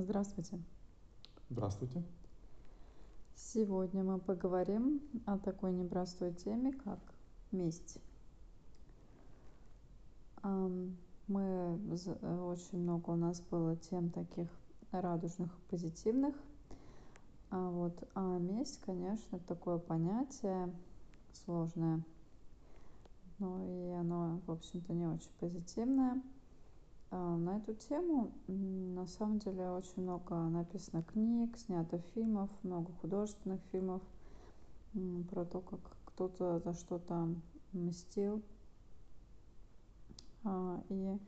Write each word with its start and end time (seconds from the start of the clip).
Здравствуйте. 0.00 0.60
Здравствуйте. 1.50 2.04
Сегодня 3.34 4.04
мы 4.04 4.20
поговорим 4.20 5.02
о 5.26 5.38
такой 5.38 5.72
непростой 5.72 6.32
теме, 6.32 6.72
как 6.72 7.00
месть. 7.50 7.98
Мы 10.44 11.00
э, 11.26 12.40
очень 12.42 12.78
много 12.78 13.10
у 13.10 13.16
нас 13.16 13.40
было 13.40 13.74
тем 13.74 14.10
таких 14.10 14.48
радужных, 14.92 15.52
позитивных. 15.68 16.36
А 17.50 17.68
вот, 17.68 18.00
а 18.14 18.38
месть, 18.38 18.80
конечно, 18.82 19.40
такое 19.40 19.78
понятие 19.78 20.72
сложное. 21.32 22.04
Ну 23.40 23.64
и 23.66 23.90
оно, 23.94 24.40
в 24.46 24.52
общем-то, 24.52 24.92
не 24.92 25.08
очень 25.08 25.32
позитивное. 25.40 26.22
А, 27.10 27.36
На 27.36 27.56
эту 27.56 27.74
тему 27.74 28.32
на 28.46 29.06
самом 29.06 29.38
деле 29.38 29.70
очень 29.70 30.02
много 30.02 30.34
написано 30.34 31.02
книг, 31.02 31.56
снято 31.58 31.98
фильмов, 32.14 32.50
много 32.62 32.92
художественных 33.00 33.60
фильмов 33.72 34.02
про 35.30 35.44
то, 35.44 35.60
как 35.60 35.80
кто-то 36.06 36.58
за 36.58 36.74
что-то 36.74 37.28
мстил. 37.72 38.42
А, 40.44 40.82
И, 40.88 41.18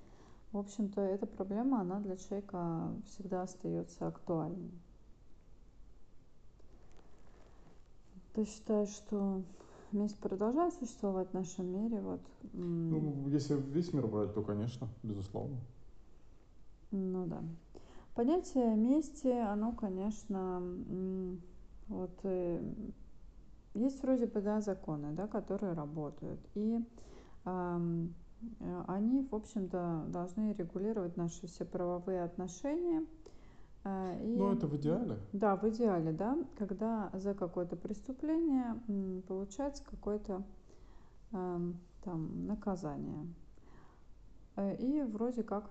в 0.52 0.58
общем-то, 0.58 1.00
эта 1.00 1.26
проблема, 1.26 1.80
она 1.80 2.00
для 2.00 2.16
человека 2.16 2.92
всегда 3.06 3.42
остается 3.42 4.06
актуальной. 4.08 4.72
Ты 8.34 8.44
считаешь, 8.44 8.90
что 8.90 9.42
месть 9.92 10.18
продолжает 10.18 10.74
существовать 10.74 11.30
в 11.30 11.34
нашем 11.34 11.66
мире? 11.66 12.00
Вот, 12.00 12.20
Ну, 12.52 13.28
если 13.28 13.54
весь 13.54 13.92
мир 13.92 14.06
брать, 14.06 14.34
то, 14.34 14.42
конечно, 14.42 14.88
безусловно. 15.02 15.56
Ну 16.90 17.26
да. 17.26 17.42
Понятие 18.14 18.74
мести, 18.76 19.28
оно, 19.28 19.72
конечно, 19.72 20.60
вот 21.88 22.18
э, 22.24 22.60
есть 23.74 24.02
вроде 24.02 24.26
бы, 24.26 24.40
да, 24.40 24.60
законы, 24.60 25.12
да, 25.12 25.26
которые 25.28 25.72
работают. 25.72 26.40
И 26.54 26.80
э, 27.44 28.06
они, 28.88 29.22
в 29.30 29.34
общем-то, 29.34 30.06
должны 30.08 30.52
регулировать 30.54 31.16
наши 31.16 31.46
все 31.46 31.64
правовые 31.64 32.22
отношения. 32.24 33.04
А, 33.84 34.18
И, 34.20 34.36
Но 34.36 34.52
это 34.52 34.66
в 34.66 34.76
идеале. 34.76 35.18
да, 35.32 35.56
в 35.56 35.68
идеале, 35.70 36.12
да, 36.12 36.36
когда 36.58 37.10
за 37.14 37.34
какое-то 37.34 37.76
преступление 37.76 38.74
получается 39.28 39.84
какое-то 39.84 40.42
ам, 41.32 41.78
там 42.04 42.46
наказание. 42.46 43.26
Э, 44.56 44.74
И 44.76 45.02
вроде 45.02 45.42
как 45.42 45.70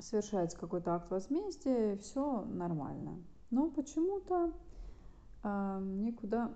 совершается 0.00 0.58
какой-то 0.58 0.94
акт 0.94 1.10
возмездия, 1.10 1.96
все 1.98 2.42
нормально. 2.42 3.22
Но 3.50 3.70
почему-то 3.70 4.52
а, 5.42 5.80
никуда 5.80 6.52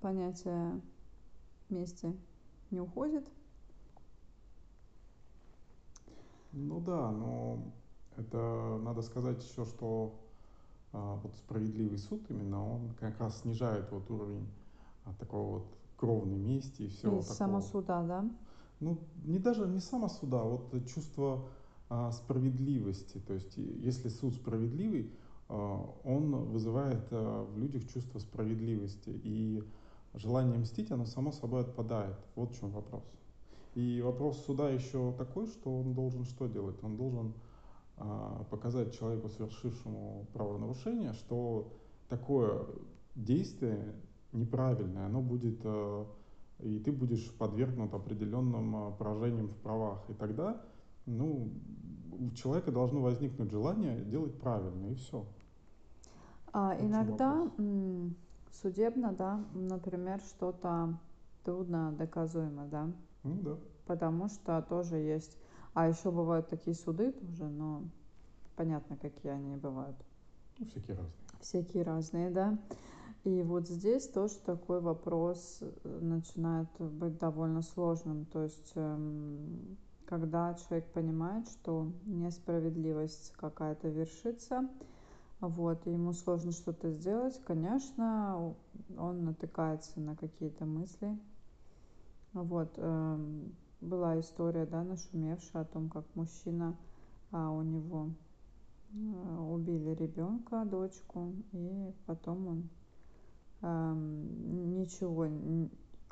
понятие 0.00 0.80
мести 1.68 2.14
не 2.70 2.80
уходит. 2.80 3.26
Ну 6.52 6.80
да, 6.80 7.10
но 7.10 7.58
это 8.16 8.78
надо 8.82 9.00
сказать 9.02 9.42
еще, 9.42 9.64
что 9.64 10.20
а, 10.92 11.16
вот 11.22 11.34
справедливый 11.36 11.98
суд 11.98 12.22
именно, 12.28 12.74
он 12.74 12.90
как 13.00 13.18
раз 13.18 13.40
снижает 13.40 13.90
вот 13.90 14.10
уровень 14.10 14.46
а, 15.04 15.14
такого 15.14 15.58
вот 15.58 15.66
кровной 15.96 16.38
мести 16.38 16.82
и 16.82 16.88
всего 16.88 17.20
Из 17.20 17.26
такого. 17.26 17.36
самосуда, 17.38 18.04
да? 18.06 18.24
Ну, 18.80 18.98
не 19.24 19.38
даже 19.38 19.66
не 19.66 19.80
самосуда, 19.80 20.40
а 20.40 20.44
вот 20.44 20.86
чувство 20.86 21.44
справедливости. 22.12 23.18
То 23.26 23.34
есть, 23.34 23.56
если 23.56 24.08
суд 24.08 24.34
справедливый, 24.34 25.10
а, 25.48 25.94
он 26.04 26.34
вызывает 26.46 27.06
а, 27.10 27.44
в 27.44 27.58
людях 27.58 27.86
чувство 27.88 28.18
справедливости. 28.18 29.10
И 29.24 29.62
желание 30.14 30.58
мстить, 30.58 30.90
оно 30.90 31.06
само 31.06 31.32
собой 31.32 31.62
отпадает. 31.62 32.16
Вот 32.34 32.52
в 32.52 32.58
чем 32.58 32.70
вопрос. 32.70 33.04
И 33.74 34.02
вопрос 34.02 34.44
суда 34.44 34.68
еще 34.68 35.12
такой, 35.16 35.46
что 35.46 35.80
он 35.80 35.94
должен 35.94 36.24
что 36.24 36.46
делать? 36.46 36.82
Он 36.82 36.96
должен 36.96 37.32
а, 37.96 38.44
показать 38.50 38.98
человеку, 38.98 39.28
совершившему 39.28 40.26
правонарушение, 40.32 41.12
что 41.14 41.72
такое 42.08 42.66
действие 43.14 43.94
неправильное, 44.32 45.06
оно 45.06 45.22
будет, 45.22 45.60
а, 45.64 46.06
и 46.60 46.78
ты 46.80 46.92
будешь 46.92 47.30
подвергнут 47.32 47.94
определенным 47.94 48.76
а, 48.76 48.90
поражениям 48.90 49.48
в 49.48 49.56
правах. 49.56 50.02
И 50.08 50.14
тогда, 50.14 50.60
ну, 51.06 51.52
у 52.18 52.30
человека 52.30 52.70
должно 52.72 53.00
возникнуть 53.00 53.50
желание 53.50 54.04
делать 54.04 54.38
правильно, 54.40 54.86
и 54.88 54.94
все. 54.94 55.26
А 56.52 56.76
иногда 56.78 57.30
вопрос. 57.34 57.52
судебно, 58.52 59.12
да, 59.12 59.44
например, 59.54 60.20
что-то 60.20 60.98
трудно 61.44 61.92
доказуемо, 61.92 62.66
да, 62.66 62.92
Ну 63.24 63.34
да. 63.42 63.58
потому 63.86 64.28
что 64.28 64.62
тоже 64.62 64.96
есть. 64.96 65.38
А 65.74 65.88
еще 65.88 66.10
бывают 66.10 66.48
такие 66.48 66.74
суды 66.76 67.12
тоже, 67.12 67.44
но 67.48 67.84
понятно, 68.56 68.96
какие 68.96 69.32
они 69.32 69.56
бывают. 69.56 69.96
Ну, 70.58 70.66
всякие 70.66 70.96
разные. 70.96 71.12
всякие 71.40 71.82
разные, 71.82 72.30
да. 72.30 72.58
И 73.24 73.42
вот 73.42 73.68
здесь 73.68 74.08
тоже 74.08 74.34
такой 74.44 74.80
вопрос 74.80 75.58
э, 75.62 75.98
начинает 76.00 76.68
быть 76.78 77.18
довольно 77.18 77.62
сложным. 77.62 78.26
То 78.26 78.42
есть, 78.44 78.72
эм, 78.74 79.76
когда 80.12 80.52
человек 80.52 80.84
понимает, 80.92 81.48
что 81.48 81.90
несправедливость 82.04 83.32
какая-то 83.38 83.88
вершится, 83.88 84.68
вот, 85.40 85.86
и 85.86 85.92
ему 85.92 86.12
сложно 86.12 86.52
что-то 86.52 86.90
сделать, 86.90 87.42
конечно, 87.46 88.54
он 88.98 89.24
натыкается 89.24 90.00
на 90.00 90.14
какие-то 90.14 90.66
мысли. 90.66 91.18
Вот, 92.34 92.74
эм, 92.76 93.54
была 93.80 94.20
история, 94.20 94.66
да, 94.66 94.84
нашумевшая 94.84 95.62
о 95.62 95.64
том, 95.64 95.88
как 95.88 96.04
мужчина, 96.14 96.76
а 97.30 97.50
у 97.50 97.62
него 97.62 98.10
э, 98.92 99.38
убили 99.48 99.94
ребенка, 99.94 100.66
дочку, 100.66 101.32
и 101.52 101.94
потом 102.04 102.48
он 102.48 102.68
эм, 103.62 104.74
ничего, 104.74 105.26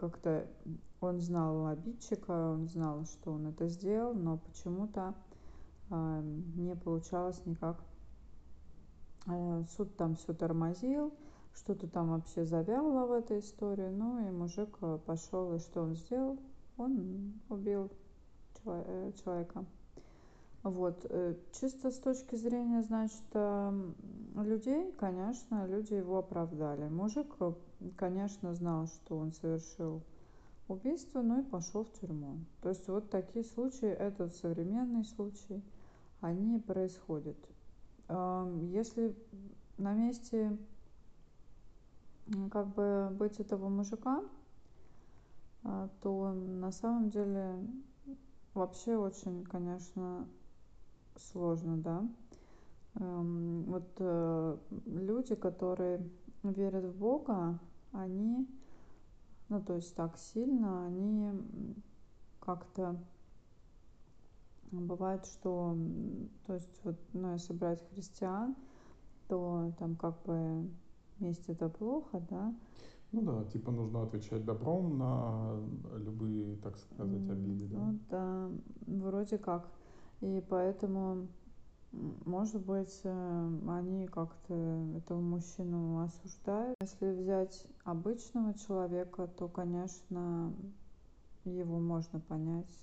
как-то 0.00 0.46
он 1.02 1.20
знал 1.20 1.66
обидчика, 1.66 2.30
он 2.30 2.66
знал, 2.66 3.04
что 3.04 3.32
он 3.32 3.48
это 3.48 3.68
сделал, 3.68 4.14
но 4.14 4.38
почему-то 4.38 5.14
эм, 5.90 6.56
не 6.56 6.74
получалось 6.74 7.44
никак. 7.44 7.76
Э, 9.26 9.62
Суд 9.76 9.94
там 9.98 10.16
все 10.16 10.32
тормозил, 10.32 11.12
что-то 11.54 11.86
там 11.86 12.10
вообще 12.10 12.46
завяло 12.46 13.06
в 13.06 13.12
этой 13.12 13.40
истории, 13.40 13.90
ну 13.90 14.26
и 14.26 14.30
мужик 14.30 14.74
э, 14.80 14.98
пошел, 15.04 15.54
и 15.54 15.58
что 15.58 15.82
он 15.82 15.94
сделал? 15.94 16.38
Он 16.78 17.34
убил 17.50 17.90
э, 18.64 19.12
человека. 19.22 19.66
Вот, 20.62 21.06
э, 21.08 21.36
чисто 21.52 21.90
с 21.90 21.98
точки 21.98 22.36
зрения, 22.36 22.82
значит, 22.82 23.24
эм, 23.32 23.94
людей, 24.34 24.92
конечно, 24.92 25.66
люди 25.66 25.94
его 25.94 26.18
оправдали. 26.18 26.86
Мужик, 26.88 27.34
э, 27.40 27.52
конечно, 27.96 28.54
знал, 28.54 28.86
что 28.86 29.16
он 29.16 29.32
совершил 29.32 30.02
убийство, 30.68 31.22
ну 31.22 31.40
и 31.40 31.44
пошел 31.44 31.84
в 31.84 31.92
тюрьму. 31.92 32.40
То 32.60 32.68
есть 32.68 32.86
вот 32.88 33.08
такие 33.08 33.44
случаи, 33.44 33.88
этот 33.88 34.34
современный 34.34 35.04
случай, 35.04 35.64
они 36.20 36.58
происходят. 36.58 37.38
Эм, 38.08 38.66
Если 38.70 39.16
на 39.78 39.94
месте 39.94 40.58
как 42.50 42.74
бы 42.74 43.08
быть 43.12 43.40
этого 43.40 43.70
мужика, 43.70 44.22
а, 45.64 45.88
то 46.02 46.32
на 46.32 46.70
самом 46.70 47.08
деле 47.08 47.66
вообще 48.54 48.96
очень, 48.96 49.44
конечно, 49.44 50.28
сложно, 51.16 51.76
да. 51.78 52.08
Эм, 52.96 53.64
Вот 53.64 53.90
э, 53.98 54.56
люди, 54.86 55.34
которые 55.34 56.00
верят 56.42 56.84
в 56.84 56.98
Бога, 56.98 57.58
они, 57.92 58.48
ну 59.48 59.62
то 59.62 59.74
есть 59.74 59.94
так 59.94 60.18
сильно, 60.18 60.86
они 60.86 61.32
как-то 62.40 62.96
бывает, 64.72 65.26
что, 65.26 65.76
то 66.46 66.54
есть 66.54 66.80
вот, 66.84 66.96
ну 67.12 67.32
если 67.32 67.52
брать 67.52 67.82
христиан, 67.92 68.54
то 69.28 69.72
там 69.78 69.96
как 69.96 70.22
бы 70.24 70.68
месть 71.18 71.48
это 71.48 71.68
плохо, 71.68 72.22
да, 72.30 72.54
Ну 73.12 73.22
да, 73.22 73.44
типа 73.50 73.72
нужно 73.72 74.02
отвечать 74.04 74.44
добром 74.44 74.96
на 74.98 75.58
любые, 75.98 76.56
так 76.58 76.78
сказать, 76.78 77.28
обиды, 77.28 77.66
да. 77.66 77.78
Ну 77.78 77.98
да, 78.10 78.50
вроде 78.86 79.38
как. 79.38 79.68
И 80.20 80.42
поэтому, 80.48 81.28
может 81.92 82.64
быть, 82.64 83.00
э, 83.04 83.58
они 83.68 84.06
как-то 84.06 84.54
этого 84.96 85.20
мужчину 85.20 86.02
осуждают. 86.02 86.76
Если 86.82 87.10
взять 87.10 87.66
обычного 87.84 88.54
человека, 88.54 89.26
то, 89.26 89.48
конечно, 89.48 90.52
его 91.44 91.78
можно 91.78 92.20
понять. 92.20 92.82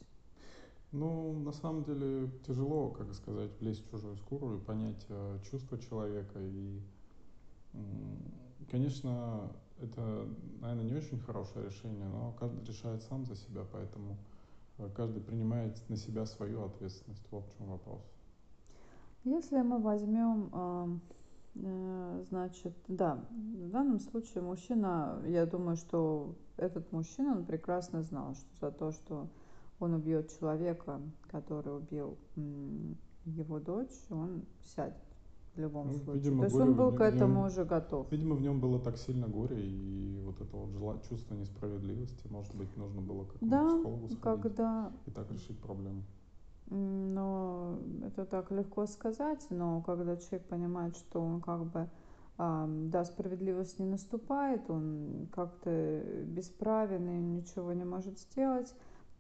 Ну, 0.92 1.34
на 1.34 1.52
самом 1.52 1.84
деле 1.84 2.32
тяжело, 2.48 2.90
как 2.90 3.14
сказать, 3.14 3.52
влезть 3.60 3.86
в 3.86 3.92
чужую 3.92 4.16
шкуру 4.16 4.56
и 4.56 4.60
понять 4.60 5.06
э, 5.10 5.40
чувства 5.52 5.78
человека. 5.78 6.40
И, 6.40 6.82
конечно, 8.72 9.52
это, 9.80 10.28
наверное, 10.60 10.86
не 10.86 10.96
очень 10.96 11.20
хорошее 11.20 11.66
решение, 11.66 12.08
но 12.08 12.34
каждый 12.40 12.66
решает 12.66 13.04
сам 13.04 13.26
за 13.26 13.36
себя, 13.36 13.62
поэтому 13.72 14.18
каждый 14.96 15.22
принимает 15.22 15.78
на 15.90 15.98
себя 15.98 16.26
свою 16.26 16.64
ответственность. 16.64 17.26
Вот 17.32 17.46
в 17.46 17.58
чем 17.58 17.68
вопрос. 17.68 18.02
Если 19.24 19.62
мы 19.62 19.80
возьмем, 19.80 21.02
э, 21.56 22.24
значит, 22.30 22.74
да, 22.88 23.26
в 23.32 23.70
данном 23.70 24.00
случае 24.00 24.44
мужчина, 24.44 25.22
я 25.26 25.46
думаю, 25.46 25.76
что 25.76 26.36
этот 26.58 26.92
мужчина, 26.92 27.38
он 27.38 27.46
прекрасно 27.46 28.04
знал, 28.04 28.36
что 28.36 28.50
за 28.62 28.72
то, 28.72 28.92
что 28.92 29.28
он 29.80 29.94
убьет 29.94 30.32
человека, 30.40 31.02
который 31.30 31.76
убил 31.76 32.18
его 33.26 33.60
дочь, 33.60 34.06
он 34.10 34.46
сядет 34.64 35.07
в 35.58 35.60
любом 35.60 35.88
ну, 35.88 35.94
случае. 35.94 36.14
Видимо, 36.16 36.40
То 36.40 36.46
есть 36.46 36.56
он 36.56 36.74
был 36.76 36.92
к 36.92 37.02
этому 37.02 37.40
нем, 37.40 37.46
уже 37.48 37.66
готов. 37.66 38.12
Видимо, 38.12 38.36
в 38.36 38.42
нем 38.42 38.60
было 38.60 38.80
так 38.80 38.98
сильно 38.98 39.28
горе 39.28 39.58
и 39.60 40.22
вот 40.24 40.40
это 40.40 40.56
вот 40.56 40.70
желание, 40.72 41.04
чувство 41.10 41.34
несправедливости. 41.36 42.28
Может 42.30 42.56
быть, 42.56 42.76
нужно 42.78 43.02
было 43.02 43.26
как 43.26 43.38
да, 43.42 43.64
психологу 43.64 44.10
сходить 44.10 44.44
когда... 44.44 44.92
и 45.06 45.12
так 45.12 45.32
решить 45.32 45.60
проблему. 45.60 46.04
Но 46.70 47.80
это 48.04 48.26
так 48.26 48.52
легко 48.52 48.86
сказать, 48.86 49.46
но 49.50 49.82
когда 49.82 50.18
человек 50.18 50.48
понимает, 50.48 50.98
что 50.98 51.22
он 51.22 51.42
как 51.42 51.66
бы 51.66 51.90
да, 52.38 53.04
справедливость 53.04 53.80
не 53.80 53.86
наступает, 53.86 54.70
он 54.70 55.28
как-то 55.32 56.04
бесправен 56.26 57.10
и 57.10 57.20
ничего 57.20 57.74
не 57.74 57.84
может 57.84 58.20
сделать, 58.20 58.76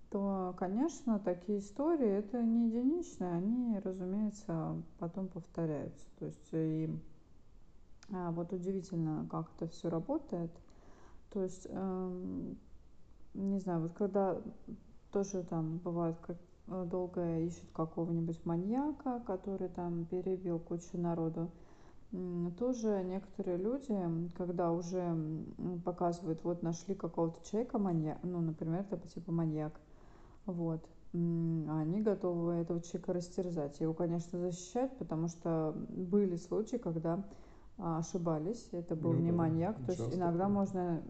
то, 0.09 0.55
конечно, 0.57 1.19
такие 1.19 1.59
истории 1.59 2.07
это 2.07 2.41
не 2.41 2.67
единичные, 2.67 3.33
они, 3.33 3.79
разумеется, 3.79 4.81
потом 4.99 5.27
повторяются. 5.27 6.05
То 6.19 6.25
есть 6.25 6.49
и 6.53 6.89
а, 8.13 8.31
вот 8.31 8.53
удивительно, 8.53 9.27
как 9.29 9.51
это 9.55 9.67
все 9.67 9.89
работает. 9.89 10.51
То 11.31 11.43
есть, 11.43 11.67
э, 11.69 12.53
не 13.33 13.59
знаю, 13.59 13.81
вот 13.81 13.93
когда 13.93 14.41
тоже 15.11 15.43
там 15.43 15.77
бывает, 15.79 16.15
как 16.21 16.37
э, 16.67 16.85
долго 16.89 17.39
ищут 17.39 17.69
какого-нибудь 17.73 18.45
маньяка, 18.45 19.21
который 19.25 19.67
там 19.67 20.05
перебил 20.05 20.59
кучу 20.59 20.97
народу, 20.97 21.51
тоже 22.57 23.03
некоторые 23.03 23.57
люди, 23.57 23.97
когда 24.37 24.71
уже 24.71 25.13
показывают, 25.83 26.41
вот 26.45 26.63
нашли 26.63 26.95
какого-то 26.95 27.45
человека 27.45 27.79
маньяк, 27.79 28.17
ну, 28.23 28.39
например, 28.39 28.85
это 28.89 29.05
типа 29.09 29.33
маньяк, 29.33 29.73
вот. 30.47 30.83
Они 31.13 32.01
готовы 32.01 32.53
этого 32.55 32.81
человека 32.81 33.13
растерзать. 33.13 33.79
Его, 33.79 33.93
конечно, 33.93 34.39
защищать, 34.39 34.95
потому 34.97 35.29
что 35.29 35.73
были 35.89 36.35
случаи, 36.35 36.77
когда 36.77 37.23
а, 37.79 37.99
ошибались. 37.99 38.67
Это 38.71 38.95
был 38.95 39.13
ну, 39.13 39.19
не 39.19 39.31
да, 39.31 39.37
маньяк. 39.37 39.77
То 39.85 39.91
есть 39.91 40.15
иногда 40.15 40.49
можно 40.49 41.01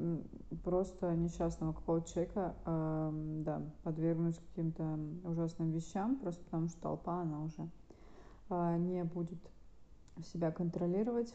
просто 0.63 1.15
несчастного 1.15 1.73
какого-то 1.73 2.11
человека 2.11 2.55
э, 2.65 3.11
да, 3.45 3.61
подвергнуть 3.83 4.37
каким-то 4.37 4.99
ужасным 5.23 5.71
вещам, 5.71 6.17
просто 6.17 6.43
потому 6.43 6.67
что 6.67 6.81
толпа, 6.81 7.21
она 7.21 7.43
уже 7.43 7.69
э, 8.49 8.77
не 8.79 9.03
будет 9.05 9.39
себя 10.25 10.51
контролировать. 10.51 11.33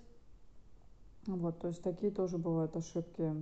Вот, 1.26 1.58
то 1.60 1.68
есть 1.68 1.82
такие 1.82 2.12
тоже 2.12 2.36
бывают 2.36 2.76
ошибки 2.76 3.34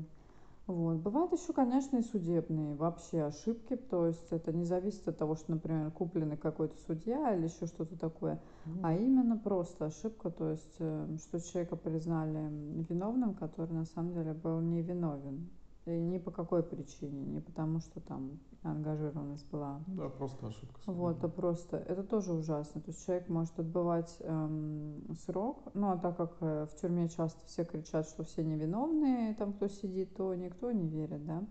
вот. 0.66 0.98
Бывают 0.98 1.32
еще, 1.32 1.52
конечно, 1.52 1.96
и 1.96 2.02
судебные 2.02 2.74
вообще 2.74 3.22
ошибки, 3.22 3.76
то 3.76 4.06
есть 4.06 4.30
это 4.30 4.52
не 4.52 4.64
зависит 4.64 5.06
от 5.08 5.18
того, 5.18 5.34
что, 5.34 5.52
например, 5.52 5.90
купленный 5.90 6.36
какой-то 6.36 6.76
судья 6.86 7.34
или 7.34 7.46
еще 7.46 7.66
что-то 7.66 7.98
такое, 7.98 8.40
mm. 8.66 8.80
а 8.82 8.94
именно 8.94 9.36
просто 9.36 9.86
ошибка, 9.86 10.30
то 10.30 10.50
есть 10.50 10.76
э, 10.78 11.16
что 11.18 11.40
человека 11.40 11.76
признали 11.76 12.48
виновным, 12.88 13.34
который 13.34 13.72
на 13.72 13.84
самом 13.84 14.12
деле 14.12 14.32
был 14.32 14.60
невиновен. 14.60 15.48
И 15.86 15.90
ни 15.90 16.18
по 16.18 16.30
какой 16.30 16.62
причине, 16.62 17.24
не 17.24 17.40
потому 17.40 17.80
что 17.80 18.00
там 18.00 18.38
ангажированность 18.62 19.48
была. 19.50 19.80
Да, 19.86 20.10
просто 20.10 20.48
ошибка. 20.48 20.78
Вот, 20.86 21.24
а 21.24 21.28
просто 21.28 21.78
это 21.78 22.04
тоже 22.04 22.32
ужасно. 22.32 22.82
То 22.82 22.90
есть 22.90 23.04
человек 23.06 23.28
может 23.28 23.58
отбывать 23.58 24.14
эм, 24.20 25.16
срок, 25.24 25.62
ну 25.72 25.90
а 25.90 25.96
так 25.96 26.18
как 26.18 26.36
э, 26.40 26.66
в 26.70 26.76
тюрьме 26.80 27.08
часто 27.08 27.44
все 27.46 27.64
кричат, 27.64 28.06
что 28.08 28.24
все 28.24 28.44
невиновные, 28.44 29.34
там 29.34 29.54
кто 29.54 29.68
сидит, 29.68 30.14
то 30.14 30.34
никто 30.34 30.70
не 30.70 30.86
верит, 30.86 31.24
да. 31.24 31.42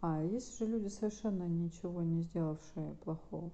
А 0.00 0.20
есть 0.20 0.58
же 0.58 0.66
люди 0.66 0.88
совершенно 0.88 1.44
ничего 1.44 2.02
не 2.02 2.22
сделавшие 2.22 2.96
плохого. 3.04 3.52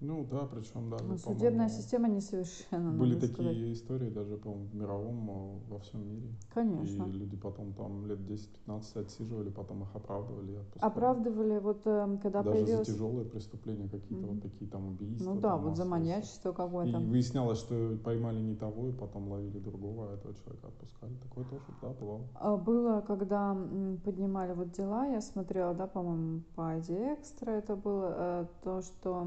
Ну 0.00 0.26
да, 0.30 0.46
причем 0.46 0.88
даже, 0.88 1.04
ну, 1.04 1.18
Судебная 1.18 1.68
система 1.68 2.08
несовершенна. 2.08 2.92
Были 2.92 3.14
такие 3.20 3.34
сказать. 3.34 3.56
истории 3.56 4.08
даже, 4.08 4.38
по-моему, 4.38 4.66
в 4.66 4.74
мировом, 4.74 5.30
э, 5.30 5.72
во 5.72 5.78
всем 5.80 6.08
мире. 6.08 6.28
Конечно. 6.54 7.04
И 7.04 7.12
люди 7.12 7.36
потом 7.36 7.74
там 7.74 8.06
лет 8.06 8.18
10-15 8.20 9.00
отсиживали, 9.00 9.50
потом 9.50 9.82
их 9.82 9.88
оправдывали 9.94 10.52
и 10.52 10.56
отпускали. 10.56 10.90
Оправдывали, 10.90 11.58
вот 11.58 11.86
эм, 11.86 12.18
когда 12.18 12.42
даже 12.42 12.56
появилась... 12.56 12.86
за 12.86 12.94
тяжелые 12.94 13.26
преступления 13.26 13.88
какие-то, 13.88 14.26
mm-hmm. 14.26 14.34
вот 14.34 14.42
такие 14.42 14.70
там 14.70 14.88
убийства. 14.88 15.34
Ну 15.34 15.40
да, 15.40 15.56
вот 15.58 15.76
за 15.76 15.84
маньячество 15.84 16.52
какое-то. 16.52 16.98
И 16.98 17.04
выяснялось, 17.04 17.58
что 17.58 17.98
поймали 18.02 18.40
не 18.40 18.54
того, 18.54 18.88
и 18.88 18.92
потом 18.92 19.30
ловили 19.30 19.58
другого, 19.58 20.10
а 20.10 20.14
этого 20.14 20.34
человека 20.34 20.68
отпускали. 20.68 21.12
Такое 21.22 21.44
тоже, 21.44 21.62
да, 21.82 21.88
бывало. 21.90 22.22
А 22.36 22.56
было, 22.56 23.04
когда 23.06 23.54
поднимали 24.02 24.54
вот 24.54 24.72
дела, 24.72 25.06
я 25.06 25.20
смотрела, 25.20 25.74
да, 25.74 25.86
по-моему, 25.86 26.40
по 26.54 26.62
ID 26.78 27.18
Extra 27.18 27.50
это 27.50 27.76
было, 27.76 28.14
э, 28.16 28.46
то, 28.62 28.80
что 28.80 29.26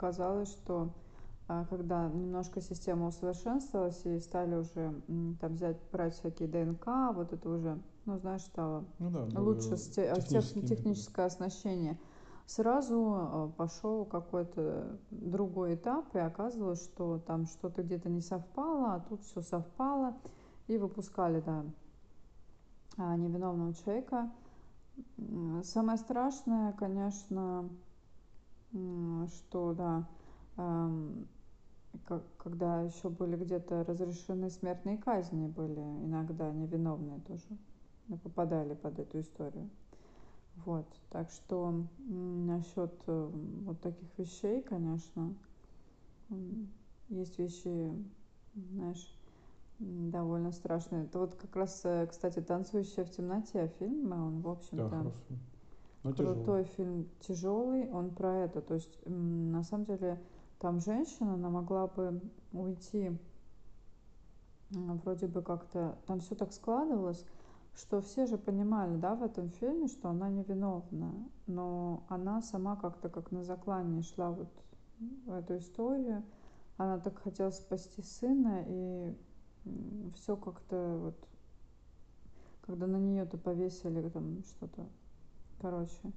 оказалось, 0.00 0.50
что 0.50 0.90
а, 1.46 1.66
когда 1.66 2.08
немножко 2.08 2.62
система 2.62 3.08
усовершенствовалась 3.08 4.00
и 4.06 4.18
стали 4.18 4.54
уже 4.54 4.94
там 5.40 5.54
взять, 5.54 5.76
брать 5.92 6.14
всякие 6.14 6.48
ДНК, 6.48 6.86
вот 7.14 7.32
это 7.34 7.48
уже, 7.50 7.78
ну, 8.06 8.18
знаешь, 8.18 8.42
стало 8.42 8.84
ну, 8.98 9.10
да, 9.10 9.40
лучше 9.40 9.76
техническое 9.76 11.26
оснащение. 11.26 11.98
Сразу 12.46 13.14
а, 13.14 13.52
пошел 13.56 14.06
какой-то 14.06 14.98
другой 15.10 15.74
этап, 15.74 16.14
и 16.14 16.18
оказывалось, 16.18 16.82
что 16.82 17.18
там 17.18 17.46
что-то 17.46 17.82
где-то 17.82 18.08
не 18.08 18.22
совпало, 18.22 18.94
а 18.94 19.00
тут 19.00 19.22
все 19.22 19.42
совпало, 19.42 20.16
и 20.66 20.78
выпускали, 20.78 21.40
да, 21.40 21.64
а, 22.96 23.16
невиновного 23.16 23.74
человека. 23.74 24.30
Самое 25.62 25.98
страшное, 25.98 26.72
конечно, 26.72 27.68
что, 28.72 29.74
да, 29.74 30.08
когда 32.38 32.82
еще 32.82 33.08
были 33.08 33.36
где-то 33.36 33.84
разрешены 33.84 34.50
смертные 34.50 34.98
казни, 34.98 35.48
были 35.48 35.80
иногда 35.80 36.50
невиновные 36.52 37.20
тоже, 37.20 37.58
попадали 38.22 38.74
под 38.74 38.98
эту 38.98 39.20
историю. 39.20 39.68
Вот, 40.64 40.86
так 41.10 41.30
что 41.30 41.86
насчет 42.06 42.92
э, 43.06 43.30
вот 43.64 43.80
таких 43.80 44.08
вещей, 44.18 44.62
конечно, 44.62 45.34
есть 47.08 47.38
вещи, 47.38 47.94
знаешь, 48.54 49.16
довольно 49.78 50.52
страшные. 50.52 51.04
Это 51.04 51.18
вот 51.18 51.34
как 51.36 51.56
раз, 51.56 51.80
э, 51.84 52.06
кстати, 52.08 52.40
«Танцующая 52.40 53.04
в 53.04 53.10
темноте» 53.10 53.68
фильм, 53.78 54.12
он, 54.12 54.40
в 54.40 54.48
общем-то, 54.48 54.88
да, 54.88 55.12
но 56.02 56.12
крутой 56.12 56.64
тяжелый. 56.64 56.64
фильм, 56.64 57.08
тяжелый, 57.20 57.90
он 57.90 58.10
про 58.10 58.44
это. 58.44 58.60
То 58.60 58.74
есть, 58.74 59.00
на 59.06 59.62
самом 59.62 59.84
деле, 59.84 60.20
там 60.58 60.80
женщина, 60.80 61.34
она 61.34 61.50
могла 61.50 61.86
бы 61.86 62.20
уйти 62.52 63.16
вроде 64.70 65.26
бы 65.26 65.42
как-то, 65.42 65.98
там 66.06 66.20
все 66.20 66.34
так 66.34 66.52
складывалось, 66.52 67.24
что 67.74 68.00
все 68.00 68.26
же 68.26 68.38
понимали, 68.38 68.96
да, 68.96 69.14
в 69.14 69.22
этом 69.22 69.50
фильме, 69.50 69.88
что 69.88 70.10
она 70.10 70.28
невиновна, 70.28 71.12
но 71.46 72.04
она 72.08 72.42
сама 72.42 72.76
как-то 72.76 73.08
как 73.08 73.30
на 73.32 73.42
заклане 73.44 74.02
шла 74.02 74.30
вот 74.30 74.48
в 75.26 75.32
эту 75.32 75.58
историю, 75.58 76.22
она 76.76 76.98
так 76.98 77.18
хотела 77.18 77.50
спасти 77.50 78.02
сына, 78.02 78.64
и 78.66 79.14
все 80.14 80.36
как-то 80.36 80.98
вот, 80.98 81.28
когда 82.62 82.86
на 82.86 82.96
нее-то 82.96 83.38
повесили 83.38 84.08
там 84.08 84.42
что-то 84.44 84.86
короче, 85.60 86.12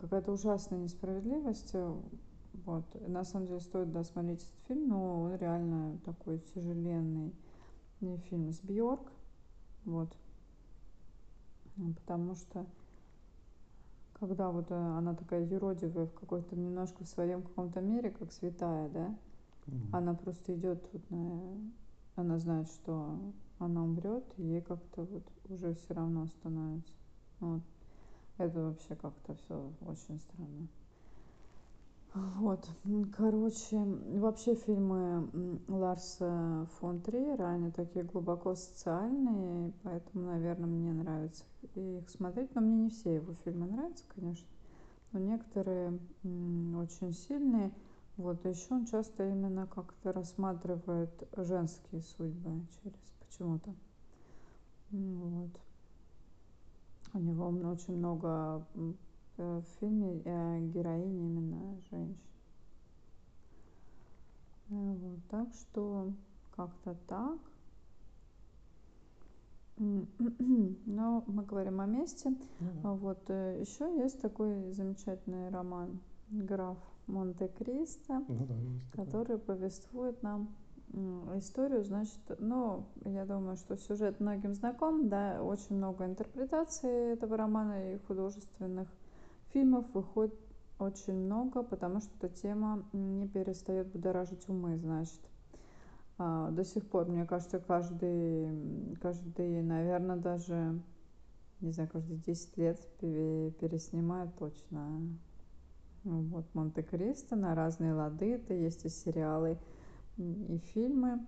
какая-то 0.00 0.32
ужасная 0.32 0.78
несправедливость. 0.78 1.70
Э, 1.74 1.94
вот. 2.64 2.84
На 3.08 3.24
самом 3.24 3.46
деле 3.46 3.60
стоит 3.60 3.92
досмотреть 3.92 4.42
этот 4.42 4.66
фильм, 4.66 4.88
но 4.88 5.22
он 5.22 5.36
реально 5.36 5.98
такой 6.04 6.38
тяжеленный 6.54 7.32
фильм 8.00 8.52
с 8.52 8.60
Бьорк. 8.60 9.12
Вот. 9.84 10.14
Потому 11.76 12.34
что 12.34 12.66
когда 14.18 14.50
вот 14.50 14.70
э, 14.70 14.74
она 14.74 15.14
такая 15.14 15.46
юродивая 15.46 16.06
в 16.06 16.12
какой-то 16.14 16.56
немножко 16.56 17.04
в 17.04 17.08
своем 17.08 17.42
каком-то 17.42 17.80
мире, 17.80 18.10
как 18.10 18.32
святая, 18.32 18.88
да, 18.88 19.14
mm-hmm. 19.66 19.88
она 19.92 20.14
просто 20.14 20.54
идет 20.56 20.82
вот 20.92 21.10
на, 21.10 21.56
она 22.16 22.38
знает, 22.38 22.68
что 22.68 23.16
она 23.60 23.84
умрет, 23.84 24.24
и 24.36 24.42
ей 24.42 24.60
как-то 24.60 25.04
вот 25.04 25.22
уже 25.48 25.74
все 25.74 25.94
равно 25.94 26.26
становится. 26.26 26.92
Вот. 27.38 27.62
Это 28.38 28.60
вообще 28.60 28.94
как-то 28.94 29.34
все 29.34 29.72
очень 29.86 30.18
странно. 30.20 30.68
Вот, 32.14 32.68
короче, 33.16 33.76
вообще 33.76 34.54
фильмы 34.54 35.60
Ларса 35.68 36.66
фон 36.78 37.00
Триера, 37.00 37.48
они 37.48 37.70
такие 37.70 38.04
глубоко 38.04 38.54
социальные, 38.54 39.72
поэтому, 39.82 40.26
наверное, 40.26 40.68
мне 40.68 40.92
нравится 40.92 41.44
их 41.74 42.08
смотреть. 42.08 42.54
Но 42.54 42.62
мне 42.62 42.76
не 42.76 42.90
все 42.90 43.16
его 43.16 43.34
фильмы 43.44 43.66
нравятся, 43.66 44.04
конечно, 44.14 44.48
но 45.12 45.18
некоторые 45.18 45.98
очень 46.24 47.12
сильные. 47.12 47.72
Вот, 48.16 48.44
еще 48.46 48.74
он 48.74 48.86
часто 48.86 49.28
именно 49.28 49.66
как-то 49.66 50.12
рассматривает 50.12 51.10
женские 51.36 52.02
судьбы 52.02 52.66
через 52.82 52.98
почему-то. 53.20 53.74
Вот. 54.90 55.50
У 57.14 57.18
него 57.18 57.48
очень 57.70 57.96
много 57.96 58.66
в 59.36 59.62
фильме 59.78 60.20
э, 60.24 60.60
героинь 60.72 61.24
именно 61.24 61.80
женщин. 61.90 62.18
Э, 64.70 64.94
вот, 64.94 65.20
так 65.30 65.48
что 65.54 66.12
как-то 66.54 66.96
так. 67.06 67.38
Но 69.78 71.24
мы 71.26 71.44
говорим 71.44 71.80
о 71.80 71.86
месте. 71.86 72.30
Mm-hmm. 72.30 72.96
Вот 72.96 73.30
э, 73.30 73.60
еще 73.60 73.96
есть 74.02 74.20
такой 74.20 74.72
замечательный 74.72 75.50
роман 75.50 76.00
Граф 76.30 76.78
Монте-Кристо, 77.06 78.24
ну, 78.28 78.46
да, 78.46 79.02
который 79.02 79.38
повествует 79.38 80.22
нам 80.22 80.48
историю, 81.36 81.84
значит, 81.84 82.20
ну, 82.38 82.86
я 83.04 83.24
думаю, 83.24 83.56
что 83.56 83.76
сюжет 83.76 84.20
многим 84.20 84.54
знаком, 84.54 85.08
да, 85.08 85.42
очень 85.42 85.76
много 85.76 86.06
интерпретаций 86.06 87.12
этого 87.12 87.36
романа 87.36 87.94
и 87.94 87.98
художественных 88.06 88.88
фильмов 89.52 89.86
выходит 89.92 90.34
очень 90.78 91.14
много, 91.14 91.62
потому 91.62 92.00
что 92.00 92.10
эта 92.18 92.28
тема 92.28 92.84
не 92.92 93.26
перестает 93.26 93.88
будоражить 93.88 94.48
умы, 94.48 94.76
значит. 94.78 95.20
А, 96.18 96.50
до 96.50 96.64
сих 96.64 96.88
пор, 96.88 97.06
мне 97.06 97.24
кажется, 97.26 97.58
каждый, 97.58 98.96
каждый, 99.00 99.62
наверное, 99.62 100.16
даже, 100.16 100.80
не 101.60 101.70
знаю, 101.70 101.88
каждые 101.92 102.18
10 102.18 102.56
лет 102.56 102.80
переснимают 103.00 104.36
точно. 104.36 105.00
Вот 106.04 106.46
Монте-Кристо 106.54 107.36
на 107.36 107.54
разные 107.54 107.92
лады, 107.92 108.34
это 108.34 108.54
есть 108.54 108.84
и 108.84 108.88
сериалы, 108.88 109.58
и 110.18 110.58
фильмы. 110.74 111.26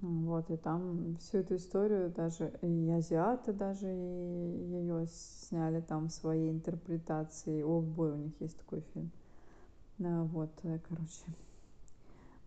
Вот, 0.00 0.50
и 0.50 0.56
там 0.56 1.16
всю 1.16 1.38
эту 1.38 1.56
историю 1.56 2.10
даже 2.10 2.52
и 2.60 2.90
азиаты 2.90 3.54
даже 3.54 3.86
ее 3.86 5.06
сняли 5.06 5.80
там 5.80 6.10
свои 6.10 6.50
интерпретации. 6.50 7.62
Олдбой 7.62 8.12
у 8.12 8.16
них 8.16 8.38
есть 8.40 8.58
такой 8.58 8.82
фильм. 8.92 9.10
Вот, 9.98 10.50
э, 10.64 10.78
короче. 10.88 11.24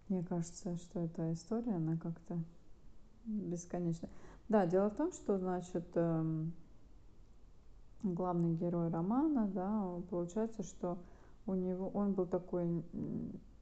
Мне 0.08 0.24
кажется, 0.24 0.78
что 0.78 1.00
эта 1.00 1.34
история, 1.34 1.74
она 1.74 1.98
как-то 1.98 2.38
бесконечна. 3.26 4.10
Да, 4.50 4.66
дело 4.66 4.90
в 4.90 4.96
том, 4.96 5.12
что, 5.12 5.38
значит, 5.38 5.86
эм, 5.96 6.54
главный 8.04 8.54
герой 8.56 8.90
романа, 8.90 9.50
да, 9.54 10.02
получается, 10.10 10.64
что 10.64 10.98
у 11.46 11.56
него 11.56 11.90
он 11.90 12.14
был 12.14 12.26
такой 12.26 12.84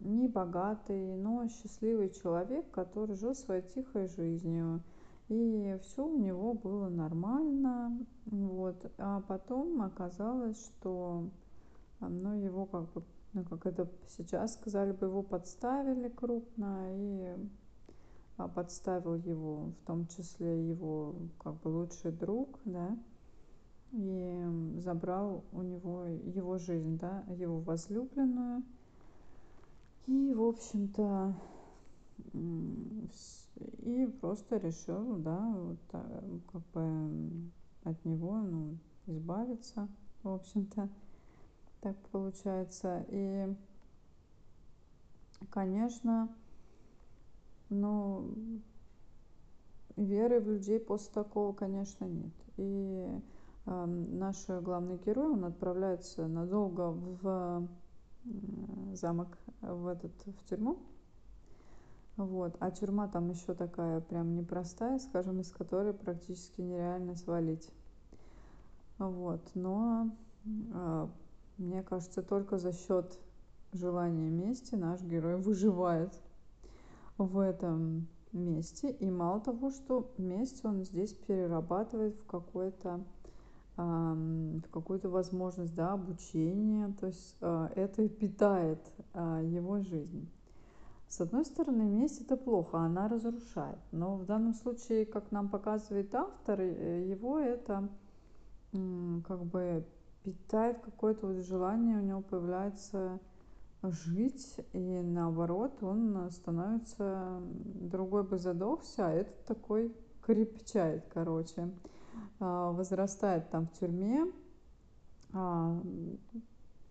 не 0.06 0.28
богатый, 0.28 1.16
но 1.18 1.48
счастливый 1.48 2.10
человек, 2.10 2.70
который 2.72 3.16
жил 3.16 3.36
своей 3.36 3.64
тихой 3.64 4.08
жизнью. 4.08 4.82
И 5.28 5.78
все 5.82 6.06
у 6.06 6.18
него 6.18 6.54
было 6.54 6.88
нормально. 6.90 7.98
Вот. 8.26 8.92
А 8.98 9.22
потом 9.22 9.82
оказалось, 9.82 10.64
что 10.66 11.30
ну, 12.00 12.34
его 12.36 12.66
как 12.66 12.92
бы, 12.94 13.04
ну, 13.34 13.44
как 13.44 13.66
это 13.66 13.90
сейчас 14.08 14.54
сказали 14.54 14.92
бы, 14.92 15.08
его 15.08 15.24
подставили 15.24 16.10
крупно 16.10 16.88
и 16.92 17.36
а, 18.38 18.48
подставил 18.48 19.16
его, 19.16 19.72
в 19.82 19.88
том 19.88 20.08
числе 20.08 20.70
его 20.70 21.16
как 21.40 21.56
бы 21.62 21.70
лучший 21.70 22.12
друг, 22.12 22.60
да, 22.66 22.98
и 23.92 24.46
забрал 24.78 25.46
у 25.54 25.62
него 25.62 26.06
его 26.06 26.58
жизнь, 26.58 26.98
да, 26.98 27.24
его 27.30 27.60
возлюбленную. 27.60 28.64
И, 30.08 30.34
в 30.34 30.44
общем-то, 30.44 31.36
и 33.80 34.08
просто 34.22 34.58
решил, 34.58 35.16
да, 35.18 35.40
вот, 35.40 35.80
как 36.52 36.62
бы 36.74 37.50
от 37.84 38.06
него, 38.06 38.38
ну, 38.38 38.78
избавиться, 39.08 39.88
в 40.24 40.30
общем-то, 40.30 40.90
так 41.82 41.98
получается. 42.12 43.06
И, 43.10 43.48
конечно, 45.50 46.30
ну, 47.70 48.30
веры 49.96 50.40
в 50.40 50.48
людей 50.50 50.80
после 50.80 51.14
такого, 51.14 51.54
конечно, 51.54 52.06
нет. 52.06 52.34
И 52.58 53.08
э, 53.66 53.86
наш 53.86 54.48
главный 54.48 54.98
герой, 54.98 55.32
он 55.32 55.46
отправляется 55.46 56.28
надолго 56.28 56.92
в 56.92 57.68
замок 58.94 59.38
в 59.62 59.88
этот 59.88 60.12
в 60.25 60.50
тюрьму. 60.50 60.77
Вот. 62.17 62.55
А 62.60 62.72
тюрьма 62.72 63.08
там 63.08 63.29
еще 63.29 63.53
такая 63.53 64.00
прям 64.00 64.36
непростая, 64.36 65.00
скажем, 65.00 65.41
из 65.41 65.51
которой 65.51 65.94
практически 65.94 66.62
нереально 66.62 67.15
свалить. 67.15 67.70
Вот. 68.98 69.41
Но 69.53 70.10
э, 70.46 71.08
мне 71.58 71.84
кажется, 71.84 72.24
только 72.24 72.58
за 72.58 72.72
счет 72.72 73.20
желания 73.74 74.29
мести 74.29 74.75
наш 74.75 75.01
герой 75.01 75.36
выживает 75.36 76.13
в 77.17 77.39
этом 77.39 78.08
месте. 78.32 78.91
И 78.91 79.10
мало 79.10 79.41
того, 79.41 79.72
что 79.72 80.13
месть 80.17 80.63
он 80.63 80.84
здесь 80.84 81.13
перерабатывает 81.13 82.15
в 82.15 82.25
какой-то 82.25 83.03
в 83.77 84.70
какую-то 84.72 85.10
возможность 85.10 85.75
да, 85.75 85.94
обучения, 85.94 86.94
то 87.00 87.08
есть 87.08 87.36
а, 87.41 87.70
это 87.75 88.08
питает 88.08 88.79
а, 89.13 89.41
его 89.41 89.79
жизнь. 89.82 90.29
С 91.10 91.20
одной 91.22 91.46
стороны, 91.46 91.84
месть 91.84 92.22
это 92.22 92.38
плохо, 92.38 92.79
она 92.79 93.08
разрушает, 93.08 93.79
но 93.91 94.15
в 94.15 94.25
данном 94.25 94.53
случае, 94.53 95.05
как 95.05 95.32
нам 95.32 95.50
показывает 95.50 96.13
автор, 96.15 96.60
э, 96.62 97.05
его 97.08 97.39
это 97.39 97.89
как 98.72 99.46
бы 99.46 99.86
питает 100.24 100.79
какое-то 100.79 101.27
вот 101.27 101.46
желание, 101.46 101.98
у 101.98 102.01
него 102.01 102.22
появляется 102.22 103.20
жить, 103.84 104.58
и 104.74 105.01
наоборот, 105.03 105.82
он 105.82 106.29
становится, 106.32 107.39
другой 107.41 108.24
бы 108.24 108.38
задохся, 108.38 109.08
а 109.08 109.12
этот 109.12 109.46
такой 109.46 109.96
крепчает, 110.25 111.05
короче. 111.13 111.70
А, 112.39 112.72
возрастает 112.72 113.50
там 113.50 113.67
в 113.67 113.74
тюрьме, 113.79 114.25
а, 115.34 115.81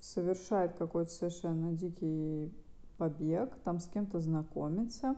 совершает 0.01 0.75
какой-то 0.75 1.11
совершенно 1.11 1.73
дикий 1.73 2.53
побег, 2.97 3.55
там 3.65 3.79
с 3.79 3.87
кем-то 3.87 4.21
знакомится. 4.21 5.17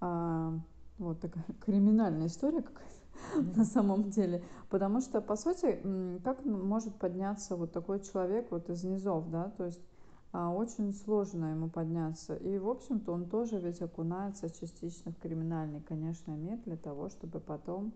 А, 0.00 0.58
вот 0.98 1.20
такая 1.20 1.44
криминальная 1.64 2.26
история 2.26 2.62
какая-то 2.62 3.56
на 3.58 3.64
самом 3.64 4.10
деле. 4.10 4.42
Потому 4.70 5.00
что, 5.00 5.20
по 5.20 5.36
сути, 5.36 5.80
как 6.24 6.44
может 6.44 6.94
подняться 6.96 7.56
вот 7.56 7.72
такой 7.72 8.00
человек 8.00 8.50
вот 8.50 8.70
из 8.70 8.82
низов, 8.84 9.30
да, 9.30 9.50
то 9.56 9.66
есть 9.66 9.80
очень 10.32 10.94
сложно 10.94 11.50
ему 11.50 11.68
подняться. 11.68 12.34
И, 12.34 12.56
в 12.56 12.66
общем-то, 12.66 13.12
он 13.12 13.28
тоже 13.28 13.58
ведь 13.58 13.82
окунается 13.82 14.48
частично 14.48 15.12
в 15.12 15.18
криминальный, 15.18 15.82
конечно, 15.82 16.32
мир 16.32 16.58
для 16.64 16.78
того, 16.78 17.10
чтобы 17.10 17.38
потом 17.38 17.92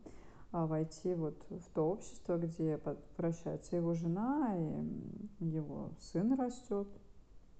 войти 0.64 1.14
вот 1.14 1.36
в 1.50 1.70
то 1.74 1.90
общество, 1.90 2.38
где 2.38 2.80
прощается 3.16 3.76
его 3.76 3.92
жена, 3.92 4.56
и 4.56 5.44
его 5.44 5.90
сын 6.00 6.32
растет 6.32 6.88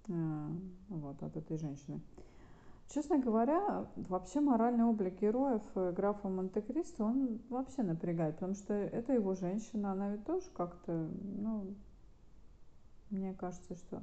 а, 0.08 0.50
вот, 0.88 1.22
от 1.22 1.36
этой 1.36 1.58
женщины. 1.58 2.00
Честно 2.88 3.18
говоря, 3.18 3.86
вообще 3.96 4.40
моральный 4.40 4.84
облик 4.84 5.20
героев 5.20 5.62
э, 5.74 5.92
графа 5.92 6.28
Монте-Кристо, 6.28 7.04
он 7.04 7.40
вообще 7.48 7.82
напрягает, 7.82 8.36
потому 8.36 8.54
что 8.54 8.74
это 8.74 9.12
его 9.12 9.34
женщина, 9.34 9.90
она 9.92 10.10
ведь 10.10 10.24
тоже 10.24 10.46
как-то, 10.54 11.10
ну, 11.22 11.74
мне 13.10 13.34
кажется, 13.34 13.74
что 13.74 14.02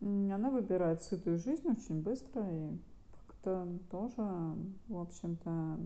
она 0.00 0.50
выбирает 0.50 1.02
сытую 1.02 1.38
жизнь 1.38 1.68
очень 1.68 2.02
быстро 2.02 2.42
и 2.50 2.78
как-то 3.26 3.68
тоже, 3.90 4.56
в 4.88 4.98
общем-то, 4.98 5.78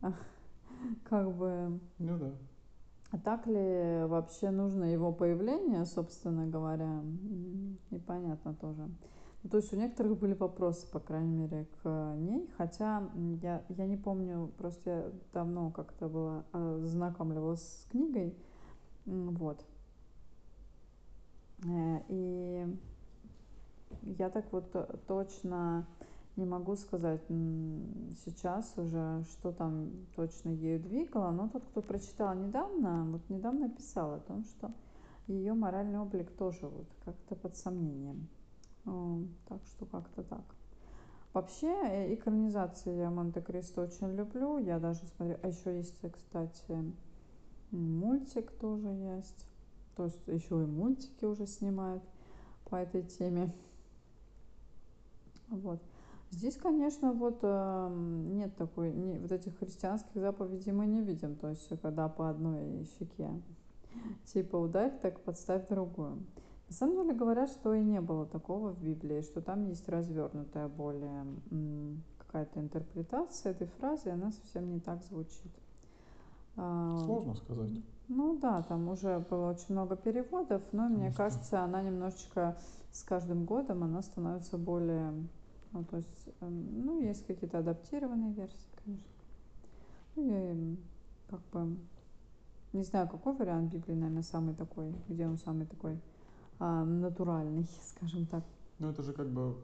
как 1.04 1.32
бы... 1.32 1.80
Ну 1.98 2.18
да. 2.18 2.32
А 3.12 3.18
так 3.18 3.46
ли 3.46 4.04
вообще 4.06 4.50
нужно 4.50 4.84
его 4.84 5.12
появление, 5.12 5.84
собственно 5.86 6.46
говоря, 6.46 7.02
непонятно 7.90 8.54
тоже. 8.54 8.88
Ну, 9.42 9.50
то 9.50 9.58
есть 9.58 9.72
у 9.72 9.76
некоторых 9.76 10.18
были 10.18 10.34
вопросы, 10.34 10.90
по 10.90 10.98
крайней 10.98 11.32
мере, 11.32 11.66
к 11.82 12.14
ней, 12.16 12.50
хотя 12.56 13.08
я, 13.42 13.62
я 13.68 13.86
не 13.86 13.96
помню, 13.96 14.50
просто 14.58 14.90
я 14.90 15.12
давно 15.32 15.70
как-то 15.70 16.08
была 16.08 16.44
а, 16.52 16.80
знакомливалась 16.82 17.62
с 17.62 17.86
книгой, 17.90 18.34
вот. 19.04 19.64
Э, 21.64 22.00
и 22.08 22.66
я 24.02 24.30
так 24.30 24.52
вот 24.52 24.74
точно 25.06 25.86
не 26.36 26.44
могу 26.44 26.76
сказать 26.76 27.22
сейчас 28.24 28.72
уже, 28.76 29.24
что 29.30 29.52
там 29.52 29.90
точно 30.14 30.50
ею 30.50 30.80
двигало, 30.80 31.30
но 31.30 31.48
тот, 31.48 31.64
кто 31.64 31.82
прочитал 31.82 32.34
недавно, 32.34 33.04
вот 33.10 33.28
недавно 33.30 33.70
писал 33.70 34.14
о 34.14 34.20
том, 34.20 34.44
что 34.44 34.72
ее 35.26 35.54
моральный 35.54 35.98
облик 35.98 36.30
тоже 36.36 36.68
вот 36.68 36.86
как-то 37.04 37.34
под 37.34 37.56
сомнением. 37.56 38.28
Так 39.48 39.64
что 39.64 39.86
как-то 39.86 40.22
так. 40.22 40.44
Вообще, 41.32 41.66
э, 41.66 42.14
экранизации 42.14 42.96
я 42.96 43.10
Монте-Кристо 43.10 43.82
очень 43.82 44.14
люблю. 44.14 44.58
Я 44.58 44.78
даже 44.78 45.00
смотрю, 45.16 45.36
а 45.42 45.48
еще 45.48 45.76
есть, 45.76 46.00
кстати, 46.10 46.94
мультик 47.72 48.52
тоже 48.52 48.88
есть. 48.88 49.46
То 49.96 50.04
есть 50.04 50.26
еще 50.28 50.62
и 50.62 50.66
мультики 50.66 51.24
уже 51.24 51.46
снимают 51.46 52.02
по 52.70 52.76
этой 52.76 53.02
теме. 53.02 53.52
Вот. 55.48 55.82
Здесь, 56.30 56.56
конечно, 56.56 57.12
вот 57.12 57.38
э, 57.42 57.88
нет 58.32 58.56
такой, 58.56 58.92
не, 58.92 59.18
вот 59.18 59.30
этих 59.30 59.58
христианских 59.58 60.20
заповедей 60.20 60.72
мы 60.72 60.86
не 60.86 61.00
видим, 61.00 61.36
то 61.36 61.48
есть 61.48 61.68
когда 61.80 62.08
по 62.08 62.28
одной 62.28 62.84
щеке, 62.98 63.30
типа 64.24 64.56
ударь, 64.56 64.98
так 65.00 65.20
подставь 65.20 65.68
другую. 65.68 66.26
На 66.68 66.74
самом 66.74 66.96
деле 66.96 67.14
говорят, 67.14 67.48
что 67.48 67.74
и 67.74 67.82
не 67.82 68.00
было 68.00 68.26
такого 68.26 68.72
в 68.72 68.82
Библии, 68.82 69.20
что 69.20 69.40
там 69.40 69.62
есть 69.66 69.88
развернутая 69.88 70.66
более 70.68 71.24
какая-то 72.18 72.58
интерпретация 72.60 73.52
этой 73.52 73.68
фразы, 73.68 74.08
и 74.08 74.12
она 74.12 74.32
совсем 74.32 74.68
не 74.68 74.80
так 74.80 75.02
звучит. 75.04 75.52
А, 76.56 76.98
Сложно 77.04 77.34
сказать. 77.34 77.70
Ну 78.08 78.38
да, 78.38 78.62
там 78.62 78.88
уже 78.88 79.20
было 79.30 79.50
очень 79.50 79.74
много 79.74 79.94
переводов, 79.94 80.62
но 80.72 80.88
мне 80.88 81.12
кажется, 81.12 81.62
она 81.62 81.82
немножечко 81.82 82.56
с 82.90 83.02
каждым 83.02 83.44
годом 83.44 83.84
она 83.84 84.02
становится 84.02 84.56
более 84.58 85.12
ну, 85.76 85.84
то 85.84 85.98
есть, 85.98 86.28
эм, 86.40 86.86
ну, 86.86 87.02
есть 87.02 87.26
какие-то 87.26 87.58
адаптированные 87.58 88.32
версии, 88.32 88.68
конечно. 88.82 89.04
Ну, 90.14 90.22
и 90.24 90.76
как 91.28 91.40
бы, 91.52 91.76
не 92.72 92.82
знаю, 92.82 93.08
какой 93.08 93.34
вариант 93.34 93.72
Библии, 93.74 93.94
наверное, 93.94 94.22
самый 94.22 94.54
такой, 94.54 94.94
где 95.06 95.26
он 95.26 95.36
самый 95.36 95.66
такой 95.66 96.00
а, 96.58 96.82
натуральный, 96.82 97.66
скажем 97.88 98.24
так. 98.24 98.42
Ну, 98.78 98.88
это 98.88 99.02
же 99.02 99.12
как 99.12 99.28
бы 99.28 99.54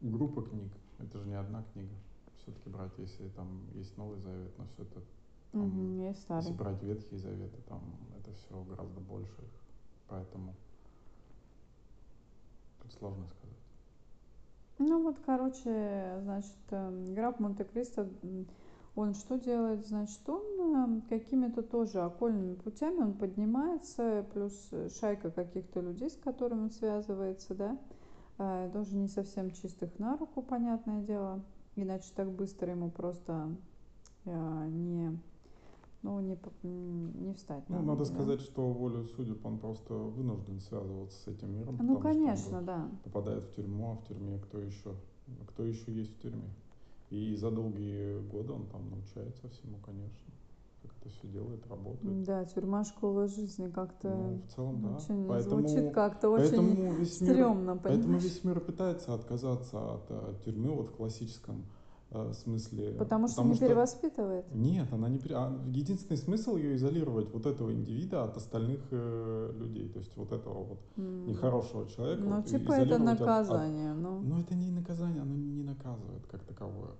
группа 0.00 0.42
книг, 0.42 0.72
это 0.98 1.18
же 1.20 1.28
не 1.28 1.34
одна 1.34 1.62
книга. 1.72 1.94
Все-таки 2.38 2.68
брать, 2.68 2.92
если 2.98 3.28
там 3.28 3.62
есть 3.74 3.96
Новый 3.96 4.18
Завет, 4.18 4.50
но 4.58 4.64
все 4.66 4.82
это 4.82 5.00
там, 5.52 5.62
угу, 5.62 6.02
есть 6.02 6.22
старый. 6.22 6.42
Если 6.42 6.56
брать 6.56 6.82
Ветхие 6.82 7.20
Заветы, 7.20 7.62
там 7.68 7.82
это 8.18 8.32
все 8.32 8.64
гораздо 8.64 8.98
больше. 8.98 9.44
Поэтому 10.08 10.56
тут 12.82 12.92
сложно 12.94 13.28
сказать. 13.28 13.61
Ну 14.78 15.02
вот, 15.02 15.16
короче, 15.24 16.18
значит, 16.22 16.56
эм, 16.70 17.14
граф 17.14 17.38
Монте-Кристо, 17.38 18.08
он 18.94 19.14
что 19.14 19.38
делает? 19.38 19.86
Значит, 19.86 20.28
он 20.28 20.42
эм, 20.60 21.00
какими-то 21.02 21.62
тоже 21.62 22.00
окольными 22.00 22.54
путями 22.54 23.02
он 23.02 23.14
поднимается, 23.14 24.26
плюс 24.32 24.70
шайка 24.98 25.30
каких-то 25.30 25.80
людей, 25.80 26.10
с 26.10 26.16
которыми 26.16 26.62
он 26.62 26.70
связывается, 26.70 27.54
да, 27.54 27.78
э, 28.38 28.70
тоже 28.72 28.96
не 28.96 29.08
совсем 29.08 29.50
чистых 29.52 29.98
на 29.98 30.16
руку, 30.16 30.42
понятное 30.42 31.02
дело, 31.02 31.42
иначе 31.76 32.10
так 32.14 32.30
быстро 32.30 32.70
ему 32.70 32.90
просто 32.90 33.50
э, 34.24 34.66
не 34.68 35.18
ну, 36.02 36.20
не, 36.20 36.36
не 36.62 37.32
встать. 37.34 37.64
Ну, 37.68 37.80
надо 37.82 38.00
да? 38.00 38.04
сказать, 38.06 38.40
что 38.40 38.72
волю 38.72 39.04
судеб 39.04 39.44
он 39.46 39.58
просто 39.58 39.94
вынужден 39.94 40.60
связываться 40.60 41.16
с 41.22 41.28
этим 41.28 41.54
миром. 41.54 41.78
Ну, 41.80 41.98
конечно, 41.98 42.60
да. 42.62 42.88
Попадает 43.04 43.44
в 43.44 43.54
тюрьму, 43.54 43.92
а 43.92 43.94
в 43.94 44.08
тюрьме 44.08 44.38
кто 44.38 44.58
еще? 44.58 44.94
Кто 45.48 45.64
еще 45.64 45.92
есть 45.92 46.16
в 46.16 46.20
тюрьме? 46.20 46.50
И 47.10 47.36
за 47.36 47.50
долгие 47.50 48.18
годы 48.30 48.52
он 48.52 48.66
там 48.66 48.88
научается 48.90 49.48
всему, 49.48 49.78
конечно. 49.84 50.32
Как 50.82 50.90
это 51.00 51.10
все 51.10 51.28
делает, 51.28 51.64
работает. 51.68 52.24
Да, 52.24 52.44
тюрьма 52.46 52.82
школа 52.82 53.28
жизни 53.28 53.68
как-то 53.68 54.08
ну, 54.08 54.40
в 54.40 54.52
целом, 54.52 54.82
да. 54.82 54.96
очень 54.96 55.28
поэтому, 55.28 55.68
звучит 55.68 55.92
как-то 55.92 56.30
очень 56.30 56.96
весь 56.96 57.14
стрёмно, 57.14 57.74
мир, 57.74 57.80
Поэтому 57.84 58.18
весь 58.18 58.42
мир 58.42 58.58
пытается 58.58 59.14
отказаться 59.14 59.94
от, 59.94 60.06
э, 60.08 60.34
тюрьмы 60.44 60.72
вот 60.72 60.88
в 60.88 60.96
классическом 60.96 61.66
в 62.12 62.34
смысле... 62.34 62.92
Потому 62.92 63.26
что 63.26 63.36
потому 63.36 63.50
не 63.50 63.56
что... 63.56 63.66
перевоспитывает? 63.66 64.54
Нет, 64.54 64.92
она 64.92 65.08
не... 65.08 65.20
А 65.30 65.52
единственный 65.68 66.16
смысл 66.16 66.56
ее 66.56 66.76
изолировать 66.76 67.32
вот 67.32 67.46
этого 67.46 67.72
индивида 67.72 68.24
от 68.24 68.36
остальных 68.36 68.80
э, 68.90 69.52
людей. 69.58 69.88
То 69.88 69.98
есть 69.98 70.16
вот 70.16 70.32
этого 70.32 70.64
вот 70.64 70.80
mm. 70.96 71.26
нехорошего 71.26 71.88
человека. 71.88 72.22
Ну, 72.22 72.36
вот, 72.36 72.46
типа 72.46 72.72
это 72.72 72.98
наказание. 72.98 73.92
От. 73.92 73.98
Ну. 73.98 74.20
Но 74.20 74.40
это 74.40 74.54
не 74.54 74.70
наказание, 74.70 75.22
оно 75.22 75.34
не 75.34 75.62
наказывает 75.62 76.26
как 76.30 76.42
таковое. 76.44 76.92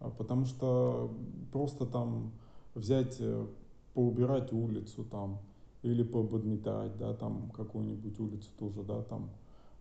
А 0.00 0.10
потому 0.10 0.44
что 0.44 1.12
просто 1.52 1.86
там 1.86 2.32
взять, 2.74 3.16
э, 3.20 3.46
поубирать 3.94 4.52
улицу 4.52 5.04
там, 5.04 5.38
или 5.82 6.02
подметать, 6.02 6.96
да, 6.98 7.14
там 7.14 7.50
какую-нибудь 7.50 8.20
улицу 8.20 8.48
тоже, 8.58 8.82
да, 8.84 9.02
там, 9.02 9.30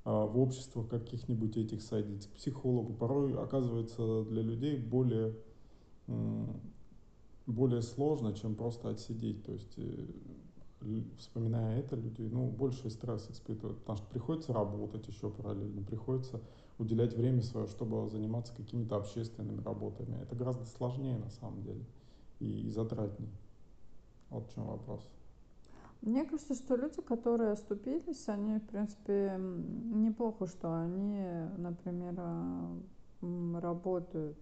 в 0.07 0.39
обществах 0.39 0.87
каких-нибудь 0.87 1.57
этих 1.57 1.81
садить, 1.81 2.27
к 2.27 2.31
психологу, 2.31 2.93
порой 2.93 3.37
оказывается 3.37 4.23
для 4.23 4.41
людей 4.41 4.77
более, 4.77 5.35
более 7.45 7.81
сложно, 7.81 8.33
чем 8.33 8.55
просто 8.55 8.89
отсидеть. 8.89 9.43
То 9.43 9.51
есть, 9.51 9.73
э, 9.77 10.07
вспоминая 11.17 11.79
это, 11.79 11.97
люди 11.97 12.21
ну, 12.21 12.49
больше 12.49 12.89
стресс 12.89 13.29
испытывают, 13.29 13.79
потому 13.79 13.97
что 13.97 14.07
приходится 14.07 14.53
работать 14.53 15.07
еще 15.09 15.29
параллельно, 15.29 15.83
приходится 15.83 16.41
уделять 16.77 17.13
время 17.13 17.41
свое, 17.41 17.67
чтобы 17.67 18.09
заниматься 18.09 18.53
какими-то 18.55 18.95
общественными 18.95 19.61
работами. 19.61 20.21
Это 20.21 20.35
гораздо 20.35 20.65
сложнее 20.65 21.17
на 21.17 21.29
самом 21.31 21.63
деле 21.63 21.83
и 22.39 22.69
затратнее. 22.69 23.31
Вот 24.29 24.49
в 24.49 24.53
чем 24.53 24.67
вопрос. 24.67 25.01
Мне 26.01 26.25
кажется, 26.25 26.53
что 26.53 26.75
люди, 26.75 27.01
которые 27.01 27.51
оступились, 27.51 28.27
они, 28.29 28.59
в 28.59 28.67
принципе, 28.67 29.35
неплохо, 29.37 30.45
что 30.45 30.73
они, 30.79 31.21
например, 31.57 32.15
а, 32.17 32.79
работают. 33.59 34.37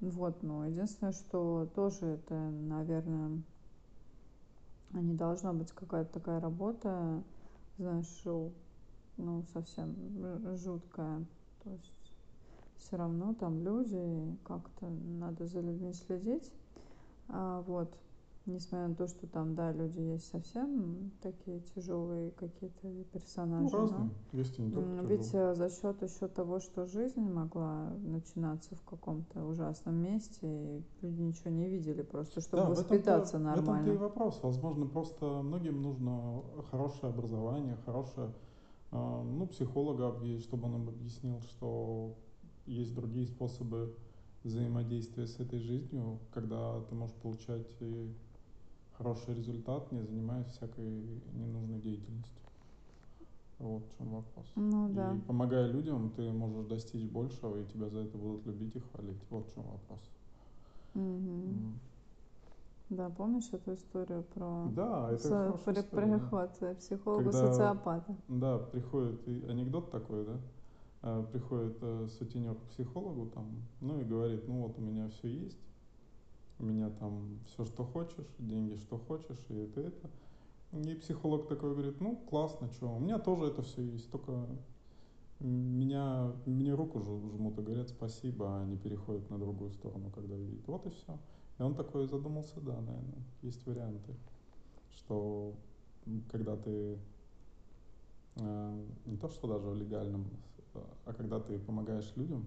Вот, 0.00 0.42
но 0.42 0.66
единственное, 0.66 1.12
что 1.12 1.68
тоже 1.74 2.06
это, 2.06 2.34
наверное, 2.34 3.42
не 4.92 5.14
должна 5.14 5.52
быть 5.52 5.72
какая-то 5.72 6.12
такая 6.12 6.40
работа, 6.40 7.22
знаешь, 7.78 8.22
ну, 9.16 9.42
совсем 9.52 9.94
жуткая. 10.56 11.24
То 11.62 11.70
есть 11.70 11.92
все 12.78 12.96
равно 12.96 13.34
там 13.34 13.62
люди, 13.62 14.36
как-то 14.44 14.88
надо 14.88 15.46
за 15.46 15.60
людьми 15.60 15.92
следить. 15.92 16.52
А, 17.28 17.62
вот. 17.62 17.92
Несмотря 18.46 18.88
на 18.88 18.94
то, 18.94 19.06
что 19.06 19.26
там, 19.26 19.54
да, 19.54 19.72
люди 19.72 20.00
есть 20.00 20.26
совсем 20.26 21.10
такие 21.22 21.60
тяжелые 21.74 22.30
какие-то 22.32 23.04
персонажи. 23.04 23.70
Ну, 23.72 23.80
разные. 23.80 24.10
Но, 24.32 24.38
есть 24.38 24.58
и 24.58 24.62
не 24.62 24.70
только 24.70 25.06
Ведь 25.06 25.22
тяжелые. 25.22 25.54
за 25.54 25.70
счет 25.70 26.02
еще 26.02 26.28
того, 26.28 26.60
что 26.60 26.84
жизнь 26.84 27.22
могла 27.22 27.94
начинаться 28.02 28.76
в 28.76 28.82
каком-то 28.82 29.46
ужасном 29.46 29.94
месте, 29.94 30.38
и 30.42 30.84
люди 31.00 31.22
ничего 31.22 31.50
не 31.52 31.68
видели 31.68 32.02
просто, 32.02 32.42
чтобы 32.42 32.64
да, 32.64 32.68
воспитаться 32.68 33.38
в 33.38 33.40
этом 33.40 33.44
нормально. 33.44 33.82
В 33.82 33.86
этом-то 33.86 33.92
и 33.92 33.96
вопрос. 33.96 34.40
Возможно, 34.42 34.86
просто 34.86 35.24
многим 35.42 35.80
нужно 35.80 36.42
хорошее 36.70 37.14
образование, 37.14 37.78
хорошее, 37.86 38.34
а, 38.90 39.22
ну, 39.22 39.46
психолога, 39.46 40.20
чтобы 40.40 40.66
он 40.66 40.82
им 40.82 40.88
объяснил, 40.90 41.40
что 41.40 42.18
есть 42.66 42.94
другие 42.94 43.26
способы 43.26 43.96
взаимодействия 44.42 45.26
с 45.26 45.40
этой 45.40 45.58
жизнью, 45.60 46.20
когда 46.30 46.82
ты 46.82 46.94
можешь 46.94 47.16
получать 47.16 47.66
и 47.80 48.14
хороший 48.96 49.34
результат, 49.34 49.90
не 49.92 50.02
занимаясь 50.02 50.46
всякой 50.48 50.86
ненужной 51.32 51.80
деятельностью. 51.80 52.40
Вот 53.58 53.82
в 53.84 53.96
чем 53.96 54.08
вопрос. 54.10 54.46
Ну, 54.56 54.88
да. 54.92 55.14
И 55.14 55.20
помогая 55.20 55.68
людям, 55.68 56.10
ты 56.10 56.30
можешь 56.32 56.66
достичь 56.66 57.08
большего, 57.08 57.60
и 57.60 57.66
тебя 57.66 57.88
за 57.88 58.00
это 58.00 58.18
будут 58.18 58.44
любить 58.46 58.74
и 58.76 58.80
хвалить. 58.80 59.20
Вот 59.30 59.46
в 59.46 59.54
чем 59.54 59.62
вопрос. 59.64 60.00
Угу. 60.94 61.02
Mm. 61.02 61.72
Да, 62.90 63.08
помнишь 63.08 63.48
эту 63.52 63.74
историю 63.74 64.24
про 64.34 64.66
да, 64.70 65.10
это 65.10 65.58
при, 65.64 65.82
приход 65.82 66.50
да. 66.60 66.74
психолога-социопата? 66.74 68.14
Да, 68.28 68.58
приходит 68.58 69.26
и 69.26 69.46
анекдот 69.48 69.90
такой, 69.90 70.26
да? 70.26 70.36
А, 71.02 71.22
приходит 71.22 71.76
а, 71.80 72.06
сутенер 72.08 72.54
к 72.54 72.62
психологу 72.70 73.26
там, 73.34 73.46
ну 73.80 74.00
и 74.00 74.04
говорит, 74.04 74.46
ну 74.46 74.62
вот 74.62 74.78
у 74.78 74.82
меня 74.82 75.08
все 75.08 75.28
есть, 75.28 75.58
у 76.58 76.64
меня 76.64 76.90
там 76.90 77.40
все, 77.46 77.64
что 77.64 77.84
хочешь, 77.84 78.26
деньги, 78.38 78.76
что 78.76 78.98
хочешь, 78.98 79.38
и 79.48 79.54
это, 79.54 79.80
это. 79.80 80.10
И 80.72 80.94
психолог 80.94 81.48
такой 81.48 81.72
говорит, 81.72 82.00
ну, 82.00 82.16
классно, 82.16 82.68
что, 82.70 82.94
у 82.94 82.98
меня 82.98 83.18
тоже 83.18 83.46
это 83.46 83.62
все 83.62 83.82
есть, 83.82 84.10
только 84.10 84.46
меня, 85.40 86.32
мне 86.46 86.74
руку 86.74 87.00
жмут 87.00 87.58
и 87.58 87.62
говорят 87.62 87.88
спасибо, 87.88 88.60
а 88.60 88.64
не 88.64 88.76
переходят 88.76 89.28
на 89.30 89.38
другую 89.38 89.70
сторону, 89.70 90.10
когда 90.14 90.36
видят. 90.36 90.66
Вот 90.66 90.86
и 90.86 90.90
все. 90.90 91.18
И 91.58 91.62
он 91.62 91.74
такой 91.74 92.06
задумался, 92.06 92.60
да, 92.60 92.74
наверное, 92.80 93.24
есть 93.42 93.64
варианты, 93.66 94.14
что 94.96 95.54
когда 96.30 96.56
ты 96.56 96.98
э, 98.36 98.84
не 99.06 99.16
то, 99.16 99.28
что 99.28 99.46
даже 99.46 99.68
в 99.68 99.76
легальном 99.76 100.26
а 101.04 101.12
когда 101.12 101.40
ты 101.40 101.58
помогаешь 101.58 102.12
людям, 102.16 102.46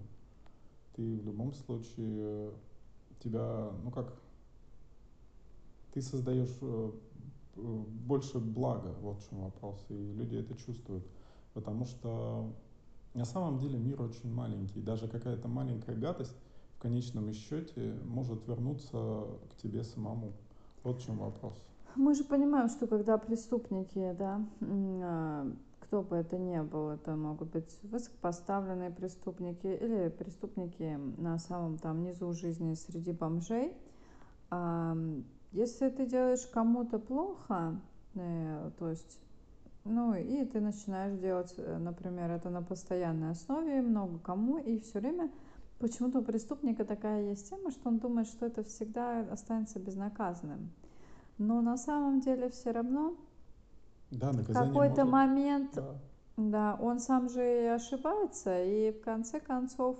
ты 0.94 1.16
в 1.16 1.24
любом 1.24 1.52
случае 1.52 2.52
тебя, 3.22 3.70
ну 3.84 3.90
как, 3.90 4.12
ты 5.92 6.02
создаешь 6.02 6.56
э, 6.60 6.90
больше 7.56 8.38
блага, 8.38 8.94
вот 9.00 9.20
в 9.20 9.28
чем 9.28 9.44
вопрос, 9.44 9.84
и 9.88 9.94
люди 9.94 10.36
это 10.36 10.54
чувствуют, 10.54 11.06
потому 11.54 11.84
что 11.86 12.52
на 13.14 13.24
самом 13.24 13.58
деле 13.58 13.78
мир 13.78 14.00
очень 14.00 14.32
маленький, 14.32 14.80
даже 14.80 15.08
какая-то 15.08 15.48
маленькая 15.48 15.96
гадость 15.96 16.36
в 16.76 16.80
конечном 16.80 17.32
счете 17.32 17.94
может 18.04 18.46
вернуться 18.46 19.24
к 19.50 19.56
тебе 19.60 19.82
самому. 19.82 20.32
Вот 20.84 21.02
в 21.02 21.04
чем 21.04 21.18
вопрос. 21.18 21.54
Мы 21.96 22.14
же 22.14 22.22
понимаем, 22.22 22.68
что 22.68 22.86
когда 22.86 23.18
преступники, 23.18 24.14
да, 24.16 24.40
а, 24.60 25.50
кто 25.88 26.02
бы 26.02 26.16
это 26.16 26.36
ни 26.36 26.60
был, 26.60 26.90
это 26.90 27.16
могут 27.16 27.50
быть 27.50 27.78
высокопоставленные 27.82 28.90
преступники 28.90 29.66
или 29.66 30.10
преступники 30.10 31.00
на 31.16 31.38
самом 31.38 31.78
там 31.78 32.02
низу 32.02 32.30
жизни 32.34 32.74
среди 32.74 33.12
бомжей. 33.12 33.74
Если 35.52 35.88
ты 35.88 36.04
делаешь 36.04 36.46
кому-то 36.52 36.98
плохо, 36.98 37.80
э, 38.14 38.70
то 38.78 38.90
есть, 38.90 39.18
ну 39.84 40.14
и 40.14 40.44
ты 40.44 40.60
начинаешь 40.60 41.18
делать, 41.18 41.54
э, 41.56 41.78
например, 41.78 42.30
это 42.30 42.50
на 42.50 42.60
постоянной 42.60 43.30
основе, 43.30 43.80
много 43.80 44.18
кому, 44.18 44.58
и 44.58 44.78
все 44.80 45.00
время 45.00 45.30
почему-то 45.78 46.18
у 46.18 46.22
преступника 46.22 46.84
такая 46.84 47.30
есть 47.30 47.48
тема, 47.48 47.70
что 47.70 47.88
он 47.88 47.98
думает, 47.98 48.26
что 48.28 48.44
это 48.44 48.62
всегда 48.62 49.20
останется 49.20 49.78
безнаказанным. 49.78 50.70
Но 51.38 51.62
на 51.62 51.78
самом 51.78 52.20
деле 52.20 52.50
все 52.50 52.72
равно 52.72 53.16
да, 54.10 54.32
в 54.32 54.44
какой-то 54.52 55.04
может... 55.04 55.12
момент, 55.12 55.70
да. 55.74 55.94
да, 56.36 56.78
он 56.80 57.00
сам 57.00 57.28
же 57.28 57.64
и 57.64 57.66
ошибается, 57.66 58.62
и 58.62 58.92
в 58.92 59.00
конце 59.00 59.40
концов 59.40 59.96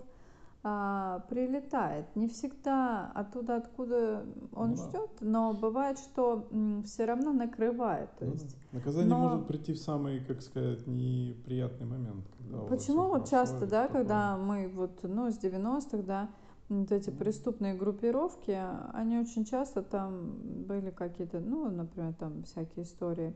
а, 0.64 1.20
прилетает. 1.28 2.04
Не 2.16 2.28
всегда 2.28 3.12
оттуда, 3.14 3.56
откуда 3.56 4.24
он 4.52 4.70
ну, 4.70 4.76
ждет, 4.76 5.10
да. 5.20 5.26
но 5.26 5.52
бывает, 5.54 5.98
что 5.98 6.48
м, 6.50 6.82
все 6.82 7.04
равно 7.04 7.32
накрывает. 7.32 8.10
То 8.18 8.24
ну, 8.24 8.32
есть, 8.32 8.56
Наказание 8.72 9.08
но... 9.08 9.18
может 9.20 9.46
прийти 9.46 9.72
в 9.72 9.78
самый, 9.78 10.20
как 10.20 10.42
сказать, 10.42 10.86
неприятный 10.86 11.86
момент. 11.86 12.26
Когда 12.38 12.58
Почему 12.66 13.08
вот 13.08 13.30
часто, 13.30 13.66
да, 13.66 13.86
такое... 13.86 14.02
когда 14.02 14.36
мы 14.36 14.68
вот, 14.68 14.98
ну, 15.04 15.30
с 15.30 15.38
90-х, 15.38 16.02
да, 16.02 16.28
вот 16.68 16.92
эти 16.92 17.10
преступные 17.10 17.74
группировки, 17.74 18.58
они 18.92 19.18
очень 19.18 19.44
часто 19.44 19.82
там 19.82 20.34
были 20.66 20.90
какие-то, 20.90 21.40
ну, 21.40 21.70
например, 21.70 22.14
там 22.14 22.42
всякие 22.42 22.84
истории 22.84 23.34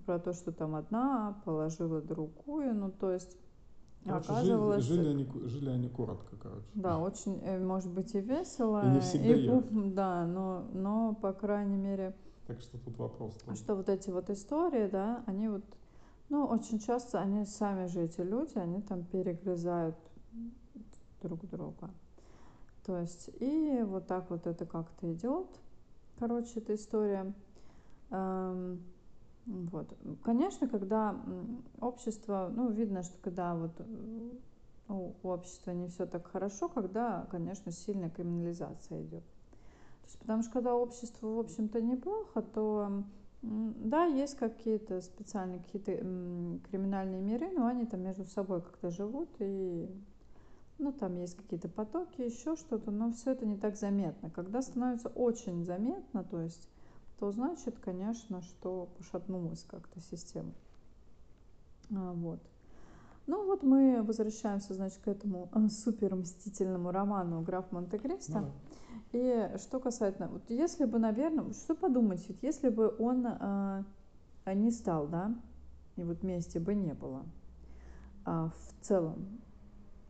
про 0.00 0.18
то, 0.18 0.32
что 0.32 0.52
там 0.52 0.74
одна 0.74 1.40
положила 1.44 2.00
другую, 2.00 2.74
ну, 2.74 2.90
то 2.90 3.12
есть 3.12 3.36
Короче, 4.04 4.32
оказывалось... 4.32 4.84
Жили, 4.84 5.02
жили, 5.02 5.10
они, 5.10 5.48
жили 5.48 5.70
они 5.70 5.88
коротко, 5.88 6.36
короче. 6.36 6.66
Да, 6.74 6.98
очень, 6.98 7.38
э, 7.42 7.58
может 7.58 7.90
быть, 7.92 8.14
и 8.14 8.20
весело. 8.20 8.84
И 8.84 8.90
не 8.90 9.00
всегда 9.00 9.28
и, 9.28 9.44
я. 9.44 9.62
Да, 9.70 10.26
но, 10.26 10.66
но, 10.72 11.14
по 11.14 11.32
крайней 11.32 11.76
мере... 11.76 12.14
Так 12.46 12.60
что 12.60 12.78
тут 12.78 12.98
вопрос. 12.98 13.34
Тоже. 13.34 13.56
Что 13.56 13.76
вот 13.76 13.88
эти 13.88 14.10
вот 14.10 14.28
истории, 14.30 14.88
да, 14.88 15.22
они 15.26 15.48
вот, 15.48 15.64
ну, 16.30 16.46
очень 16.46 16.80
часто, 16.80 17.20
они 17.20 17.44
сами 17.46 17.86
же 17.86 18.02
эти 18.02 18.20
люди, 18.20 18.58
они 18.58 18.82
там 18.82 19.04
перегрызают 19.04 19.96
друг 21.22 21.48
друга. 21.48 21.90
То 22.84 22.98
есть, 22.98 23.30
и 23.38 23.82
вот 23.84 24.08
так 24.08 24.30
вот 24.30 24.48
это 24.48 24.66
как-то 24.66 25.12
идет. 25.12 25.46
Короче, 26.18 26.58
эта 26.58 26.74
история. 26.74 27.32
Вот. 29.46 29.96
Конечно, 30.22 30.68
когда 30.68 31.20
общество, 31.80 32.50
ну, 32.54 32.70
видно, 32.70 33.02
что 33.02 33.16
когда 33.22 33.54
вот 33.54 33.72
у 34.88 35.12
общества 35.22 35.70
не 35.72 35.88
все 35.88 36.06
так 36.06 36.26
хорошо, 36.26 36.68
когда, 36.68 37.26
конечно, 37.30 37.72
сильная 37.72 38.10
криминализация 38.10 39.02
идет. 39.02 39.24
То 39.24 40.06
есть, 40.06 40.18
потому 40.18 40.42
что 40.42 40.52
когда 40.52 40.74
общество, 40.74 41.26
в 41.26 41.38
общем-то, 41.38 41.80
неплохо, 41.80 42.42
то 42.42 43.04
да, 43.42 44.04
есть 44.04 44.36
какие-то 44.36 45.00
специальные 45.00 45.60
какие-то 45.60 45.92
криминальные 46.70 47.22
миры, 47.22 47.50
но 47.50 47.66
они 47.66 47.86
там 47.86 48.02
между 48.02 48.24
собой 48.24 48.62
как-то 48.62 48.90
живут 48.90 49.28
и 49.40 49.90
ну, 50.78 50.92
там 50.92 51.16
есть 51.16 51.36
какие-то 51.36 51.68
потоки, 51.68 52.20
еще 52.20 52.56
что-то, 52.56 52.90
но 52.90 53.12
все 53.12 53.32
это 53.32 53.46
не 53.46 53.56
так 53.56 53.76
заметно. 53.76 54.30
Когда 54.30 54.62
становится 54.62 55.08
очень 55.08 55.64
заметно, 55.64 56.24
то 56.24 56.40
есть, 56.40 56.68
то 57.22 57.30
значит, 57.30 57.78
конечно, 57.78 58.42
что 58.42 58.88
пошатнулась 58.98 59.64
как-то 59.68 60.00
система. 60.00 60.52
А, 61.94 62.12
вот. 62.14 62.40
Ну 63.28 63.46
вот 63.46 63.62
мы 63.62 64.02
возвращаемся, 64.02 64.74
значит, 64.74 64.98
к 65.04 65.06
этому 65.06 65.48
а, 65.52 65.68
супер 65.68 66.16
мстительному 66.16 66.90
роману 66.90 67.40
«Граф 67.42 67.70
Монте-Кристо». 67.70 68.40
Ну, 68.40 68.50
И 69.12 69.56
что 69.58 69.78
касательно, 69.78 70.26
вот 70.30 70.42
если 70.48 70.84
бы, 70.84 70.98
наверное, 70.98 71.52
что 71.52 71.76
подумать, 71.76 72.28
ведь 72.28 72.42
если 72.42 72.70
бы 72.70 72.92
он 72.98 73.24
а, 73.24 73.84
не 74.44 74.72
стал, 74.72 75.06
да, 75.06 75.32
и 75.94 76.02
вот 76.02 76.22
вместе 76.22 76.58
бы 76.58 76.74
не 76.74 76.92
было, 76.92 77.22
а, 78.24 78.48
в 78.48 78.84
целом, 78.84 79.38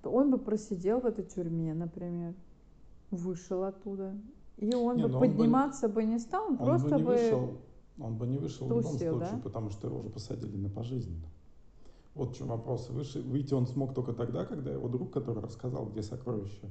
то 0.00 0.10
он 0.10 0.30
бы 0.30 0.38
просидел 0.38 1.00
в 1.00 1.04
этой 1.04 1.26
тюрьме, 1.26 1.74
например, 1.74 2.34
вышел 3.10 3.64
оттуда, 3.64 4.14
и 4.56 4.74
он 4.74 4.96
не, 4.96 5.06
бы 5.06 5.18
подниматься 5.18 5.86
он 5.86 5.92
бы, 5.92 6.02
бы 6.02 6.04
не 6.04 6.18
стал, 6.18 6.44
он, 6.44 6.52
он 6.52 6.58
просто 6.58 6.88
бы, 6.88 6.96
не 6.96 7.02
бы 7.02 7.10
вышел, 7.10 7.58
он 7.98 8.16
бы 8.16 8.26
не 8.26 8.38
вышел 8.38 8.68
тусил, 8.68 8.90
в 8.90 9.02
любом 9.02 9.18
случае, 9.18 9.36
да? 9.36 9.40
потому 9.42 9.70
что 9.70 9.88
его 9.88 9.98
уже 9.98 10.10
посадили 10.10 10.56
на 10.56 10.68
пожизненно. 10.68 11.26
Вот 12.14 12.34
в 12.34 12.36
чем 12.36 12.48
вопрос. 12.48 12.90
Выше, 12.90 13.22
выйти 13.22 13.54
он 13.54 13.66
смог 13.66 13.94
только 13.94 14.12
тогда, 14.12 14.44
когда 14.44 14.70
его 14.70 14.88
друг, 14.88 15.12
который 15.12 15.42
рассказал, 15.42 15.86
где 15.86 16.02
сокровище, 16.02 16.70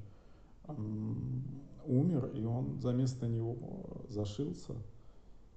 умер, 1.85 2.31
и 2.35 2.43
он 2.45 2.79
за 2.79 2.93
место 2.93 3.27
него 3.27 3.57
зашился 4.09 4.75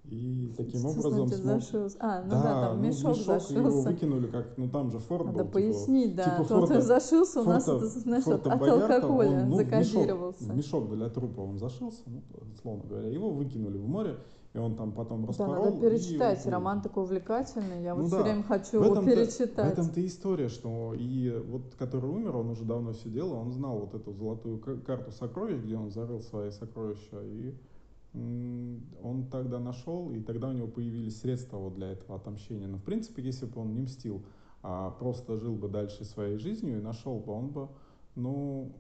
и 0.05 0.53
таким 0.57 0.85
образом 0.85 1.29
смог... 1.29 1.63
зашился? 1.63 1.97
А, 1.99 2.23
ну 2.23 2.31
да, 2.31 2.43
да 2.43 2.61
там 2.69 2.77
ну, 2.77 2.87
мешок, 2.87 3.11
мешок 3.11 3.25
зашился. 3.25 3.55
его 3.55 3.81
выкинули, 3.83 4.27
как, 4.27 4.59
ну 4.59 4.69
там 4.69 4.91
же 4.91 4.99
форт 4.99 5.27
Надо 5.27 5.45
был. 5.45 5.51
пояснить, 5.51 6.11
типа, 6.11 6.17
да. 6.17 6.25
Типа 6.25 6.49
Тот 6.49 6.49
форта, 6.49 6.81
зашился, 6.83 7.41
у 7.41 7.45
нас 7.45 7.63
это, 7.67 7.87
знаешь, 7.87 8.27
от, 8.27 8.47
от 8.47 8.63
алкоголя 8.63 9.43
он, 9.43 9.49
ну, 9.49 9.57
закодировался. 9.57 10.45
Мешок, 10.45 10.57
мешок 10.57 10.95
для 10.97 11.09
трупа 11.09 11.41
он 11.41 11.59
зашился, 11.59 12.03
ну, 12.07 12.23
словно 12.61 12.85
говоря. 12.85 13.09
Его 13.09 13.31
выкинули 13.31 13.79
в 13.79 13.89
море, 13.89 14.19
и 14.53 14.59
он 14.59 14.77
там 14.77 14.93
потом 14.93 15.27
распорол. 15.27 15.65
Да, 15.65 15.71
надо 15.71 15.81
перечитать. 15.81 16.47
И, 16.47 16.51
Роман 16.51 16.83
такой 16.83 17.05
увлекательный. 17.05 17.83
Я 17.83 17.95
ну, 17.95 18.03
вот 18.03 18.11
да. 18.11 18.17
все 18.19 18.25
время 18.25 18.43
хочу 18.43 18.83
его 18.83 19.03
перечитать. 19.03 19.71
В 19.71 19.73
этом-то 19.73 20.07
история, 20.07 20.49
что 20.49 20.95
и 20.95 21.43
вот 21.49 21.75
который 21.79 22.11
умер, 22.11 22.37
он 22.37 22.51
уже 22.51 22.65
давно 22.65 22.93
сидел, 22.93 23.33
он 23.33 23.53
знал 23.53 23.79
вот 23.79 23.95
эту 23.95 24.13
золотую 24.13 24.61
карту 24.85 25.13
сокровищ, 25.13 25.63
где 25.63 25.77
он 25.77 25.91
зарыл 25.91 26.21
свои 26.21 26.51
сокровища, 26.51 27.23
и 27.23 27.55
он 28.15 29.29
тогда 29.31 29.59
нашел, 29.59 30.13
и 30.13 30.21
тогда 30.21 30.49
у 30.49 30.53
него 30.53 30.69
появились 30.69 31.21
средства 31.21 31.59
вот 31.59 31.75
для 31.75 31.93
этого 31.93 32.17
отомщения. 32.17 32.69
Но 32.69 32.79
в 32.79 32.83
принципе, 32.83 33.23
если 33.23 33.47
бы 33.47 33.61
он 33.61 33.75
не 33.75 33.81
мстил, 33.81 34.25
а 34.63 34.91
просто 34.93 35.37
жил 35.37 35.57
бы 35.57 35.69
дальше 35.69 36.05
своей 36.05 36.39
жизнью 36.39 36.79
и 36.79 36.83
нашел 36.83 37.19
бы, 37.19 37.33
он 37.33 37.49
бы, 37.51 37.69
ну, 38.15 38.73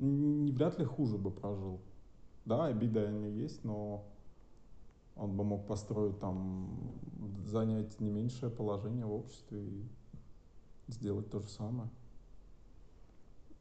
вряд 0.00 0.78
ли 0.78 0.84
хуже 0.84 1.18
бы 1.18 1.30
прожил. 1.30 1.80
Да, 2.44 2.66
обида 2.66 3.08
они 3.08 3.30
есть, 3.30 3.64
но 3.64 4.06
он 5.16 5.36
бы 5.36 5.44
мог 5.44 5.66
построить 5.66 6.18
там, 6.20 6.70
занять 7.44 8.00
не 8.00 8.10
меньшее 8.10 8.50
положение 8.50 9.04
в 9.04 9.12
обществе 9.12 9.60
и 9.60 9.86
сделать 10.86 11.30
то 11.30 11.40
же 11.40 11.48
самое. 11.48 11.90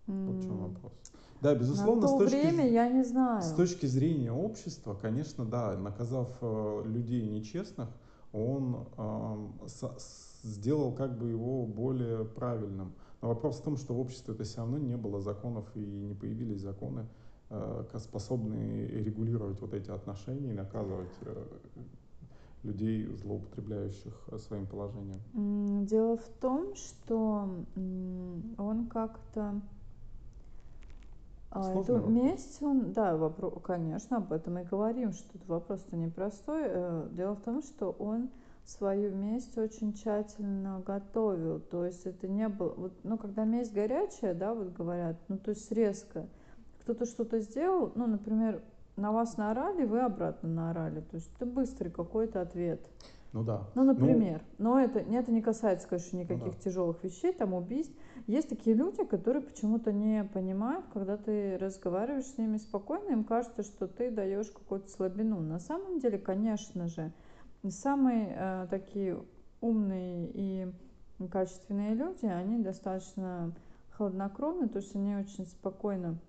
Вот 0.08 0.36
в 0.36 0.42
чем 0.42 0.58
вопрос. 0.58 0.94
Да, 1.42 1.54
безусловно, 1.54 2.02
На 2.02 2.08
то 2.08 2.16
с 2.16 2.18
точки, 2.20 2.36
время 2.36 2.70
я 2.70 2.90
не 2.90 3.04
знаю. 3.04 3.42
С 3.42 3.52
точки 3.52 3.86
зрения 3.86 4.32
общества, 4.32 4.98
конечно, 5.00 5.46
да, 5.46 5.78
наказав 5.78 6.30
э, 6.42 6.84
людей 6.86 7.28
нечестных, 7.28 7.90
он 8.32 8.88
э, 8.98 9.68
с, 9.68 10.42
сделал 10.44 10.94
как 10.94 11.18
бы 11.18 11.30
его 11.30 11.66
более 11.66 12.26
правильным. 12.26 12.94
Но 13.22 13.30
вопрос 13.30 13.60
в 13.60 13.64
том, 13.64 13.78
что 13.78 13.94
в 13.94 14.00
обществе 14.00 14.34
это 14.34 14.44
все 14.44 14.58
равно 14.58 14.78
не 14.78 14.96
было 14.98 15.22
законов 15.22 15.66
и 15.76 15.80
не 15.80 16.16
появились 16.16 16.62
законы, 16.62 17.08
э, 17.50 17.84
способные 17.98 18.88
регулировать 19.04 19.60
вот 19.62 19.74
эти 19.74 19.92
отношения 19.92 20.52
и 20.52 20.54
наказывать 20.54 21.14
э, 21.22 21.46
людей, 22.64 23.08
злоупотребляющих 23.16 24.14
э, 24.28 24.38
своим 24.38 24.68
положением. 24.68 25.86
Дело 25.86 26.18
в 26.18 26.28
том, 26.40 26.76
что 26.76 27.50
он 28.58 28.88
как-то 28.88 29.62
а, 31.60 31.80
эту 31.80 31.98
месть, 32.08 32.62
он, 32.62 32.94
да, 32.94 33.16
вопрос, 33.18 33.54
конечно, 33.64 34.18
об 34.18 34.32
этом 34.32 34.60
и 34.60 34.64
говорим, 34.64 35.12
что 35.12 35.32
тут 35.34 35.48
вопрос-то 35.48 35.96
непростой. 35.96 36.64
Э, 36.66 37.08
дело 37.12 37.36
в 37.36 37.42
том, 37.42 37.62
что 37.62 37.92
он 37.92 38.30
свою 38.66 39.16
месть 39.16 39.58
очень 39.58 39.94
тщательно 39.94 40.84
готовил. 40.86 41.60
То 41.60 41.86
есть 41.86 42.06
это 42.06 42.28
не 42.28 42.48
было, 42.50 42.74
вот, 42.76 42.94
ну, 43.04 43.18
когда 43.18 43.46
месть 43.46 43.74
горячая, 43.74 44.34
да, 44.34 44.54
вот 44.54 44.74
говорят, 44.74 45.18
ну, 45.30 45.38
то 45.38 45.52
есть 45.52 45.72
резко. 45.72 46.28
Кто-то 46.82 47.06
что-то 47.06 47.40
сделал, 47.40 47.92
ну, 47.96 48.08
например, 48.08 48.62
на 48.98 49.12
вас 49.12 49.38
наорали, 49.38 49.86
вы 49.86 50.02
обратно 50.02 50.50
наорали. 50.50 51.02
То 51.02 51.16
есть 51.16 51.30
это 51.36 51.46
быстрый 51.46 51.90
какой-то 51.90 52.42
ответ. 52.42 52.82
Ну 53.34 53.44
да. 53.44 53.68
Ну, 53.76 53.84
например. 53.84 54.42
Ну, 54.58 54.72
но 54.72 54.80
это, 54.80 55.00
это 55.00 55.32
не 55.32 55.42
касается, 55.42 55.88
конечно, 55.88 56.18
никаких 56.18 56.46
ну, 56.46 56.52
да. 56.52 56.60
тяжелых 56.60 57.04
вещей, 57.04 57.34
там 57.34 57.54
убийств. 57.54 57.94
Есть 58.28 58.50
такие 58.50 58.76
люди, 58.76 59.06
которые 59.06 59.42
почему-то 59.42 59.94
не 59.94 60.26
понимают, 60.26 60.86
когда 60.92 61.16
ты 61.16 61.58
разговариваешь 61.58 62.26
с 62.26 62.38
ними 62.38 62.58
спокойно, 62.58 63.14
им 63.14 63.24
кажется, 63.24 63.64
что 63.64 63.88
ты 63.88 64.12
даешь 64.12 64.52
какую-то 64.52 64.90
слабину. 64.90 65.40
На 65.40 65.60
самом 65.60 66.00
деле, 66.00 66.18
конечно 66.18 66.90
же, 66.90 67.14
самые 67.70 68.36
э, 68.38 68.68
такие 68.70 69.24
умные 69.62 70.30
и 70.34 70.74
качественные 71.32 71.96
люди, 71.96 72.26
они 72.26 72.58
достаточно 72.60 73.56
хладнокровны, 73.92 74.68
то 74.68 74.80
есть 74.80 74.94
они 74.94 75.16
очень 75.16 75.48
спокойно 75.48 76.20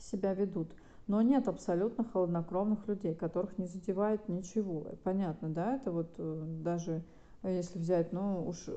себя 0.00 0.32
ведут. 0.32 0.68
Но 1.06 1.20
нет 1.20 1.48
абсолютно 1.48 2.04
холоднокровных 2.04 2.88
людей, 2.88 3.14
которых 3.14 3.58
не 3.58 3.66
задевает 3.66 4.26
ничего. 4.30 4.86
Понятно, 5.02 5.50
да, 5.50 5.76
это 5.76 5.92
вот 5.92 6.14
э, 6.16 6.44
даже 6.64 7.02
если 7.48 7.78
взять, 7.78 8.12
ну, 8.12 8.46
уж 8.46 8.68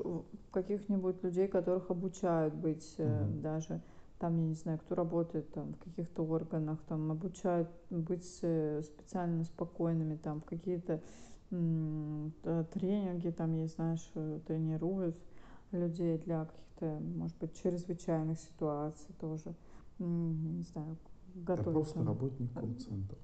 каких-нибудь 0.50 1.22
людей, 1.22 1.48
которых 1.48 1.90
обучают 1.90 2.54
быть 2.54 2.94
mm-hmm. 2.98 3.40
даже, 3.40 3.80
там, 4.18 4.36
я 4.38 4.46
не 4.46 4.54
знаю, 4.54 4.78
кто 4.78 4.94
работает 4.94 5.50
там 5.52 5.74
в 5.74 5.78
каких-то 5.78 6.24
органах, 6.24 6.78
там, 6.88 7.10
обучают 7.10 7.68
быть 7.90 8.24
специально 8.24 9.44
спокойными, 9.44 10.16
там, 10.16 10.40
в 10.40 10.44
какие-то 10.44 11.00
м- 11.50 12.32
тренинги, 12.72 13.30
там, 13.30 13.54
есть, 13.54 13.76
знаешь, 13.76 14.10
э, 14.14 14.40
тренируют 14.46 15.16
людей 15.70 16.18
для 16.18 16.46
каких-то, 16.46 16.98
может 17.00 17.36
быть, 17.38 17.54
чрезвычайных 17.62 18.38
ситуаций 18.38 19.14
тоже, 19.20 19.54
не 19.98 20.62
знаю, 20.64 20.96
готовят. 21.34 21.60
Это 21.60 21.70
просто 21.70 22.04
работник 22.04 22.52
колл-центра. 22.52 23.18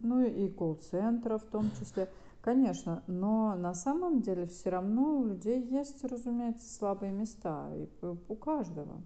Ну 0.00 0.24
и 0.24 0.48
колл-центра 0.48 1.38
в 1.38 1.44
том 1.44 1.70
числе. 1.78 2.08
Конечно, 2.40 3.02
но 3.06 3.54
на 3.56 3.74
самом 3.74 4.22
деле 4.22 4.46
все 4.46 4.70
равно 4.70 5.18
у 5.18 5.24
людей 5.24 5.60
есть, 5.60 6.04
разумеется, 6.04 6.72
слабые 6.72 7.12
места 7.12 7.68
и 7.74 7.88
у 8.02 8.34
каждого. 8.36 9.02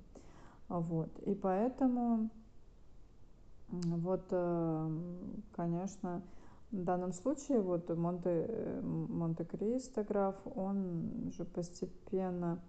Вот. 0.68 1.18
И 1.20 1.34
поэтому 1.34 2.30
вот, 3.68 4.26
э, 4.30 4.98
конечно, 5.52 6.22
в 6.70 6.84
данном 6.84 7.12
случае 7.12 7.60
вот 7.60 7.88
Монте, 7.88 8.46
э, 8.48 8.80
Монте-Кристо 8.82 10.04
граф, 10.04 10.36
он 10.54 11.30
же 11.34 11.44
постепенно 11.44 12.60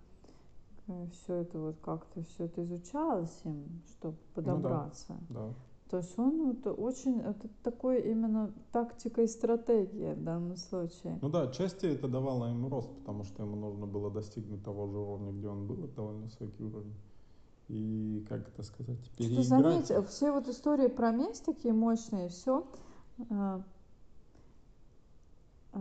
э, 0.88 1.08
все 1.12 1.36
это 1.36 1.60
вот 1.60 1.80
как-то 1.82 2.24
все 2.24 2.46
это 2.46 2.64
изучалось 2.64 3.38
им, 3.44 3.82
чтобы 3.88 4.18
подобраться. 4.34 5.14
Ну 5.30 5.36
да, 5.36 5.48
да. 5.48 5.54
То 5.94 5.98
есть 5.98 6.18
он 6.18 6.56
вот 6.56 6.80
очень, 6.80 7.20
это 7.20 7.48
такой 7.62 8.02
именно 8.02 8.52
тактика 8.72 9.22
и 9.22 9.28
стратегия 9.28 10.16
в 10.16 10.24
данном 10.24 10.56
случае. 10.58 11.20
Ну 11.22 11.30
да, 11.30 11.44
отчасти 11.44 11.86
это 11.86 12.08
давало 12.08 12.48
ему 12.48 12.68
рост, 12.68 12.90
потому 12.98 13.24
что 13.24 13.44
ему 13.44 13.56
нужно 13.58 13.86
было 13.86 14.10
достигнуть 14.10 14.64
того 14.64 14.88
же 14.88 14.98
уровня, 14.98 15.32
где 15.32 15.48
он 15.48 15.68
был, 15.68 15.84
это 15.84 15.96
довольно 15.98 16.24
высокий 16.24 16.64
уровень. 16.64 16.96
И, 17.68 18.26
как 18.28 18.48
это 18.48 18.64
сказать, 18.64 18.98
переиграть. 19.16 19.46
Что 19.46 19.60
заметь, 19.60 20.08
все 20.10 20.32
вот 20.32 20.48
истории 20.48 20.88
про 20.88 21.12
месть 21.12 21.46
такие 21.46 21.76
мощные, 21.76 22.30
все 22.30 22.66
а 23.30 23.62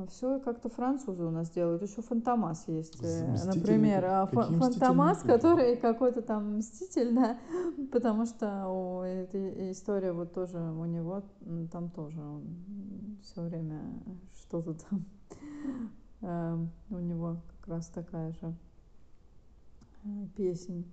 все 0.08 0.40
как-то 0.40 0.68
французы 0.68 1.24
у 1.24 1.30
нас 1.30 1.50
делают. 1.50 1.82
Еще 1.82 2.02
Фантомас 2.02 2.66
есть, 2.66 3.02
э, 3.02 3.44
например. 3.44 4.04
А 4.06 4.26
Фантомас, 4.26 5.22
который 5.22 5.76
какой-то 5.76 6.22
там 6.22 6.58
мститель, 6.58 7.14
да, 7.14 7.38
потому 7.92 8.24
что 8.24 8.66
о, 8.68 9.04
эта 9.04 9.70
история 9.70 10.12
вот 10.12 10.32
тоже 10.32 10.58
у 10.58 10.84
него, 10.86 11.22
там 11.70 11.90
тоже 11.90 12.20
он 12.20 13.18
все 13.22 13.42
время 13.42 13.82
что-то 14.34 14.74
там 14.74 15.04
э, 16.22 16.66
у 16.90 16.98
него 16.98 17.36
как 17.58 17.68
раз 17.68 17.88
такая 17.88 18.32
же 18.32 18.54
э, 20.04 20.08
песня. 20.36 20.84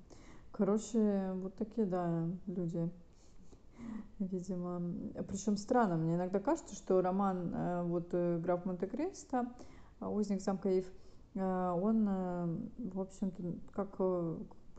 Короче, 0.52 1.32
вот 1.36 1.56
такие, 1.56 1.88
да, 1.88 2.28
люди 2.48 2.90
видимо. 4.20 4.82
Причем 5.28 5.58
странно, 5.58 5.98
мне 5.98 6.16
иногда 6.16 6.40
кажется, 6.40 6.76
что 6.76 7.02
роман 7.02 7.54
э, 7.54 7.84
вот 7.84 8.10
э, 8.12 8.40
«Граф 8.40 8.66
Монте-Кристо», 8.66 9.48
э, 10.00 10.08
«Узник 10.08 10.42
замка 10.42 10.70
Ив», 10.70 10.86
он, 11.36 12.10
в 12.80 13.00
общем-то, 13.00 13.44
как 13.72 14.00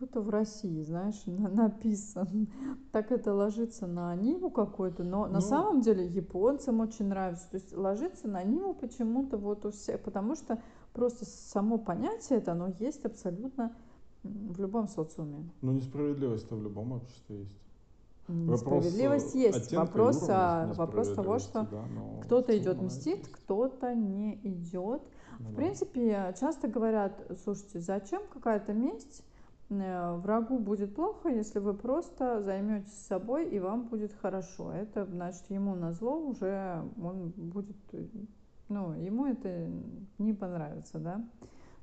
будто 0.00 0.20
в 0.20 0.30
России, 0.30 0.82
знаешь, 0.82 1.22
написан. 1.26 2.48
Так 2.92 3.12
это 3.12 3.32
ложится 3.32 3.86
на 3.86 4.14
Ниву 4.16 4.50
какой-то, 4.50 5.04
но 5.04 5.26
ну, 5.26 5.34
на 5.34 5.40
самом 5.40 5.80
деле 5.80 6.06
японцам 6.06 6.80
очень 6.80 7.06
нравится. 7.06 7.48
То 7.50 7.56
есть 7.56 7.74
ложится 7.74 8.26
на 8.26 8.42
Ниву 8.42 8.74
почему-то 8.74 9.38
вот 9.38 9.64
у 9.64 9.70
всех, 9.70 10.02
потому 10.02 10.34
что 10.34 10.60
просто 10.92 11.24
само 11.24 11.78
понятие 11.78 12.40
это, 12.40 12.52
оно 12.52 12.74
есть 12.80 13.04
абсолютно 13.04 13.76
в 14.24 14.60
любом 14.60 14.88
социуме. 14.88 15.48
Ну, 15.62 15.72
несправедливость-то 15.72 16.56
в 16.56 16.62
любом 16.62 16.92
обществе 16.92 17.40
есть. 17.40 17.58
Справедливость 18.56 19.34
есть. 19.34 19.72
Вопрос, 19.72 20.26
а, 20.28 20.72
вопрос 20.74 21.12
того, 21.14 21.38
что 21.38 21.66
да, 21.70 21.84
кто-то 22.24 22.56
идет 22.56 22.80
мстит, 22.80 23.28
кто-то 23.28 23.94
не 23.94 24.34
идет. 24.44 25.02
Ну, 25.38 25.48
в 25.48 25.50
да. 25.50 25.56
принципе, 25.56 26.34
часто 26.38 26.68
говорят, 26.68 27.12
слушайте, 27.42 27.80
зачем 27.80 28.22
какая-то 28.32 28.72
месть? 28.72 29.24
Э, 29.70 30.16
врагу 30.16 30.58
будет 30.58 30.94
плохо, 30.96 31.28
если 31.28 31.60
вы 31.60 31.74
просто 31.74 32.42
займетесь 32.42 33.06
собой 33.06 33.48
и 33.48 33.60
вам 33.60 33.86
будет 33.86 34.12
хорошо. 34.12 34.72
Это 34.72 35.04
значит 35.04 35.48
ему 35.48 35.74
на 35.76 35.92
зло 35.92 36.16
уже 36.16 36.82
он 37.00 37.32
будет, 37.36 37.76
ну 38.68 38.92
ему 38.94 39.26
это 39.26 39.70
не 40.18 40.34
понравится, 40.34 40.98
да. 40.98 41.24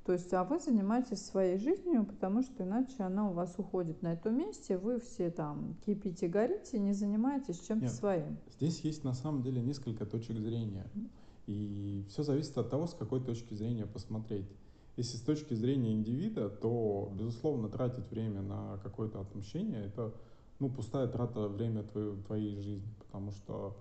То 0.08 0.14
есть, 0.14 0.34
а 0.34 0.46
вы 0.46 0.58
занимаетесь 0.62 1.26
своей 1.26 1.58
жизнью, 1.58 2.06
потому 2.06 2.42
что 2.42 2.64
иначе 2.64 3.04
она 3.04 3.30
у 3.30 3.34
вас 3.34 3.56
уходит 3.58 4.02
на 4.02 4.14
этом 4.14 4.38
месте, 4.38 4.78
вы 4.78 5.02
все 5.02 5.30
там 5.30 5.76
кипите, 5.86 6.30
горите, 6.30 6.80
не 6.80 6.94
занимаетесь 6.94 7.60
чем-то 7.60 7.90
своим. 7.90 8.38
Здесь 8.56 8.80
есть 8.86 9.04
на 9.04 9.14
самом 9.14 9.42
деле 9.44 9.62
несколько 9.62 10.06
точек 10.06 10.38
зрения. 10.38 10.90
И 11.46 12.06
все 12.08 12.24
зависит 12.24 12.58
от 12.58 12.70
того, 12.70 12.88
с 12.88 12.94
какой 12.94 13.20
точки 13.20 13.54
зрения 13.54 13.86
посмотреть. 13.86 14.50
Если 14.96 15.18
с 15.18 15.22
точки 15.22 15.54
зрения 15.56 15.92
индивида, 15.92 16.52
то, 16.52 17.12
безусловно, 17.14 17.68
тратить 17.68 18.10
время 18.10 18.42
на 18.42 18.80
какое-то 18.84 19.20
отмщение– 19.20 19.86
это 19.88 20.14
ну, 20.60 20.70
пустая 20.70 21.10
трата 21.10 21.50
времени 21.50 21.82
твоей, 21.82 22.16
твоей 22.24 22.62
жизни, 22.62 22.94
потому 23.00 23.32
что 23.32 23.76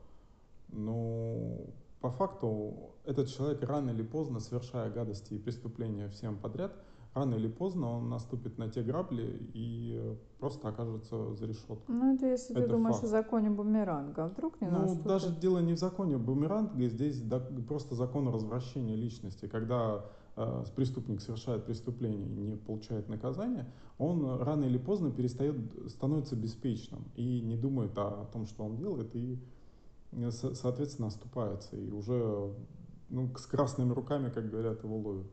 ну, 0.72 1.72
по 2.06 2.10
факту 2.12 2.92
этот 3.04 3.28
человек 3.28 3.64
рано 3.64 3.90
или 3.90 4.02
поздно, 4.02 4.38
совершая 4.38 4.90
гадости 4.92 5.34
и 5.34 5.38
преступления 5.38 6.08
всем 6.08 6.38
подряд, 6.38 6.72
рано 7.14 7.34
или 7.34 7.48
поздно 7.48 7.90
он 7.90 8.08
наступит 8.08 8.58
на 8.58 8.68
те 8.68 8.82
грабли 8.82 9.50
и 9.54 10.16
просто 10.38 10.68
окажется 10.68 11.34
за 11.34 11.46
решеткой. 11.46 11.82
Ну, 11.88 12.14
это 12.14 12.26
если 12.26 12.54
это 12.54 12.64
ты 12.66 12.70
думаешь 12.70 12.94
факт. 12.96 13.06
о 13.06 13.08
законе 13.08 13.50
бумеранга, 13.50 14.26
а 14.26 14.28
вдруг 14.28 14.60
не 14.60 14.68
Ну, 14.68 14.78
наступит? 14.82 15.06
даже 15.08 15.34
дело 15.40 15.58
не 15.58 15.72
в 15.74 15.78
законе 15.78 16.16
бумеранга, 16.16 16.86
здесь 16.86 17.20
просто 17.66 17.96
закон 17.96 18.28
развращения 18.28 18.94
личности. 18.94 19.48
Когда 19.48 20.04
э, 20.36 20.64
преступник 20.76 21.20
совершает 21.20 21.64
преступление 21.64 22.28
и 22.28 22.46
не 22.46 22.56
получает 22.56 23.08
наказания, 23.08 23.66
он 23.98 24.40
рано 24.42 24.64
или 24.64 24.78
поздно 24.78 25.10
перестает, 25.10 25.56
становится 25.90 26.36
беспечным 26.36 27.02
и 27.16 27.40
не 27.40 27.56
думает 27.56 27.98
о, 27.98 28.22
о 28.22 28.24
том, 28.26 28.46
что 28.46 28.62
он 28.64 28.76
делает, 28.76 29.16
и 29.16 29.42
соответственно, 30.30 31.08
оступается 31.08 31.76
и 31.76 31.90
уже 31.90 32.54
ну, 33.08 33.30
с 33.36 33.46
красными 33.46 33.92
руками, 33.92 34.30
как 34.30 34.50
говорят, 34.50 34.82
его 34.82 34.98
ловят. 34.98 35.26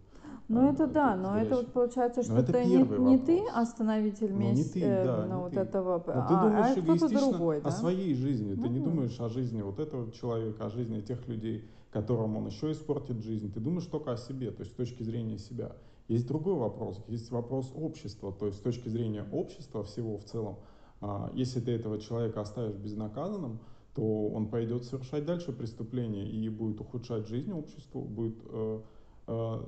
Ну 0.49 0.71
это 0.71 0.87
да, 0.87 1.15
но 1.15 1.37
это 1.37 1.57
вот 1.57 1.71
получается, 1.71 2.23
что 2.23 2.37
это 2.37 2.63
не, 2.65 2.77
не 2.77 3.17
ты 3.17 3.45
остановитель 3.53 4.33
ну, 4.33 4.51
не 4.51 4.63
ты, 4.63 4.81
да, 4.81 5.25
ну, 5.25 5.41
вот 5.41 5.53
ты. 5.53 5.59
этого, 5.59 6.03
но 6.05 6.13
а, 6.13 6.27
ты 6.27 6.35
думаешь 6.35 6.77
а 6.77 6.81
кто-то 6.81 7.09
другой, 7.09 7.61
да? 7.61 7.69
о 7.69 7.71
своей 7.71 8.13
жизни, 8.13 8.53
ну, 8.53 8.63
ты 8.63 8.69
не 8.69 8.79
думаешь 8.79 9.19
о 9.19 9.29
жизни 9.29 9.61
вот 9.61 9.79
этого 9.79 10.11
человека, 10.11 10.65
о 10.65 10.69
жизни 10.69 11.01
тех 11.01 11.27
людей, 11.27 11.69
которым 11.91 12.35
он 12.35 12.47
еще 12.47 12.71
испортит 12.71 13.23
жизнь, 13.23 13.53
ты 13.53 13.59
думаешь 13.59 13.85
только 13.85 14.11
о 14.11 14.17
себе, 14.17 14.51
то 14.51 14.61
есть 14.61 14.73
с 14.73 14.75
точки 14.75 15.03
зрения 15.03 15.37
себя. 15.37 15.75
Есть 16.09 16.27
другой 16.27 16.55
вопрос, 16.55 17.01
есть 17.07 17.31
вопрос 17.31 17.71
общества, 17.73 18.33
то 18.33 18.47
есть 18.47 18.57
с 18.59 18.61
точки 18.61 18.89
зрения 18.89 19.25
общества 19.31 19.83
всего 19.83 20.17
в 20.17 20.25
целом, 20.25 20.57
а, 20.99 21.31
если 21.33 21.61
ты 21.61 21.71
этого 21.71 21.99
человека 21.99 22.41
оставишь 22.41 22.75
безнаказанным, 22.75 23.59
то 23.95 24.27
он 24.29 24.49
пойдет 24.49 24.85
совершать 24.85 25.25
дальше 25.25 25.51
преступления 25.51 26.27
и 26.27 26.49
будет 26.49 26.81
ухудшать 26.81 27.27
жизнь 27.27 27.51
обществу, 27.51 28.01
будет 28.01 28.37
э, 28.45 28.81
э, 29.27 29.63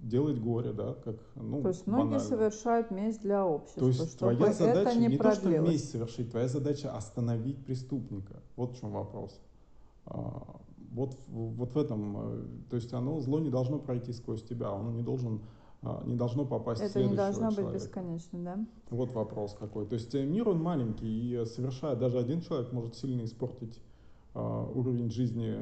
делать 0.00 0.38
горе, 0.38 0.72
да, 0.72 0.94
как, 1.04 1.16
ну, 1.34 1.62
То 1.62 1.68
есть 1.68 1.86
многие 1.86 2.04
банально. 2.04 2.20
совершают 2.20 2.90
месть 2.90 3.22
для 3.22 3.46
общества, 3.46 3.80
То 3.80 3.88
есть 3.88 4.12
чтобы 4.12 4.36
твоя 4.36 4.52
задача 4.52 4.98
не, 4.98 5.06
не 5.08 5.18
то, 5.18 5.32
что 5.32 5.48
месть 5.48 5.90
совершить, 5.90 6.30
твоя 6.30 6.48
задача 6.48 6.94
остановить 6.94 7.64
преступника. 7.64 8.42
Вот 8.56 8.72
в 8.72 8.80
чем 8.80 8.92
вопрос. 8.92 9.40
А, 10.06 10.60
вот, 10.92 11.18
вот 11.28 11.74
в 11.74 11.78
этом, 11.78 12.16
э, 12.18 12.44
то 12.70 12.76
есть 12.76 12.92
оно, 12.92 13.20
зло 13.20 13.40
не 13.40 13.50
должно 13.50 13.78
пройти 13.78 14.12
сквозь 14.12 14.42
тебя, 14.42 14.70
оно 14.70 14.92
не 14.92 15.02
должен 15.02 15.40
не 15.82 16.16
должно 16.16 16.44
попасть 16.44 16.80
Это 16.80 16.90
в 16.90 16.92
следующего 16.92 17.12
не 17.12 17.16
должно 17.16 17.50
человека. 17.50 17.72
быть 17.72 17.82
бесконечно, 17.82 18.38
да? 18.44 18.66
Вот 18.90 19.12
вопрос 19.12 19.56
какой. 19.58 19.86
То 19.86 19.94
есть 19.94 20.14
э, 20.14 20.24
мир 20.24 20.48
он 20.48 20.60
маленький, 20.60 21.06
и 21.06 21.44
совершая 21.44 21.94
даже 21.94 22.18
один 22.18 22.40
человек 22.40 22.72
может 22.72 22.96
сильно 22.96 23.24
испортить 23.24 23.80
uh, 24.34 24.72
уровень 24.74 25.10
жизни 25.10 25.56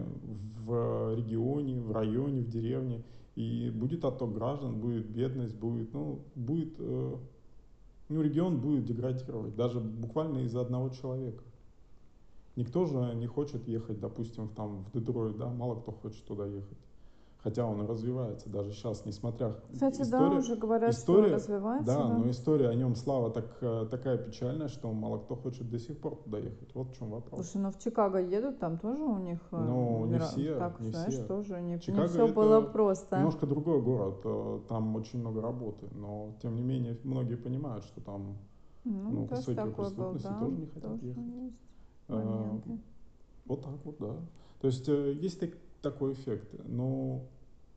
в 0.64 1.14
регионе, 1.14 1.80
в 1.80 1.92
районе, 1.92 2.40
в 2.40 2.48
деревне. 2.48 3.04
И 3.34 3.70
будет 3.70 4.04
отток 4.06 4.32
граждан, 4.32 4.80
будет 4.80 5.06
бедность, 5.06 5.54
будет, 5.54 5.92
ну, 5.92 6.20
будет, 6.34 6.78
ну, 6.78 8.22
регион 8.22 8.60
будет 8.60 8.86
деградировать, 8.86 9.54
даже 9.54 9.78
буквально 9.78 10.38
из-за 10.38 10.62
одного 10.62 10.88
человека. 10.88 11.44
Никто 12.56 12.86
же 12.86 13.14
не 13.14 13.26
хочет 13.26 13.68
ехать, 13.68 14.00
допустим, 14.00 14.48
там, 14.48 14.84
в 14.84 14.92
Детройт, 14.92 15.36
да, 15.36 15.48
мало 15.50 15.78
кто 15.78 15.92
хочет 15.92 16.24
туда 16.24 16.46
ехать. 16.46 16.78
Хотя 17.46 17.64
он 17.64 17.86
развивается 17.86 18.48
даже 18.48 18.72
сейчас, 18.72 19.04
несмотря... 19.06 19.54
Кстати, 19.72 20.02
история, 20.02 20.30
да, 20.30 20.36
уже 20.38 20.56
говорят, 20.56 20.90
история, 20.92 21.26
что 21.28 21.36
развивается. 21.36 21.86
Да, 21.86 22.08
да, 22.08 22.18
но 22.18 22.28
история 22.28 22.68
о 22.70 22.74
нем, 22.74 22.96
слава, 22.96 23.30
так, 23.30 23.44
э, 23.60 23.86
такая 23.88 24.18
печальная, 24.18 24.66
что 24.66 24.92
мало 24.92 25.18
кто 25.18 25.36
хочет 25.36 25.70
до 25.70 25.78
сих 25.78 25.96
пор 25.96 26.16
туда 26.16 26.38
ехать. 26.38 26.74
Вот 26.74 26.88
в 26.88 26.98
чем 26.98 27.10
вопрос. 27.10 27.40
Слушай, 27.40 27.62
ну 27.62 27.70
в 27.70 27.78
Чикаго 27.78 28.18
едут, 28.18 28.58
там 28.58 28.78
тоже 28.78 29.00
у 29.00 29.18
них... 29.18 29.38
Э, 29.52 29.64
ну, 29.64 30.06
не 30.06 30.18
все, 30.18 30.58
так, 30.58 30.80
не 30.80 30.90
знаешь, 30.90 31.12
все. 31.12 31.24
тоже 31.24 31.60
не, 31.60 31.78
Чикаго 31.78 32.02
не 32.02 32.08
все 32.08 32.26
было 32.26 32.60
просто. 32.62 33.18
немножко 33.18 33.46
другой 33.46 33.80
город, 33.80 34.22
э, 34.24 34.60
там 34.68 34.96
очень 34.96 35.20
много 35.20 35.40
работы, 35.40 35.86
но 35.94 36.32
тем 36.42 36.56
не 36.56 36.62
менее 36.62 36.98
многие 37.04 37.36
понимают, 37.36 37.84
что 37.84 38.00
там 38.00 38.38
ну, 38.82 39.10
ну 39.10 39.24
высокие 39.26 39.66
преступности 39.66 40.26
да, 40.26 40.40
тоже 40.40 40.56
не 40.56 40.66
хотят 40.66 40.90
тоже 40.90 41.06
ехать. 41.06 41.54
А, 42.08 42.60
вот 43.44 43.62
так 43.62 43.84
вот, 43.84 43.96
да. 44.00 44.16
То 44.60 44.66
есть 44.66 44.88
есть 44.88 45.40
такой 45.80 46.14
эффект, 46.14 46.52
но 46.64 47.22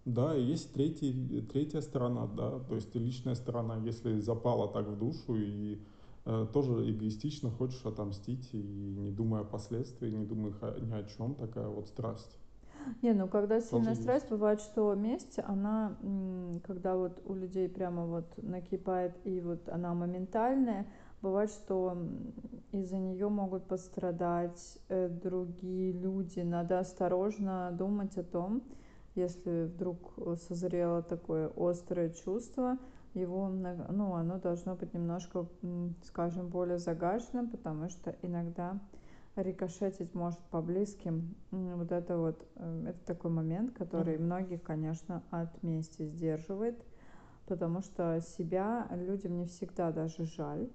да, 0.06 0.36
и 0.36 0.42
есть 0.44 0.74
третий, 0.74 1.42
третья 1.52 1.82
сторона, 1.82 2.28
да, 2.28 2.60
то 2.60 2.76
есть 2.76 2.94
личная 2.96 3.36
сторона, 3.36 3.78
если 3.78 4.20
запала 4.20 4.72
так 4.72 4.88
в 4.88 4.98
душу 4.98 5.36
и 5.36 5.80
э, 6.26 6.48
тоже 6.54 6.90
эгоистично 6.90 7.52
хочешь 7.52 7.86
отомстить 7.86 8.50
и 8.54 8.62
не 8.62 9.12
думая 9.12 9.42
о 9.42 9.46
последствиях, 9.46 10.14
не 10.14 10.26
думая 10.26 10.54
ни 10.82 10.94
о 10.94 11.04
чем, 11.04 11.36
такая 11.36 11.68
вот 11.68 11.88
страсть. 11.88 12.40
Не, 13.02 13.14
ну 13.14 13.28
когда 13.28 13.60
сильная 13.60 13.90
тоже 13.90 14.02
страсть, 14.02 14.24
есть. 14.24 14.32
бывает, 14.32 14.62
что 14.62 14.94
месть, 14.96 15.40
она, 15.46 15.98
когда 16.66 16.96
вот 16.96 17.22
у 17.26 17.34
людей 17.36 17.70
прямо 17.70 18.06
вот 18.06 18.26
накипает 18.38 19.16
и 19.26 19.42
вот 19.42 19.68
она 19.70 19.94
моментальная, 19.94 20.88
бывает, 21.22 21.50
что 21.52 21.98
из-за 22.72 22.98
нее 22.98 23.30
могут 23.30 23.66
пострадать 23.66 24.78
э, 24.88 25.10
другие 25.10 25.92
люди. 25.92 26.40
Надо 26.40 26.80
осторожно 26.80 27.72
думать 27.78 28.18
о 28.18 28.24
том, 28.24 28.64
если 29.20 29.66
вдруг 29.66 30.14
созрело 30.48 31.02
такое 31.04 31.52
острое 31.56 32.10
чувство, 32.10 32.78
его, 33.14 33.48
ну, 33.50 34.14
оно 34.14 34.40
должно 34.40 34.76
быть 34.76 34.94
немножко, 34.94 35.48
скажем, 36.04 36.48
более 36.48 36.78
загаженным, 36.78 37.50
потому 37.50 37.90
что 37.90 38.16
иногда 38.22 38.80
рикошетить 39.36 40.14
может 40.14 40.40
по 40.52 40.62
близким. 40.62 41.36
Вот 41.52 41.92
это 41.92 42.18
вот, 42.18 42.48
э, 42.56 42.86
это 42.90 43.06
такой 43.06 43.32
момент, 43.32 43.72
который 43.74 44.16
mm-hmm. 44.16 44.24
многих, 44.24 44.64
конечно, 44.64 45.24
от 45.32 45.62
мести 45.64 46.06
сдерживает, 46.06 46.84
потому 47.48 47.82
что 47.82 48.22
себя 48.22 48.88
людям 48.92 49.38
не 49.38 49.46
всегда 49.46 49.92
даже 49.92 50.26
жаль. 50.26 50.70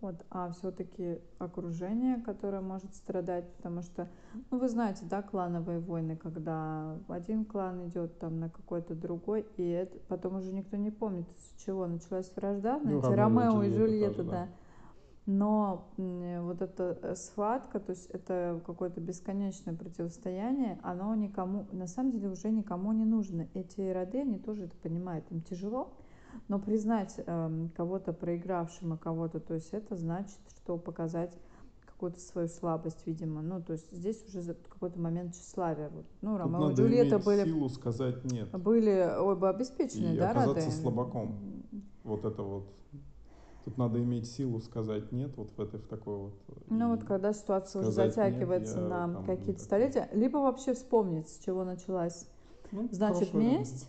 Вот, 0.00 0.16
а 0.30 0.50
все-таки 0.50 1.20
окружение, 1.38 2.20
которое 2.20 2.60
может 2.60 2.94
страдать, 2.96 3.48
потому 3.56 3.82
что, 3.82 4.08
ну, 4.50 4.58
вы 4.58 4.68
знаете, 4.68 5.04
да, 5.04 5.22
клановые 5.22 5.78
войны, 5.78 6.16
когда 6.16 6.96
один 7.08 7.44
клан 7.44 7.86
идет 7.88 8.18
там 8.18 8.40
на 8.40 8.50
какой-то 8.50 8.96
другой, 8.96 9.46
и 9.56 9.62
это 9.62 9.96
потом 10.08 10.36
уже 10.36 10.52
никто 10.52 10.76
не 10.76 10.90
помнит, 10.90 11.26
с 11.38 11.64
чего 11.64 11.86
началась 11.86 12.32
вражда, 12.34 12.80
ну, 12.82 13.00
знаете, 13.00 13.14
Ромео 13.14 13.62
и 13.62 13.74
Джульетта, 13.74 14.24
да. 14.24 14.30
да. 14.30 14.48
Но 15.26 15.88
вот 15.96 16.62
эта 16.62 16.98
э, 17.02 17.14
схватка, 17.16 17.80
то 17.80 17.90
есть 17.90 18.08
это 18.10 18.60
какое-то 18.64 19.00
бесконечное 19.00 19.74
противостояние, 19.74 20.78
оно 20.84 21.14
никому, 21.16 21.66
на 21.72 21.88
самом 21.88 22.12
деле 22.12 22.28
уже 22.28 22.50
никому 22.50 22.92
не 22.92 23.04
нужно. 23.04 23.48
Эти 23.54 23.80
роды, 23.92 24.20
они 24.20 24.38
тоже 24.38 24.64
это 24.64 24.76
понимают, 24.76 25.24
им 25.32 25.42
тяжело, 25.42 25.96
но 26.48 26.58
признать 26.58 27.14
э, 27.18 27.68
кого-то 27.76 28.12
проигравшим, 28.12 28.92
а 28.92 28.96
кого-то, 28.96 29.40
то 29.40 29.54
есть 29.54 29.72
это 29.72 29.96
значит, 29.96 30.38
что 30.48 30.78
показать 30.78 31.36
какую-то 31.96 32.20
свою 32.20 32.48
слабость, 32.48 33.06
видимо. 33.06 33.40
Ну, 33.40 33.62
то 33.62 33.72
есть 33.72 33.90
здесь 33.90 34.22
уже 34.28 34.54
какой-то 34.68 35.00
момент 35.00 35.34
тщеславия. 35.34 35.88
Вот. 35.88 36.04
Ну, 36.20 36.36
Ромео 36.36 36.70
и 36.70 36.74
Джульетта 36.74 37.18
были... 37.18 37.44
силу 37.44 37.68
сказать 37.70 38.22
нет. 38.24 38.50
Были 38.50 39.16
оба 39.18 39.48
обеспеченные, 39.48 40.14
и 40.14 40.18
да, 40.18 40.30
оказаться 40.30 40.66
рады? 40.66 40.76
слабаком. 40.76 41.38
Вот 42.04 42.24
это 42.24 42.42
вот. 42.42 42.68
Тут 43.64 43.78
надо 43.78 44.00
иметь 44.00 44.28
силу 44.28 44.60
сказать 44.60 45.10
нет 45.10 45.36
вот 45.36 45.50
в 45.56 45.60
этой 45.60 45.80
в 45.80 45.88
такой 45.88 46.16
вот. 46.16 46.34
Ну 46.68 46.90
вот 46.90 47.02
когда 47.02 47.32
ситуация 47.32 47.80
уже 47.80 47.90
затягивается 47.90 48.78
нет, 48.78 48.88
на 48.88 49.22
какие-то 49.26 49.60
столетия, 49.60 50.08
либо 50.12 50.36
вообще 50.36 50.74
вспомнить, 50.74 51.28
с 51.28 51.38
чего 51.38 51.64
началась. 51.64 52.28
Ну, 52.70 52.88
Значит, 52.92 53.32
месть 53.32 53.88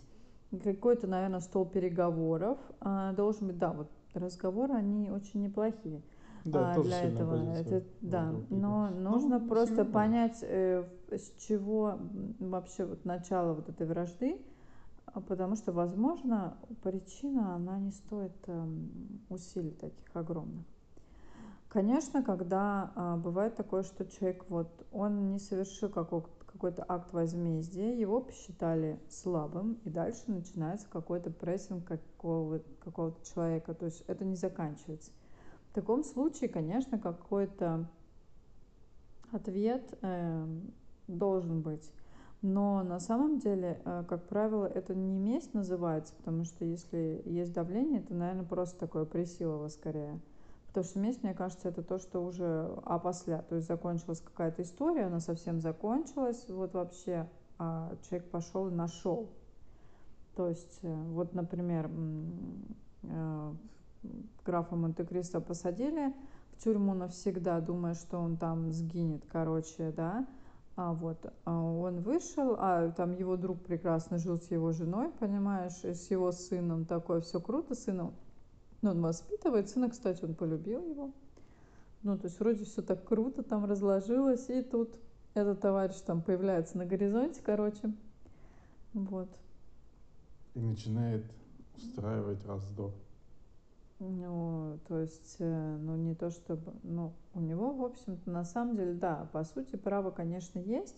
какой-то, 0.56 1.06
наверное, 1.06 1.40
стол 1.40 1.66
переговоров 1.66 2.58
а, 2.80 3.12
должен 3.12 3.48
быть, 3.48 3.58
да, 3.58 3.72
вот 3.72 3.90
разговоры, 4.14 4.74
они 4.74 5.10
очень 5.10 5.42
неплохие. 5.42 6.02
Да, 6.44 6.74
а, 6.74 6.82
для 6.82 7.02
этого. 7.02 7.52
Это, 7.52 7.84
да, 8.00 8.32
но 8.48 8.88
ну, 8.90 9.10
нужно 9.10 9.40
просто 9.40 9.76
сильно. 9.76 9.92
понять, 9.92 10.38
э, 10.42 10.84
с 11.10 11.32
чего 11.38 11.98
вообще 12.38 12.86
вот 12.86 13.04
начало 13.04 13.54
вот 13.54 13.68
этой 13.68 13.86
вражды, 13.86 14.40
а, 15.06 15.20
потому 15.20 15.56
что, 15.56 15.72
возможно, 15.72 16.56
причина, 16.82 17.54
она 17.54 17.78
не 17.78 17.90
стоит 17.90 18.32
э, 18.46 18.66
усилий 19.28 19.72
таких 19.72 20.14
огромных. 20.14 20.64
Конечно, 21.68 22.22
когда 22.22 22.92
а, 22.94 23.16
бывает 23.16 23.56
такое, 23.56 23.82
что 23.82 24.06
человек 24.06 24.46
вот 24.48 24.86
он 24.90 25.32
не 25.32 25.38
совершил 25.38 25.90
какого-то 25.90 26.37
какой-то 26.52 26.84
акт 26.88 27.12
возмездия, 27.12 27.98
его 27.98 28.20
посчитали 28.20 28.98
слабым, 29.08 29.78
и 29.84 29.90
дальше 29.90 30.22
начинается 30.26 30.88
какой-то 30.88 31.30
прессинг 31.30 31.84
какого, 31.84 32.60
какого-то 32.80 33.24
человека, 33.24 33.74
то 33.74 33.86
есть 33.86 34.02
это 34.06 34.24
не 34.24 34.34
заканчивается. 34.34 35.10
В 35.70 35.74
таком 35.74 36.02
случае, 36.02 36.48
конечно, 36.48 36.98
какой-то 36.98 37.86
ответ 39.30 39.96
э, 40.00 40.46
должен 41.06 41.60
быть. 41.60 41.92
Но 42.40 42.82
на 42.82 43.00
самом 43.00 43.38
деле, 43.38 43.80
э, 43.84 44.04
как 44.08 44.26
правило, 44.28 44.64
это 44.64 44.94
не 44.94 45.18
месть 45.18 45.54
называется, 45.54 46.14
потому 46.16 46.44
что 46.44 46.64
если 46.64 47.22
есть 47.24 47.52
давление, 47.52 48.00
это, 48.00 48.14
наверное, 48.14 48.44
просто 48.44 48.78
такое 48.78 49.04
пресилово 49.04 49.68
скорее. 49.68 50.18
Потому 50.68 50.84
что 50.84 50.98
месть, 50.98 51.22
мне 51.22 51.34
кажется, 51.34 51.68
это 51.68 51.82
то, 51.82 51.98
что 51.98 52.24
уже 52.24 52.78
опосля. 52.84 53.44
То 53.48 53.56
есть 53.56 53.66
закончилась 53.66 54.20
какая-то 54.20 54.62
история, 54.62 55.06
она 55.06 55.20
совсем 55.20 55.60
закончилась. 55.60 56.44
Вот 56.48 56.74
вообще 56.74 57.26
а 57.58 57.92
человек 58.08 58.30
пошел 58.30 58.68
и 58.68 58.72
нашел. 58.72 59.28
То 60.36 60.48
есть, 60.48 60.78
э, 60.82 60.94
вот, 61.10 61.34
например, 61.34 61.90
э, 63.02 63.52
графа 64.44 64.76
Монте-Кристо 64.76 65.40
посадили 65.40 66.14
в 66.52 66.62
тюрьму 66.62 66.94
навсегда, 66.94 67.60
думая, 67.60 67.94
что 67.94 68.18
он 68.18 68.36
там 68.36 68.72
сгинет, 68.72 69.24
короче, 69.30 69.92
да. 69.96 70.26
А 70.76 70.92
вот 70.92 71.32
а 71.44 71.60
он 71.60 72.02
вышел, 72.02 72.54
а 72.56 72.92
там 72.92 73.12
его 73.12 73.36
друг 73.36 73.60
прекрасно 73.64 74.18
жил 74.18 74.38
с 74.38 74.48
его 74.52 74.70
женой, 74.70 75.10
понимаешь, 75.18 75.84
с 75.84 76.08
его 76.08 76.30
сыном 76.30 76.84
такое 76.84 77.20
все 77.20 77.40
круто, 77.40 77.74
сыном 77.74 78.14
ну, 78.82 78.90
он 78.90 79.00
воспитывает. 79.00 79.68
Сына, 79.68 79.90
кстати, 79.90 80.24
он 80.24 80.34
полюбил 80.34 80.88
его. 80.88 81.12
Ну, 82.02 82.16
то 82.16 82.26
есть 82.26 82.38
вроде 82.38 82.64
все 82.64 82.82
так 82.82 83.04
круто 83.04 83.42
там 83.42 83.64
разложилось. 83.64 84.48
И 84.50 84.62
тут 84.62 84.94
этот 85.34 85.60
товарищ 85.60 85.96
там 85.96 86.22
появляется 86.22 86.78
на 86.78 86.86
горизонте, 86.86 87.40
короче. 87.44 87.92
Вот. 88.94 89.28
И 90.54 90.60
начинает 90.60 91.24
устраивать 91.76 92.44
раздор. 92.46 92.92
Ну, 94.00 94.78
то 94.86 95.00
есть, 95.00 95.36
э, 95.40 95.76
ну, 95.80 95.96
не 95.96 96.14
то 96.14 96.30
чтобы, 96.30 96.72
ну, 96.84 97.12
у 97.34 97.40
него, 97.40 97.72
в 97.72 97.84
общем-то, 97.84 98.30
на 98.30 98.44
самом 98.44 98.76
деле, 98.76 98.94
да, 98.94 99.28
по 99.32 99.42
сути, 99.42 99.74
право, 99.74 100.12
конечно, 100.12 100.60
есть, 100.60 100.94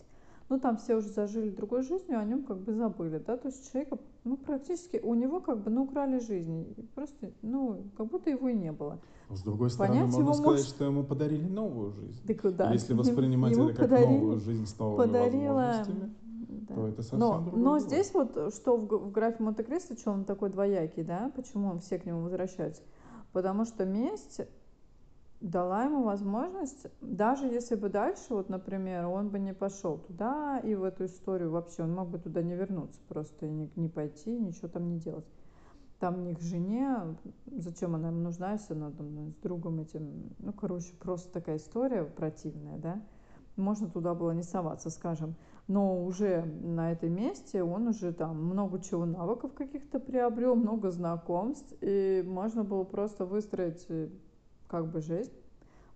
ну, 0.51 0.59
там 0.59 0.75
все 0.75 0.97
уже 0.97 1.07
зажили 1.07 1.49
другой 1.49 1.81
жизнью, 1.81 2.19
о 2.19 2.25
нем 2.25 2.43
как 2.43 2.57
бы 2.57 2.73
забыли, 2.73 3.23
да, 3.25 3.37
то 3.37 3.47
есть 3.47 3.71
человека, 3.71 3.97
ну, 4.25 4.35
практически 4.35 4.99
у 5.01 5.13
него 5.13 5.39
как 5.39 5.63
бы, 5.63 5.71
ну, 5.71 5.83
украли 5.83 6.19
жизнь, 6.19 6.75
просто, 6.93 7.31
ну, 7.41 7.85
как 7.95 8.07
будто 8.07 8.29
его 8.29 8.49
и 8.49 8.53
не 8.53 8.73
было. 8.73 8.99
С 9.29 9.43
другой 9.43 9.69
стороны, 9.69 10.01
Понять 10.01 10.13
можно 10.13 10.33
сказать, 10.33 10.51
может... 10.51 10.67
что 10.67 10.83
ему 10.83 11.03
подарили 11.05 11.47
новую 11.47 11.91
жизнь. 11.93 12.27
Так, 12.27 12.55
да. 12.57 12.73
Если 12.73 12.93
воспринимать 13.01 13.53
ему 13.53 13.69
это 13.69 13.79
как 13.79 13.89
подарили, 13.89 14.17
новую 14.17 14.39
жизнь 14.39 14.65
с 14.65 14.77
новыми 14.77 15.07
подарила, 15.07 15.53
возможностями, 15.53 16.13
да. 16.49 16.75
то 16.75 16.87
это 16.89 17.01
совсем 17.01 17.19
но, 17.19 17.39
другое. 17.39 17.63
Но 17.63 17.79
здесь 17.79 18.13
вот, 18.13 18.53
что 18.53 18.75
в, 18.75 18.87
в 18.87 19.11
графе 19.11 19.41
Монте-Кристо, 19.41 19.97
что 19.97 20.11
он 20.11 20.25
такой 20.25 20.49
двоякий, 20.49 21.03
да, 21.03 21.31
почему 21.33 21.69
он 21.69 21.79
все 21.79 21.97
к 21.97 22.05
нему 22.05 22.23
возвращаются? 22.23 22.81
Потому 23.31 23.63
что 23.63 23.85
месть 23.85 24.41
дала 25.41 25.85
ему 25.85 26.03
возможность, 26.03 26.87
даже 27.01 27.47
если 27.47 27.75
бы 27.75 27.89
дальше, 27.89 28.25
вот, 28.29 28.49
например, 28.49 29.07
он 29.07 29.29
бы 29.29 29.39
не 29.39 29.53
пошел 29.53 29.97
туда 29.97 30.59
и 30.59 30.75
в 30.75 30.83
эту 30.83 31.05
историю 31.05 31.49
вообще, 31.51 31.83
он 31.83 31.95
мог 31.95 32.09
бы 32.09 32.19
туда 32.19 32.43
не 32.43 32.55
вернуться 32.55 33.01
просто 33.07 33.47
и 33.47 33.49
не, 33.49 33.69
не 33.75 33.89
пойти, 33.89 34.37
ничего 34.37 34.67
там 34.67 34.87
не 34.87 34.99
делать. 34.99 35.25
Там 35.99 36.23
не 36.23 36.35
к 36.35 36.39
жене, 36.39 37.15
зачем 37.45 37.95
она 37.95 38.09
ему 38.09 38.21
нужна, 38.21 38.53
если 38.53 38.73
она 38.73 38.91
там 38.91 39.31
с 39.31 39.35
другом 39.43 39.79
этим, 39.79 40.33
ну, 40.39 40.53
короче, 40.53 40.93
просто 40.99 41.31
такая 41.31 41.57
история 41.57 42.03
противная, 42.03 42.77
да. 42.77 43.01
можно 43.55 43.87
туда 43.87 44.13
было 44.13 44.31
не 44.31 44.43
соваться, 44.43 44.89
скажем. 44.89 45.35
Но 45.67 46.03
уже 46.03 46.43
на 46.43 46.91
этом 46.91 47.13
месте 47.13 47.63
он 47.63 47.87
уже 47.87 48.13
там 48.13 48.43
много 48.43 48.79
чего 48.79 49.05
навыков 49.05 49.53
каких-то 49.53 49.99
приобрел, 49.99 50.55
много 50.55 50.91
знакомств, 50.91 51.73
и 51.81 52.23
можно 52.25 52.63
было 52.63 52.83
просто 52.83 53.25
выстроить 53.25 53.85
э, 53.89 54.09
как 54.71 54.89
бы 54.89 55.01
жизнь, 55.01 55.33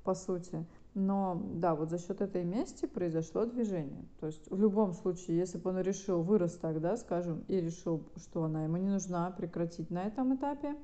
по 0.04 0.14
сути. 0.14 0.66
Но 0.94 1.42
да, 1.56 1.76
вот 1.76 1.90
за 1.90 1.98
счет 1.98 2.22
этой 2.22 2.44
мести 2.44 2.86
произошло 2.86 3.46
движение. 3.46 4.06
То 4.20 4.28
есть 4.28 4.52
в 4.52 4.60
любом 4.60 4.94
случае, 4.94 5.38
если 5.38 5.58
бы 5.58 5.70
он 5.70 5.80
решил 5.80 6.22
вырос 6.22 6.58
тогда, 6.58 6.98
скажем, 6.98 7.44
и 7.48 7.60
решил, 7.60 8.04
что 8.18 8.44
она 8.44 8.66
ему 8.66 8.78
не 8.78 8.90
нужна, 8.90 9.32
прекратить 9.32 9.90
на 9.90 10.04
этом 10.04 10.36
этапе 10.36 10.76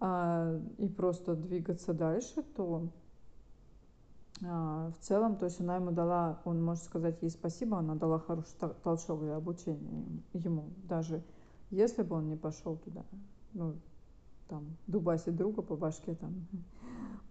а, 0.00 0.58
и 0.78 0.88
просто 0.88 1.34
двигаться 1.34 1.92
дальше, 1.92 2.42
то 2.42 2.88
а, 4.44 4.90
в 4.98 5.04
целом, 5.04 5.36
то 5.36 5.46
есть 5.46 5.60
она 5.60 5.76
ему 5.76 5.92
дала, 5.92 6.40
он 6.44 6.62
может 6.62 6.84
сказать 6.84 7.22
ей 7.22 7.30
спасибо, 7.30 7.78
она 7.78 7.94
дала 7.94 8.18
хороший 8.18 8.54
толчок 8.82 9.20
для 9.20 9.36
обучения 9.36 10.04
ему, 10.32 10.64
даже 10.88 11.22
если 11.70 12.02
бы 12.02 12.16
он 12.16 12.28
не 12.28 12.36
пошел 12.36 12.76
туда, 12.76 13.02
ну, 13.54 13.74
там, 14.48 14.76
дубасить 14.86 15.36
друга 15.36 15.62
по 15.62 15.76
башке 15.76 16.14
там, 16.14 16.46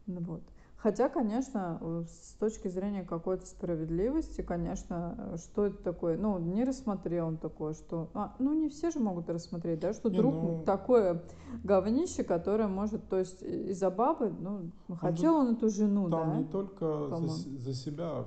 ну 0.08 0.22
вот. 0.22 0.42
Хотя, 0.86 1.10
конечно, 1.10 1.80
э, 1.82 2.04
с 2.08 2.36
точки 2.40 2.68
зрения 2.68 3.04
какой-то 3.04 3.44
справедливости, 3.48 4.42
конечно, 4.42 5.36
что 5.38 5.66
это 5.66 5.78
такое? 5.78 6.16
Ну, 6.16 6.38
не 6.38 6.64
рассмотрел 6.64 7.26
он 7.26 7.38
такое, 7.38 7.74
что... 7.74 8.12
А, 8.14 8.36
ну, 8.38 8.54
не 8.54 8.70
все 8.70 8.92
же 8.92 9.00
могут 9.00 9.28
рассмотреть, 9.28 9.80
да, 9.80 9.94
что 9.94 10.12
не, 10.12 10.18
друг 10.18 10.36
ну... 10.36 10.64
такое 10.64 11.24
говнище, 11.64 12.24
которое 12.24 12.68
может, 12.68 13.10
то 13.10 13.18
есть 13.18 13.42
из-за 13.42 13.90
бабы, 13.90 14.30
ну, 14.30 14.70
он 14.88 14.96
хотел 14.98 15.34
же, 15.34 15.40
он 15.40 15.56
эту 15.56 15.70
жену, 15.70 16.08
там 16.08 16.30
да? 16.30 16.38
не 16.38 16.46
только 16.46 17.08
за, 17.18 17.30
за 17.30 17.74
себя, 17.74 18.26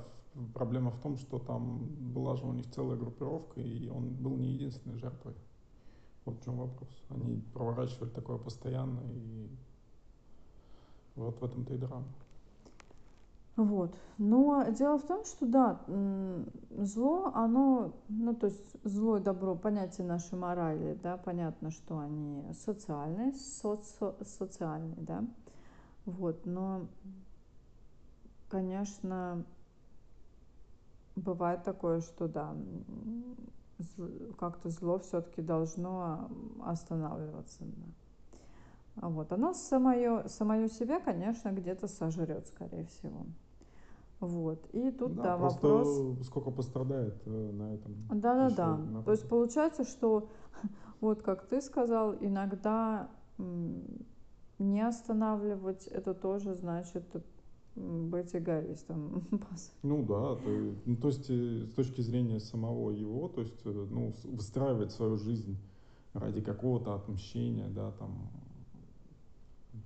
проблема 0.53 0.91
в 0.91 0.99
том, 0.99 1.17
что 1.17 1.39
там 1.39 1.87
была 2.13 2.35
же 2.35 2.45
у 2.45 2.53
них 2.53 2.69
целая 2.73 2.97
группировка, 2.97 3.61
и 3.61 3.89
он 3.89 4.15
был 4.15 4.37
не 4.37 4.55
единственной 4.55 4.97
жертвой. 4.97 5.35
Вот 6.29 6.41
в 6.41 6.45
чем 6.45 6.59
вопрос. 6.59 6.91
Они 7.09 7.43
проворачивали 7.55 8.11
такое 8.11 8.37
постоянно, 8.37 9.01
и 9.15 9.49
вот 11.17 11.41
в 11.41 11.45
этом-то 11.45 11.73
и 11.73 11.79
драма. 11.79 12.05
Вот. 13.57 13.97
Но 14.19 14.67
дело 14.71 14.99
в 14.99 15.07
том, 15.07 15.25
что 15.25 15.47
да, 15.47 15.81
зло, 16.85 17.33
оно, 17.35 17.95
ну 18.11 18.35
то 18.35 18.49
есть 18.49 18.77
зло 18.85 19.17
и 19.17 19.23
добро, 19.23 19.57
понятие 19.57 20.07
нашей 20.07 20.39
морали, 20.39 20.99
да, 21.03 21.17
понятно, 21.17 21.71
что 21.71 21.99
они 21.99 22.45
социальные, 22.53 23.33
соци, 23.33 24.15
социальные, 24.23 25.01
да, 25.01 25.25
вот, 26.05 26.45
но, 26.45 26.87
конечно, 28.49 29.45
бывает 31.17 31.65
такое, 31.65 32.03
что 32.03 32.29
да, 32.29 32.55
как-то 34.39 34.71
зло 34.71 34.99
все-таки 34.99 35.43
должно 35.43 36.31
останавливаться. 36.65 37.65
Да. 37.65 39.09
Вот. 39.09 39.33
Оно 39.33 39.55
самое, 39.55 40.29
самое 40.29 40.69
себя, 40.69 41.01
конечно, 41.01 41.51
где-то 41.51 41.87
сожрет, 41.87 42.47
скорее 42.47 42.85
всего. 42.87 43.27
Вот. 44.21 44.67
И 44.73 44.91
тут, 44.91 45.15
да, 45.15 45.23
да 45.23 45.37
вопрос... 45.37 46.27
сколько 46.27 46.51
пострадает 46.51 47.23
э, 47.27 47.31
на 47.53 47.75
этом. 47.75 47.95
Да, 48.11 48.49
да, 48.49 48.77
да. 48.77 49.03
То 49.03 49.13
есть 49.13 49.29
получается, 49.29 49.85
что, 49.85 50.29
вот 51.01 51.23
как 51.23 51.47
ты 51.47 51.61
сказал, 51.61 52.15
иногда 52.21 53.09
не 54.59 54.81
останавливать, 54.81 55.87
это 55.87 56.15
тоже 56.15 56.55
значит 56.55 57.05
быть 57.79 58.35
эгоистом. 58.35 59.23
Ну 59.83 60.03
да, 60.03 60.37
то, 60.37 60.75
ну, 60.85 60.97
то 60.97 61.09
есть 61.09 61.31
э, 61.31 61.67
с 61.67 61.75
точки 61.75 62.01
зрения 62.01 62.41
самого 62.41 62.91
его, 62.91 63.29
то 63.29 63.41
есть 63.41 63.61
э, 63.65 63.87
ну, 63.91 64.15
выстраивать 64.25 64.93
свою 64.93 65.17
жизнь 65.17 65.57
ради 66.15 66.41
какого-то 66.41 66.95
отмщения, 66.95 67.69
да, 67.69 67.93
там 67.93 68.31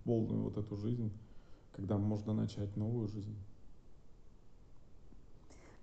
полную 0.04 0.42
вот 0.42 0.56
эту 0.56 0.76
жизнь, 0.76 1.12
когда 1.72 1.98
можно 1.98 2.32
начать 2.34 2.76
новую 2.76 3.08
жизнь 3.08 3.36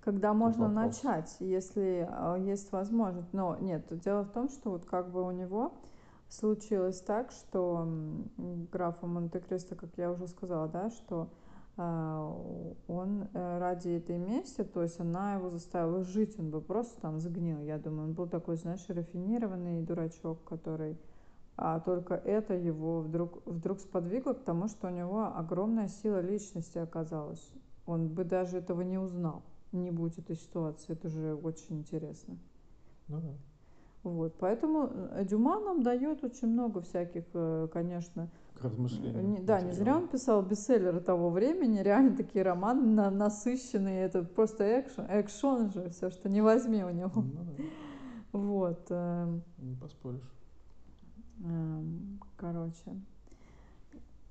когда 0.01 0.34
можно 0.34 0.70
вопрос. 0.70 1.03
начать, 1.03 1.36
если 1.39 2.07
а, 2.10 2.36
есть 2.36 2.72
возможность. 2.72 3.32
Но 3.34 3.57
нет, 3.60 3.86
дело 3.99 4.24
в 4.24 4.32
том, 4.32 4.49
что 4.49 4.72
вот 4.72 4.86
как 4.86 5.12
бы 5.12 5.22
у 5.24 5.32
него 5.32 5.74
случилось 6.30 7.01
так, 7.01 7.32
что 7.32 7.88
графа 8.72 9.05
Монте-Кристо, 9.05 9.76
как 9.76 9.89
я 9.97 10.12
уже 10.12 10.28
сказала, 10.28 10.68
да, 10.68 10.89
что 10.89 11.30
он 11.82 13.27
э, 13.34 13.59
ради 13.59 13.89
этой 13.89 14.17
мести, 14.17 14.63
то 14.63 14.84
есть 14.84 14.99
она 14.99 15.36
его 15.36 15.49
заставила 15.49 16.03
жить, 16.03 16.38
он 16.38 16.49
бы 16.49 16.61
просто 16.61 16.99
там 17.01 17.19
сгнил, 17.19 17.61
я 17.61 17.77
думаю, 17.77 18.09
он 18.09 18.13
был 18.13 18.27
такой, 18.27 18.57
знаешь, 18.57 18.86
рафинированный 18.89 19.82
дурачок, 19.82 20.43
который 20.43 20.97
а 21.61 21.80
только 21.82 22.13
это 22.13 22.53
его 22.53 23.01
вдруг, 23.01 23.45
вдруг 23.45 23.80
сподвигло 23.80 24.34
к 24.34 24.43
тому, 24.43 24.67
что 24.67 24.88
у 24.88 24.91
него 24.91 25.25
огромная 25.36 25.89
сила 25.89 26.21
личности 26.21 26.77
оказалась. 26.77 27.51
Он 27.86 28.07
бы 28.07 28.23
даже 28.23 28.57
этого 28.57 28.82
не 28.82 28.97
узнал 28.97 29.43
не 29.71 29.91
будет 29.91 30.19
этой 30.19 30.36
ситуации. 30.36 30.93
Это 30.93 31.09
же 31.09 31.36
очень 31.36 31.80
интересно. 31.80 32.38
Ну 33.07 33.21
да. 33.21 33.34
Вот, 34.04 34.36
поэтому 34.39 34.89
э, 35.12 35.26
Дюма 35.26 35.60
нам 35.60 35.84
дает 35.84 36.24
очень 36.24 36.47
много 36.47 36.82
всяких, 36.82 37.26
э, 37.34 37.68
конечно, 37.72 38.30
к 38.54 38.62
размышлениям. 38.62 39.45
Да, 39.45 39.60
не 39.62 39.74
зря 39.74 39.97
он 39.97 40.08
писал 40.08 40.41
бестселлеры 40.41 41.02
того 41.02 41.30
времени, 41.30 41.80
реально 41.84 42.16
такие 42.16 42.43
романы 42.43 42.86
на, 42.86 43.12
насыщенные, 43.12 44.06
это 44.06 44.24
просто 44.24 44.80
экшен, 44.80 45.06
экшон 45.10 45.70
же, 45.72 45.89
все, 45.89 46.10
что 46.12 46.30
не 46.30 46.41
возьми 46.41 46.84
у 46.84 46.91
него. 46.91 47.12
Ну, 47.16 47.43
да. 47.43 47.64
Вот. 48.32 48.86
Эм. 48.89 49.43
Не 49.58 49.76
поспоришь. 49.76 50.32
Эм, 51.43 52.20
короче. 52.38 53.02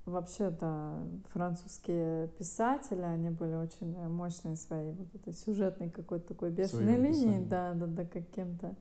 Вообще, 0.06 0.48
да, 0.48 0.94
французские 1.34 2.28
писатели, 2.28 3.02
они 3.02 3.28
были 3.28 3.54
очень 3.54 3.94
мощные 4.08 4.56
своей 4.56 4.92
вот 4.92 5.14
этой 5.14 5.34
сюжетной 5.34 5.90
какой-то 5.90 6.28
такой 6.28 6.50
бешеной 6.50 6.96
линии, 6.96 7.44
да, 7.44 7.74
да, 7.74 7.86
да, 7.86 8.06
каким-то, 8.06 8.68
э, 8.68 8.74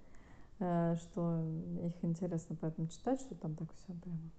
что 0.57 1.43
их 1.83 1.93
интересно 2.03 2.57
поэтому 2.59 2.87
читать, 2.87 3.21
что 3.21 3.35
там 3.35 3.55
так 3.55 3.69
все 3.73 3.93
прямо 3.93 4.29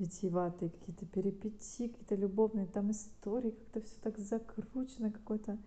витиеватые 0.00 0.70
какие-то 0.70 1.06
перипетии, 1.06 1.88
какие-то 1.88 2.14
любовные 2.14 2.66
там 2.66 2.90
истории, 2.90 3.50
как-то 3.50 3.82
все 3.82 3.96
так 4.00 4.18
закручено, 4.18 5.10
какое-то 5.10 5.58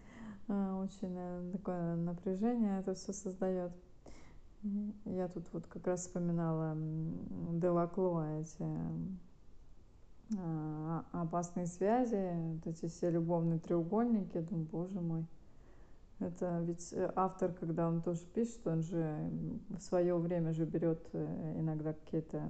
э, 0.48 0.72
очень 0.84 1.16
э, 1.16 1.52
такое 1.52 1.96
напряжение 1.96 2.80
это 2.80 2.96
все 2.96 3.14
создает. 3.14 3.72
Я 5.06 5.28
тут 5.28 5.46
вот 5.52 5.68
как 5.68 5.86
раз 5.86 6.02
вспоминала 6.02 6.76
Делакло 7.52 8.40
эти 8.40 8.66
опасные 11.12 11.68
связи, 11.68 12.32
вот 12.54 12.66
эти 12.68 12.88
все 12.88 13.12
любовные 13.12 13.60
треугольники, 13.60 14.40
думаю, 14.40 14.68
боже 14.72 15.02
мой. 15.02 15.26
Это 16.24 16.60
ведь 16.62 16.94
э, 16.94 17.12
автор, 17.16 17.52
когда 17.52 17.88
он 17.88 18.02
тоже 18.02 18.22
пишет, 18.34 18.66
он 18.66 18.82
же 18.82 19.30
в 19.70 19.82
свое 19.82 20.16
время 20.18 20.54
же 20.54 20.66
берет 20.66 21.06
э, 21.12 21.56
иногда 21.60 21.94
какие-то 21.94 22.50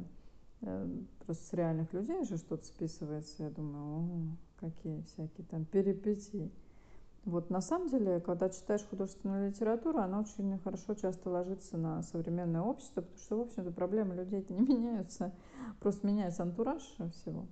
э, 0.61 0.87
просто 1.25 1.43
с 1.43 1.53
реальных 1.53 1.91
людей 1.91 2.23
же 2.23 2.37
что-то 2.37 2.65
списывается. 2.65 3.43
Я 3.43 3.49
думаю, 3.49 3.85
о, 3.85 4.35
какие 4.59 5.01
всякие 5.01 5.47
там 5.47 5.65
перипетии. 5.65 6.51
Вот 7.25 7.49
на 7.49 7.61
самом 7.61 7.89
деле, 7.89 8.19
когда 8.19 8.49
читаешь 8.49 8.85
художественную 8.87 9.49
литературу, 9.49 9.99
она 9.99 10.19
очень 10.19 10.59
хорошо 10.59 10.93
часто 10.93 11.29
ложится 11.29 11.77
на 11.77 12.03
современное 12.03 12.61
общество, 12.61 13.01
потому 13.01 13.19
что, 13.19 13.37
в 13.37 13.41
общем-то, 13.41 13.71
проблемы 13.71 14.13
людей-то 14.15 14.53
не 14.53 14.61
меняются, 14.67 15.33
просто 15.79 16.05
меняется 16.05 16.43
антураж 16.43 16.83
всего. 17.13 17.47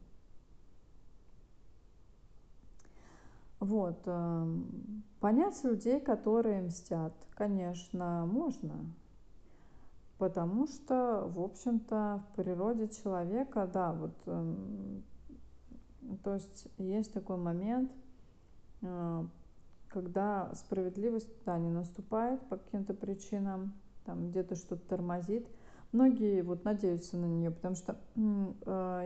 Вот. 3.62 4.02
Эм, 4.08 5.04
понять 5.20 5.64
людей, 5.64 6.00
которые 6.00 6.64
мстят, 6.64 7.14
конечно, 7.36 8.26
можно. 8.26 8.92
Потому 10.18 10.66
что, 10.66 11.28
в 11.28 11.40
общем-то, 11.40 12.24
в 12.26 12.36
природе 12.36 12.90
человека, 12.90 13.70
да, 13.72 13.94
вот, 13.94 14.16
эм, 14.26 15.04
то 16.24 16.34
есть 16.34 16.68
есть 16.80 17.14
такой 17.14 17.38
момент, 17.38 17.92
э, 18.82 19.26
когда 19.90 20.52
справедливость, 20.56 21.30
да, 21.46 21.60
не 21.60 21.70
наступает 21.70 22.42
по 22.50 22.58
каким-то 22.58 22.96
причинам, 22.96 23.74
там 24.06 24.32
где-то 24.32 24.56
что-то 24.56 24.88
тормозит. 24.88 25.48
Многие 25.92 26.42
вот 26.42 26.64
надеются 26.64 27.16
на 27.16 27.26
нее, 27.26 27.52
потому 27.52 27.76
что 27.76 28.00
э, 28.16 28.20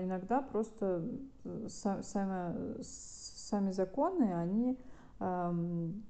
иногда 0.01 0.41
просто 0.41 1.03
э, 1.43 1.67
сами 1.67 2.81
сами 3.45 3.71
законы, 3.71 4.33
они 4.33 4.77
эм, 5.19 6.03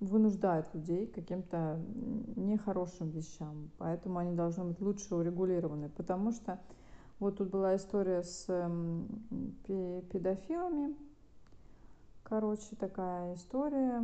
вынуждают 0.00 0.74
людей 0.74 1.06
к 1.06 1.14
каким-то 1.14 1.78
нехорошим 2.36 3.10
вещам, 3.10 3.70
поэтому 3.78 4.18
они 4.18 4.32
должны 4.32 4.64
быть 4.64 4.80
лучше 4.80 5.14
урегулированы, 5.14 5.90
потому 5.90 6.32
что 6.32 6.58
вот 7.18 7.36
тут 7.36 7.50
была 7.50 7.76
история 7.76 8.22
с 8.22 8.46
эм, 8.48 9.06
педофилами, 10.10 10.96
короче, 12.22 12.76
такая 12.76 13.34
история, 13.34 14.02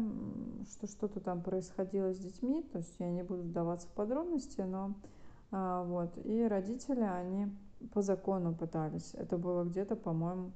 что 0.70 0.86
что-то 0.86 1.20
там 1.20 1.42
происходило 1.42 2.12
с 2.12 2.18
детьми, 2.18 2.62
то 2.62 2.78
есть 2.78 2.94
я 2.98 3.10
не 3.10 3.22
буду 3.22 3.42
вдаваться 3.42 3.88
в 3.88 3.92
подробности, 3.92 4.60
но 4.60 4.94
а, 5.50 5.84
вот, 5.84 6.18
и 6.24 6.42
родители, 6.42 7.00
они 7.00 7.46
по 7.94 8.02
закону 8.02 8.54
пытались, 8.54 9.14
это 9.14 9.38
было 9.38 9.64
где-то, 9.64 9.96
по-моему, 9.96 10.52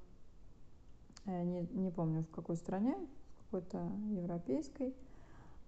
я 1.30 1.44
не, 1.44 1.68
не 1.72 1.90
помню 1.90 2.22
в 2.22 2.30
какой 2.30 2.56
стране, 2.56 2.96
в 3.38 3.44
какой-то 3.44 3.90
европейской, 4.10 4.94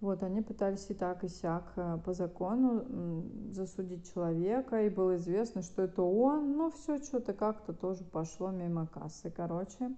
вот, 0.03 0.21
они 0.21 0.41
пытались 0.41 0.89
и 0.89 0.93
так, 0.93 1.23
и 1.23 1.29
сяк 1.29 1.71
э, 1.77 1.97
по 2.03 2.11
закону 2.11 3.23
засудить 3.53 4.13
человека, 4.13 4.85
и 4.85 4.89
было 4.89 5.15
известно, 5.15 5.61
что 5.61 5.83
это 5.83 6.01
он, 6.01 6.57
но 6.57 6.71
все 6.71 6.97
что-то 6.97 7.31
как-то 7.31 7.71
тоже 7.71 8.03
пошло 8.03 8.51
мимо 8.51 8.85
кассы, 8.85 9.31
короче. 9.31 9.95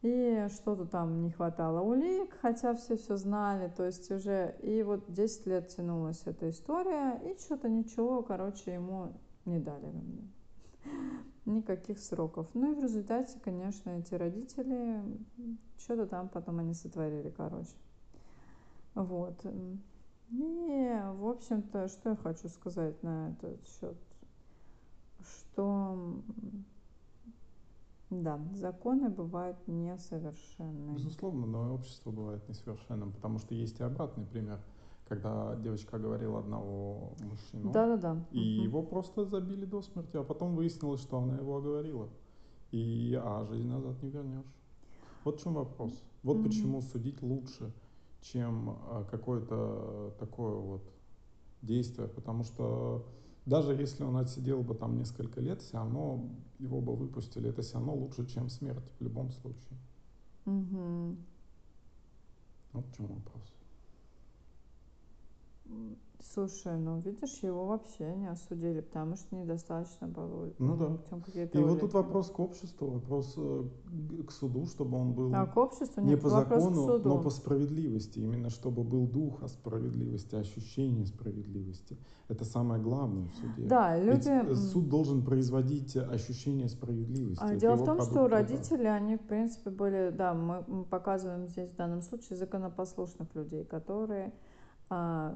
И 0.00 0.46
что-то 0.50 0.86
там 0.86 1.20
не 1.20 1.30
хватало 1.30 1.82
улик, 1.82 2.34
хотя 2.40 2.74
все 2.74 2.96
все 2.96 3.18
знали, 3.18 3.70
то 3.76 3.84
есть 3.84 4.10
уже, 4.10 4.54
и 4.62 4.82
вот 4.82 5.12
10 5.12 5.46
лет 5.46 5.68
тянулась 5.68 6.22
эта 6.24 6.48
история, 6.48 7.20
и 7.26 7.38
что-то 7.38 7.68
ничего, 7.68 8.22
короче, 8.22 8.72
ему 8.72 9.12
не 9.44 9.58
дали 9.58 9.92
никаких 11.46 11.98
сроков. 11.98 12.46
Ну 12.54 12.72
и 12.72 12.74
в 12.74 12.82
результате, 12.82 13.38
конечно, 13.40 13.90
эти 13.90 14.14
родители, 14.14 15.02
что-то 15.78 16.06
там 16.06 16.28
потом 16.28 16.58
они 16.58 16.74
сотворили, 16.74 17.30
короче. 17.30 17.74
Вот. 18.94 19.44
И, 20.30 21.00
в 21.16 21.28
общем-то, 21.28 21.88
что 21.88 22.10
я 22.10 22.16
хочу 22.16 22.48
сказать 22.48 23.02
на 23.02 23.30
этот 23.30 23.60
счет? 23.68 23.96
Что, 25.20 26.22
да, 28.10 28.40
законы 28.52 29.08
бывают 29.08 29.56
несовершенны. 29.66 30.94
Безусловно, 30.94 31.46
но 31.46 31.74
общество 31.74 32.10
бывает 32.10 32.48
несовершенным, 32.48 33.12
потому 33.12 33.38
что 33.38 33.54
есть 33.54 33.80
и 33.80 33.82
обратный 33.82 34.26
пример, 34.26 34.60
когда 35.08 35.56
девочка 35.56 35.98
говорила 35.98 36.38
одного 36.38 37.14
мужчину, 37.20 37.72
да, 37.72 37.86
да, 37.86 37.96
да. 37.96 38.24
и 38.30 38.58
угу. 38.58 38.64
его 38.64 38.82
просто 38.82 39.24
забили 39.24 39.64
до 39.64 39.82
смерти, 39.82 40.16
а 40.16 40.22
потом 40.22 40.56
выяснилось, 40.56 41.00
что 41.02 41.18
она 41.18 41.36
его 41.36 41.56
оговорила. 41.56 42.08
И 42.70 43.18
а 43.22 43.44
жизнь 43.44 43.68
назад 43.68 44.02
не 44.02 44.10
вернешь. 44.10 44.52
Вот 45.24 45.38
в 45.38 45.42
чем 45.42 45.54
вопрос. 45.54 45.92
Вот 46.22 46.36
угу. 46.36 46.44
почему 46.44 46.80
судить 46.80 47.22
лучше– 47.22 47.72
чем 48.24 48.78
а, 48.88 49.04
какое-то 49.10 50.14
такое 50.18 50.54
вот 50.54 50.82
действие, 51.62 52.08
потому 52.08 52.44
что 52.44 53.06
даже 53.46 53.72
если 53.72 54.02
он 54.02 54.16
отсидел 54.16 54.62
бы 54.62 54.74
там 54.74 54.96
несколько 54.96 55.40
лет, 55.40 55.60
все 55.60 55.76
равно 55.76 56.30
его 56.58 56.80
бы 56.80 56.94
выпустили, 56.94 57.50
это 57.50 57.62
все 57.62 57.74
равно 57.74 57.94
лучше, 57.94 58.26
чем 58.26 58.48
смерть 58.48 58.84
в 58.98 59.02
любом 59.02 59.30
случае. 59.30 59.78
Угу. 60.46 61.16
Вот 62.72 62.86
в 62.86 62.96
чем 62.96 63.06
вопрос. 63.06 63.42
Слушай, 66.32 66.76
ну 66.78 66.98
видишь, 67.00 67.38
его 67.42 67.66
вообще 67.66 68.12
не 68.16 68.26
осудили, 68.26 68.80
потому 68.80 69.14
что 69.14 69.36
недостаточно 69.36 70.08
было. 70.08 70.52
Ну 70.58 70.76
да. 70.76 70.98
И 71.52 71.58
вот 71.58 71.80
тут 71.80 71.92
вопрос 71.92 72.30
к 72.30 72.40
обществу, 72.40 72.88
вопрос 72.88 73.34
э, 73.36 73.64
к 74.26 74.32
суду, 74.32 74.66
чтобы 74.66 74.98
он 74.98 75.12
был 75.12 75.32
а, 75.32 75.46
к 75.46 75.56
обществу? 75.56 76.00
Нет, 76.00 76.10
не 76.10 76.16
по 76.16 76.30
закону, 76.30 76.98
но 76.98 77.22
по 77.22 77.30
справедливости. 77.30 78.18
Именно 78.18 78.50
чтобы 78.50 78.82
был 78.82 79.06
дух 79.06 79.42
о 79.42 79.48
справедливости, 79.48 80.34
ощущение 80.34 81.06
справедливости. 81.06 81.98
Это 82.28 82.44
самое 82.44 82.82
главное 82.82 83.28
в 83.28 83.34
суде. 83.34 83.68
Да, 83.68 83.96
люди... 83.96 84.48
Ведь 84.48 84.58
суд 84.58 84.88
должен 84.88 85.24
производить 85.24 85.96
ощущение 85.96 86.68
справедливости. 86.68 87.44
А, 87.44 87.54
дело 87.54 87.76
в 87.76 87.84
том, 87.84 88.00
что 88.00 88.26
родители, 88.26 88.86
они, 88.86 89.16
в 89.16 89.22
принципе, 89.22 89.70
были, 89.70 90.10
да, 90.10 90.34
мы 90.34 90.84
показываем 90.84 91.46
здесь 91.46 91.70
в 91.70 91.76
данном 91.76 92.00
случае 92.02 92.38
законопослушных 92.38 93.32
людей, 93.34 93.64
которые 93.64 94.26
а, 94.28 94.53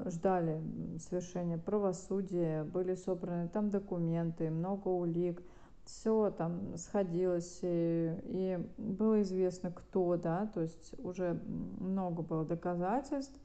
ждали 0.05 0.61
совершения 0.99 1.57
правосудия, 1.57 2.63
были 2.63 2.95
собраны 2.95 3.47
там 3.47 3.69
документы, 3.69 4.49
много 4.49 4.87
улик, 4.87 5.41
все 5.85 6.29
там 6.31 6.77
сходилось, 6.77 7.59
и, 7.63 8.15
и 8.23 8.59
было 8.77 9.21
известно, 9.21 9.71
кто, 9.71 10.17
да, 10.17 10.45
то 10.53 10.61
есть 10.61 10.93
уже 10.99 11.41
много 11.79 12.21
было 12.21 12.45
доказательств. 12.45 13.39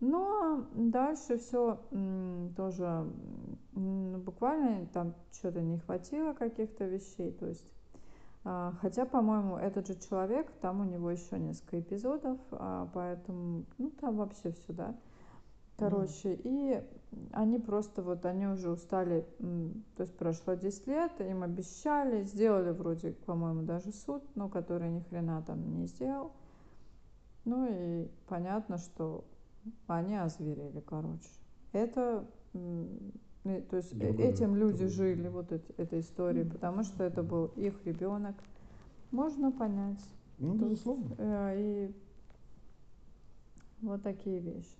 Но 0.00 0.66
дальше 0.74 1.38
все 1.38 1.80
тоже 2.56 3.10
ну, 3.72 4.18
буквально 4.18 4.86
там 4.86 5.14
что-то 5.32 5.60
не 5.60 5.78
хватило 5.78 6.34
каких-то 6.34 6.84
вещей, 6.84 7.32
то 7.32 7.46
есть 7.46 7.64
а, 8.44 8.72
Хотя, 8.80 9.04
по-моему, 9.04 9.56
этот 9.56 9.88
же 9.88 9.94
человек, 9.96 10.50
там 10.60 10.80
у 10.80 10.84
него 10.84 11.10
еще 11.10 11.38
несколько 11.38 11.80
эпизодов, 11.80 12.38
а, 12.52 12.88
поэтому, 12.94 13.64
ну, 13.76 13.90
там 13.90 14.16
вообще 14.16 14.52
все, 14.52 14.72
да. 14.72 14.94
Короче, 15.78 16.34
mm. 16.34 16.40
и 16.42 16.82
они 17.32 17.58
просто 17.60 18.02
вот, 18.02 18.26
они 18.26 18.46
уже 18.46 18.70
устали, 18.70 19.24
то 19.96 20.02
есть 20.02 20.16
прошло 20.16 20.54
10 20.54 20.86
лет, 20.88 21.12
им 21.20 21.44
обещали, 21.44 22.24
сделали 22.24 22.70
вроде, 22.70 23.12
по-моему, 23.12 23.62
даже 23.62 23.92
суд, 23.92 24.24
но 24.34 24.48
который 24.48 24.90
ни 24.90 25.00
хрена 25.00 25.40
там 25.46 25.76
не 25.76 25.86
сделал. 25.86 26.32
Ну 27.44 27.68
и 27.70 28.08
понятно, 28.26 28.78
что 28.78 29.24
они 29.86 30.16
озверели, 30.16 30.80
короче. 30.80 31.28
Это, 31.72 32.26
то 32.52 33.76
есть 33.76 33.96
Другой, 33.96 34.26
этим 34.26 34.56
люди 34.56 34.78
другой. 34.78 34.94
жили, 34.94 35.28
вот 35.28 35.52
эти, 35.52 35.72
этой 35.76 36.00
историей, 36.00 36.44
mm. 36.44 36.52
потому 36.52 36.82
что 36.82 37.04
это 37.04 37.22
был 37.22 37.46
их 37.54 37.74
ребенок. 37.86 38.34
Можно 39.12 39.52
понять. 39.52 40.04
Ну, 40.38 40.54
безусловно. 40.54 41.14
Э, 41.18 41.54
и 41.56 41.94
вот 43.80 44.02
такие 44.02 44.40
вещи. 44.40 44.77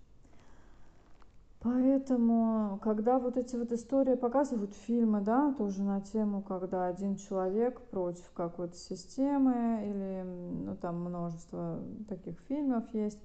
Поэтому, 1.60 2.78
когда 2.84 3.18
вот 3.18 3.36
эти 3.36 3.56
вот 3.56 3.72
истории 3.72 4.14
показывают 4.14 4.74
фильмы, 4.74 5.20
да, 5.22 5.52
тоже 5.54 5.82
на 5.82 6.00
тему, 6.00 6.40
когда 6.40 6.86
один 6.86 7.16
человек 7.16 7.80
против 7.90 8.30
какой-то 8.32 8.76
системы, 8.76 9.82
или, 9.84 10.22
ну, 10.22 10.76
там 10.76 11.02
множество 11.02 11.82
таких 12.08 12.38
фильмов 12.48 12.84
есть, 12.94 13.18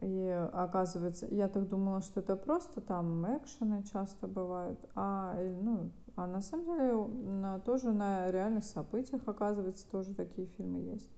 и 0.00 0.48
оказывается, 0.54 1.26
я 1.26 1.48
так 1.48 1.68
думала, 1.68 2.00
что 2.00 2.20
это 2.20 2.34
просто 2.34 2.80
там 2.80 3.26
экшены 3.36 3.82
часто 3.82 4.26
бывают, 4.26 4.78
а, 4.94 5.36
ну, 5.62 5.90
а 6.16 6.26
на 6.26 6.40
самом 6.40 6.64
деле 6.64 6.94
на, 6.94 7.58
тоже 7.60 7.92
на 7.92 8.30
реальных 8.30 8.64
событиях, 8.64 9.20
оказывается, 9.26 9.86
тоже 9.90 10.14
такие 10.14 10.46
фильмы 10.56 10.80
есть. 10.80 11.10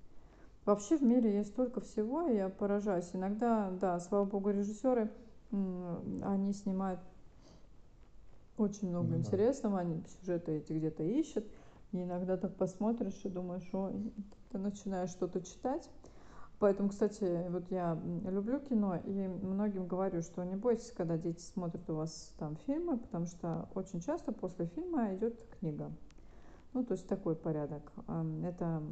Вообще 0.65 0.97
в 0.97 1.03
мире 1.03 1.37
есть 1.37 1.51
столько 1.51 1.79
всего, 1.79 2.27
и 2.27 2.35
я 2.35 2.49
поражаюсь. 2.49 3.09
Иногда, 3.13 3.71
да, 3.79 3.97
слава 4.01 4.25
богу, 4.25 4.49
режиссеры 4.49 5.09
они 5.51 6.53
снимают 6.53 6.99
очень 8.57 8.89
много 8.89 9.09
ну, 9.09 9.17
интересного, 9.17 9.79
они 9.79 10.03
сюжеты 10.19 10.57
эти 10.57 10.73
где-то 10.73 11.03
ищут. 11.03 11.45
И 11.91 12.03
иногда 12.03 12.37
так 12.37 12.55
посмотришь 12.55 13.19
и 13.23 13.29
думаешь, 13.29 13.63
что 13.63 13.93
ты 14.51 14.57
начинаешь 14.57 15.09
что-то 15.11 15.41
читать. 15.41 15.89
Поэтому, 16.59 16.89
кстати, 16.89 17.45
вот 17.49 17.69
я 17.69 17.97
люблю 18.25 18.59
кино 18.59 18.99
и 19.05 19.27
многим 19.27 19.85
говорю, 19.85 20.23
что 20.23 20.43
не 20.43 20.55
бойтесь, 20.55 20.91
когда 20.91 21.17
дети 21.17 21.39
смотрят 21.39 21.87
у 21.89 21.95
вас 21.95 22.33
там 22.39 22.57
фильмы, 22.65 22.97
потому 22.97 23.27
что 23.27 23.69
очень 23.75 24.01
часто 24.01 24.31
после 24.31 24.65
фильма 24.65 25.13
идет 25.13 25.39
книга. 25.59 25.91
Ну, 26.73 26.83
то 26.83 26.93
есть 26.93 27.07
такой 27.07 27.35
порядок. 27.35 27.91
Это 28.43 28.83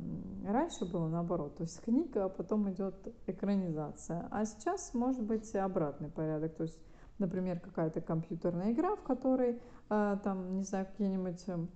раньше 0.45 0.85
было 0.91 1.07
наоборот, 1.07 1.57
то 1.57 1.63
есть 1.63 1.81
книга, 1.81 2.25
а 2.25 2.29
потом 2.29 2.71
идет 2.71 2.95
экранизация. 3.27 4.27
А 4.31 4.45
сейчас 4.45 4.93
может 4.93 5.23
быть 5.23 5.53
обратный 5.55 6.09
порядок. 6.09 6.55
То 6.55 6.63
есть, 6.63 6.79
например, 7.19 7.59
какая-то 7.59 8.01
компьютерная 8.01 8.71
игра, 8.71 8.95
в 8.95 9.03
которой 9.03 9.61
а, 9.89 10.17
там, 10.17 10.55
не 10.57 10.63
знаю, 10.63 10.87
какие-нибудь... 10.87 11.43
Эм, 11.47 11.69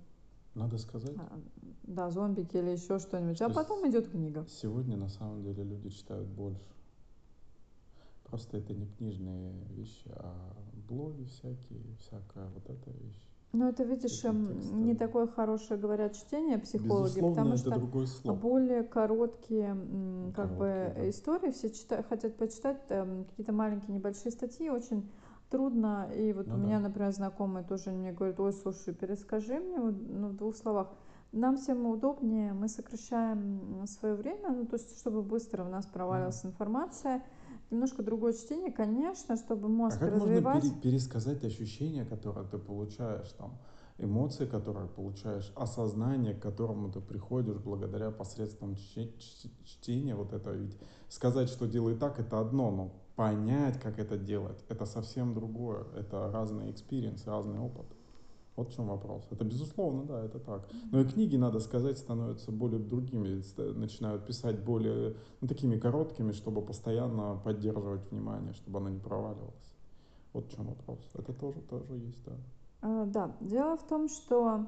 Надо 0.54 0.78
сказать. 0.78 1.16
А, 1.16 1.40
да, 1.84 2.10
зомбики 2.10 2.56
или 2.56 2.70
еще 2.70 2.98
что-нибудь. 2.98 3.40
А 3.40 3.48
потом 3.50 3.88
идет 3.88 4.10
книга. 4.10 4.44
Сегодня 4.48 4.96
на 4.96 5.08
самом 5.08 5.42
деле 5.42 5.62
люди 5.62 5.90
читают 5.90 6.28
больше. 6.28 6.66
Просто 8.24 8.58
это 8.58 8.72
не 8.74 8.86
книжные 8.86 9.52
вещи, 9.70 10.08
а 10.14 10.56
блоги 10.88 11.24
всякие, 11.24 11.96
всякая 11.98 12.48
вот 12.48 12.68
эта 12.68 12.90
вещь. 12.90 13.20
Ну, 13.52 13.68
это, 13.68 13.82
видишь, 13.82 14.24
эм, 14.24 14.84
не 14.84 14.94
такое 14.94 15.26
хорошее, 15.26 15.78
говорят, 15.80 16.14
чтение 16.14 16.58
психологи, 16.58 17.16
Безусловно, 17.18 17.56
потому 17.56 18.06
что 18.06 18.32
более 18.32 18.84
короткие, 18.84 19.76
как 20.36 20.56
бы, 20.56 20.92
да. 20.94 21.10
истории 21.10 21.50
все 21.50 21.70
читают, 21.70 22.06
хотят 22.06 22.36
почитать 22.36 22.80
э, 22.90 23.24
какие-то 23.30 23.52
маленькие 23.52 23.96
небольшие 23.96 24.30
статьи, 24.30 24.70
очень 24.70 25.10
трудно. 25.50 26.08
И 26.14 26.32
вот 26.32 26.46
ну, 26.46 26.54
у 26.54 26.58
да. 26.58 26.62
меня, 26.62 26.78
например, 26.78 27.10
знакомые 27.10 27.64
тоже 27.64 27.90
мне 27.90 28.12
говорят, 28.12 28.38
ой, 28.38 28.52
слушай, 28.52 28.94
перескажи 28.94 29.58
мне 29.58 29.80
вот, 29.80 29.96
ну, 30.08 30.28
в 30.28 30.36
двух 30.36 30.54
словах. 30.56 30.88
Нам 31.32 31.56
всем 31.56 31.86
удобнее, 31.86 32.52
мы 32.52 32.68
сокращаем 32.68 33.84
свое 33.86 34.14
время, 34.14 34.50
ну, 34.50 34.66
то 34.66 34.76
есть, 34.76 34.98
чтобы 34.98 35.22
быстро 35.22 35.64
у 35.64 35.68
нас 35.68 35.86
провалилась 35.86 36.44
mm 36.44 36.48
информация, 36.48 37.22
немножко 37.70 38.02
другое 38.02 38.32
чтение, 38.32 38.72
конечно, 38.72 39.36
чтобы 39.36 39.68
мозг 39.68 39.96
а 39.96 40.00
как 40.00 40.14
развивать. 40.14 40.62
можно 40.64 40.80
пере- 40.80 40.92
пересказать 40.92 41.44
ощущения, 41.44 42.04
которые 42.04 42.46
ты 42.48 42.58
получаешь 42.58 43.30
там? 43.38 43.58
эмоции, 44.00 44.46
которые 44.46 44.88
получаешь, 44.88 45.52
осознание, 45.54 46.34
к 46.34 46.40
которому 46.40 46.90
ты 46.90 47.00
приходишь 47.00 47.58
благодаря 47.58 48.10
посредством 48.10 48.74
чтения, 48.74 50.14
вот 50.14 50.32
это 50.32 50.52
ведь 50.52 50.76
сказать, 51.08 51.48
что 51.48 51.66
делай 51.66 51.94
так, 51.96 52.18
это 52.18 52.40
одно, 52.40 52.70
но 52.70 52.94
понять, 53.16 53.78
как 53.78 53.98
это 53.98 54.16
делать, 54.16 54.64
это 54.68 54.86
совсем 54.86 55.34
другое, 55.34 55.84
это 55.94 56.30
разный 56.32 56.70
experience, 56.70 57.26
разный 57.26 57.58
опыт. 57.58 57.86
Вот 58.60 58.68
в 58.68 58.74
чем 58.74 58.88
вопрос. 58.88 59.26
Это 59.30 59.42
безусловно, 59.42 60.04
да, 60.04 60.22
это 60.22 60.38
так. 60.38 60.68
Но 60.92 61.00
и 61.00 61.04
книги, 61.06 61.34
надо 61.34 61.60
сказать, 61.60 61.96
становятся 61.96 62.52
более 62.52 62.78
другими, 62.78 63.42
начинают 63.72 64.26
писать 64.26 64.62
более, 64.62 65.16
ну, 65.40 65.48
такими 65.48 65.78
короткими, 65.78 66.32
чтобы 66.32 66.60
постоянно 66.60 67.40
поддерживать 67.42 68.10
внимание, 68.10 68.52
чтобы 68.52 68.80
оно 68.80 68.90
не 68.90 68.98
проваливалось. 68.98 69.74
Вот 70.34 70.44
в 70.44 70.54
чем 70.54 70.66
вопрос. 70.66 70.98
Это 71.14 71.32
тоже, 71.32 71.60
тоже 71.70 71.94
есть, 71.94 72.22
да. 72.26 72.32
А, 72.82 73.06
да, 73.06 73.34
дело 73.40 73.78
в 73.78 73.86
том, 73.86 74.10
что 74.10 74.66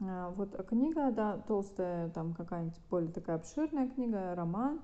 а, 0.00 0.30
вот 0.36 0.54
книга, 0.68 1.10
да, 1.10 1.38
толстая, 1.38 2.08
там 2.10 2.34
какая-нибудь 2.34 2.80
более 2.88 3.10
такая 3.10 3.34
обширная 3.34 3.88
книга, 3.88 4.32
роман, 4.36 4.80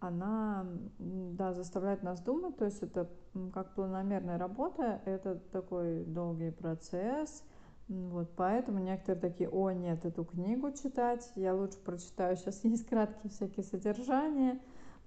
она, 0.00 0.66
да, 0.98 1.52
заставляет 1.54 2.02
нас 2.02 2.20
думать, 2.20 2.56
то 2.56 2.64
есть 2.64 2.82
это 2.82 3.08
как 3.52 3.74
планомерная 3.74 4.38
работа, 4.38 5.00
это 5.04 5.36
такой 5.52 6.04
долгий 6.04 6.50
процесс, 6.50 7.42
вот, 7.88 8.30
поэтому 8.36 8.78
некоторые 8.78 9.20
такие, 9.20 9.48
о, 9.48 9.70
нет, 9.70 10.04
эту 10.04 10.24
книгу 10.24 10.70
читать, 10.72 11.30
я 11.36 11.54
лучше 11.54 11.78
прочитаю, 11.78 12.36
сейчас 12.36 12.64
есть 12.64 12.86
краткие 12.86 13.30
всякие 13.30 13.64
содержания, 13.64 14.60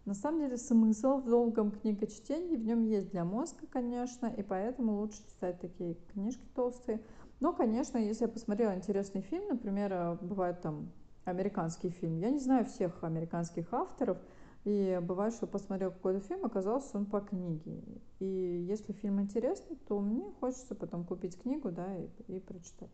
на 0.05 0.13
самом 0.15 0.39
деле 0.39 0.57
смысл 0.57 1.17
в 1.17 1.29
долгом 1.29 1.71
книгочтении 1.71 2.55
в 2.55 2.65
нем 2.65 2.83
есть 2.83 3.11
для 3.11 3.25
мозга, 3.25 3.67
конечно, 3.69 4.27
и 4.27 4.41
поэтому 4.41 4.95
лучше 4.99 5.17
читать 5.27 5.59
такие 5.59 5.95
книжки 6.13 6.45
толстые. 6.55 7.01
Но, 7.39 7.53
конечно, 7.53 7.97
если 7.97 8.23
я 8.23 8.27
посмотрела 8.27 8.75
интересный 8.75 9.21
фильм, 9.21 9.49
например, 9.49 9.93
э, 9.93 10.17
бывает 10.21 10.61
там 10.61 10.91
американский 11.25 11.89
фильм, 11.89 12.17
я 12.17 12.31
не 12.31 12.39
знаю 12.39 12.65
всех 12.65 13.03
американских 13.03 13.71
авторов, 13.73 14.17
и 14.65 14.99
бывает, 15.01 15.33
что 15.33 15.47
посмотрел 15.47 15.91
какой-то 15.91 16.19
фильм, 16.19 16.45
оказалось, 16.45 16.89
он 16.93 17.05
по 17.05 17.21
книге. 17.21 17.81
И 18.19 18.65
если 18.67 18.91
фильм 18.91 19.21
интересный, 19.21 19.77
то 19.87 19.99
мне 19.99 20.31
хочется 20.39 20.75
потом 20.75 21.05
купить 21.05 21.41
книгу, 21.41 21.71
да, 21.71 21.95
и, 21.97 22.09
и 22.27 22.39
прочитать. 22.39 22.91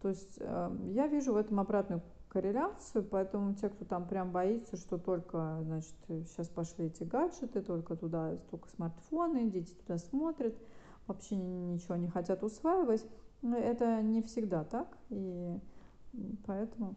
То 0.00 0.08
есть 0.08 0.38
э, 0.38 0.76
я 0.92 1.08
вижу 1.08 1.32
в 1.32 1.36
этом 1.36 1.60
обратную 1.60 2.02
корреляцию, 2.28 3.04
поэтому 3.04 3.54
те, 3.54 3.68
кто 3.68 3.84
там 3.84 4.06
прям 4.06 4.30
боится, 4.30 4.76
что 4.76 4.96
только, 4.96 5.58
значит, 5.62 5.94
сейчас 6.06 6.48
пошли 6.48 6.86
эти 6.86 7.02
гаджеты, 7.02 7.60
только 7.60 7.96
туда, 7.96 8.36
только 8.50 8.68
смартфоны, 8.68 9.50
дети 9.50 9.72
туда 9.74 9.98
смотрят, 9.98 10.54
вообще 11.06 11.36
ничего 11.36 11.96
не 11.96 12.08
хотят 12.08 12.44
усваивать, 12.44 13.04
это 13.42 14.00
не 14.02 14.22
всегда 14.22 14.62
так, 14.64 14.96
и 15.10 15.58
поэтому 16.46 16.94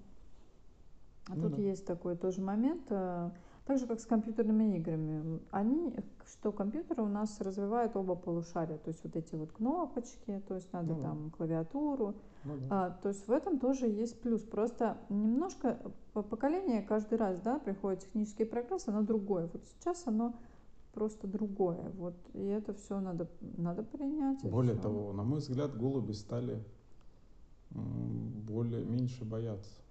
а 1.27 1.35
ну, 1.35 1.43
тут 1.43 1.55
да. 1.55 1.61
есть 1.61 1.85
такой 1.85 2.15
тоже 2.15 2.41
момент, 2.41 2.83
э, 2.89 3.31
так 3.65 3.79
же, 3.79 3.87
как 3.87 3.99
с 3.99 4.05
компьютерными 4.05 4.77
играми. 4.77 5.39
Они, 5.51 5.95
что 6.25 6.51
компьютеры 6.51 7.03
у 7.03 7.07
нас 7.07 7.39
развивают 7.39 7.95
оба 7.95 8.15
полушария, 8.15 8.77
то 8.77 8.89
есть 8.89 9.03
вот 9.03 9.15
эти 9.15 9.35
вот 9.35 9.51
кнопочки, 9.53 10.41
то 10.47 10.55
есть 10.55 10.71
надо 10.73 10.95
ну, 10.95 11.01
там 11.01 11.31
клавиатуру. 11.31 12.15
Ну, 12.43 12.57
да. 12.57 12.67
а, 12.69 12.89
то 13.01 13.09
есть 13.09 13.27
в 13.27 13.31
этом 13.31 13.59
тоже 13.59 13.87
есть 13.87 14.19
плюс. 14.19 14.41
Просто 14.41 14.97
немножко 15.09 15.79
поколение 16.13 16.81
каждый 16.81 17.17
раз, 17.17 17.39
да, 17.39 17.59
приходит 17.59 18.01
технический 18.01 18.43
прогресс, 18.43 18.87
оно 18.87 19.01
другое. 19.01 19.49
Вот 19.53 19.63
сейчас 19.65 20.05
оно 20.07 20.33
просто 20.93 21.27
другое. 21.27 21.89
Вот, 21.95 22.15
и 22.33 22.43
это 22.43 22.73
все 22.73 22.99
надо, 22.99 23.29
надо 23.39 23.83
принять. 23.83 24.43
Более 24.43 24.73
все. 24.73 24.83
того, 24.83 25.13
на 25.13 25.23
мой 25.23 25.39
взгляд, 25.39 25.77
голуби 25.77 26.11
стали 26.11 26.61
более 27.71 28.83
меньше 28.83 29.25
бояться. 29.25 29.82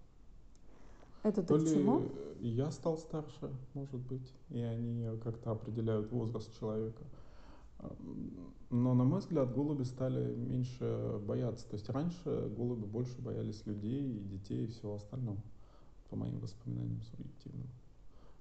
Это 1.23 1.43
То 1.43 1.57
ли 1.57 1.67
чему? 1.67 2.03
я 2.41 2.71
стал 2.71 2.99
старше, 2.99 3.51
может 3.75 4.01
быть, 4.01 4.33
и 4.51 4.59
они 4.59 5.07
как-то 5.23 5.53
определяют 5.53 6.11
возраст 6.11 6.53
человека. 6.59 7.05
Но, 8.71 8.95
на 8.95 9.05
мой 9.05 9.21
взгляд, 9.21 9.53
голуби 9.53 9.83
стали 9.85 10.35
меньше 10.35 11.21
бояться. 11.27 11.69
То 11.69 11.75
есть 11.75 11.89
раньше 11.91 12.53
голуби 12.57 12.87
больше 12.87 13.21
боялись 13.21 13.67
людей 13.67 14.19
и 14.19 14.25
детей 14.25 14.65
и 14.65 14.69
всего 14.69 14.95
остального, 14.95 15.43
по 16.11 16.17
моим 16.17 16.39
воспоминаниям 16.41 17.03
субъективным. 17.03 17.69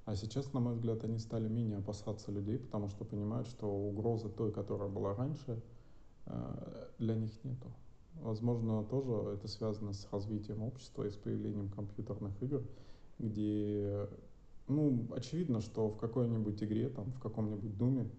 А 0.05 0.15
сейчас, 0.15 0.51
на 0.53 0.59
мой 0.59 0.73
взгляд, 0.73 1.03
они 1.03 1.19
стали 1.19 1.47
менее 1.47 1.77
опасаться 1.77 2.31
людей, 2.31 2.57
потому 2.57 2.89
что 2.89 3.05
понимают, 3.05 3.47
что 3.47 3.67
угрозы 3.67 4.29
той, 4.29 4.51
которая 4.51 4.89
была 4.89 5.15
раньше, 5.15 5.61
э, 6.25 6.87
для 6.97 7.15
них 7.15 7.31
нету. 7.43 7.67
Возможно, 8.21 8.83
тоже 8.83 9.35
это 9.35 9.47
связано 9.47 9.93
с 9.93 10.07
развитием 10.11 10.61
общества 10.61 11.03
и 11.03 11.09
с 11.09 11.15
появлением 11.15 11.69
компьютерных 11.69 12.31
игр, 12.41 12.61
где, 13.17 14.07
ну, 14.67 15.07
очевидно, 15.15 15.61
что 15.61 15.89
в 15.89 15.97
какой-нибудь 15.97 16.63
игре, 16.63 16.89
там, 16.89 17.11
в 17.11 17.19
каком-нибудь 17.19 17.77
думе 17.77 18.09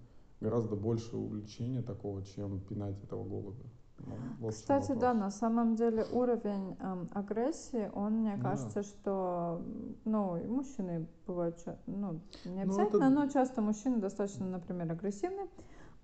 гораздо 0.41 0.75
больше 0.75 1.17
увлечения 1.17 1.83
такого, 1.83 2.23
чем 2.25 2.61
пинать 2.61 3.03
этого 3.05 3.25
голубя. 3.25 3.65
Ну, 3.99 4.15
вот 4.41 4.55
Кстати, 4.55 4.93
да, 4.93 5.15
на 5.15 5.31
самом 5.31 5.77
деле 5.77 6.05
уровень 6.13 6.77
эм, 6.81 7.09
агрессии, 7.15 7.89
он, 7.95 8.15
мне 8.15 8.37
да. 8.37 8.43
кажется, 8.43 8.83
что, 8.83 9.63
ну, 10.05 10.37
и 10.37 10.47
мужчины 10.49 11.07
бывают, 11.27 11.57
ну, 11.87 12.21
не 12.45 12.65
ну, 12.65 12.73
обязательно, 12.73 13.11
ну, 13.11 13.23
это... 13.23 13.27
но 13.27 13.29
часто 13.29 13.63
мужчины 13.63 13.99
достаточно, 13.99 14.47
например, 14.47 14.91
агрессивны 14.91 15.49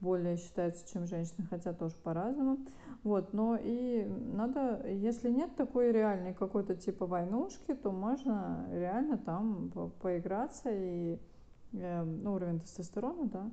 более 0.01 0.37
считается, 0.37 0.91
чем 0.93 1.07
женщины, 1.07 1.47
хотя 1.51 1.73
тоже 1.73 1.97
по-разному. 2.03 2.59
Вот, 3.03 3.33
но 3.33 3.57
и 3.61 4.05
надо, 4.05 4.89
если 4.89 5.31
нет 5.31 5.55
такой 5.57 5.93
реальной 5.93 6.35
какой-то 6.35 6.75
типа 6.75 7.07
войнушки, 7.07 7.75
то 7.75 7.91
можно 7.91 8.67
реально 8.71 9.19
там 9.19 9.71
поиграться 10.01 10.71
и 10.71 11.19
э, 11.73 12.03
ну, 12.03 12.35
уровень 12.35 12.61
тестостерона, 12.61 13.29
да, 13.29 13.51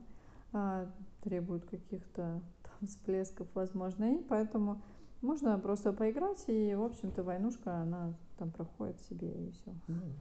э, 0.53 0.87
требует 1.23 1.65
каких-то 1.65 2.41
там 2.63 2.87
всплесков, 2.87 3.47
возможно, 3.53 4.15
и 4.15 4.23
поэтому 4.23 4.81
можно 5.21 5.57
просто 5.57 5.93
поиграть, 5.93 6.43
и, 6.47 6.75
в 6.75 6.83
общем-то, 6.83 7.23
войнушка, 7.23 7.77
она 7.77 8.13
там 8.37 8.51
проходит 8.51 8.99
себе, 9.01 9.47
и 9.47 9.51
все. 9.51 9.71
Mm. 9.87 10.13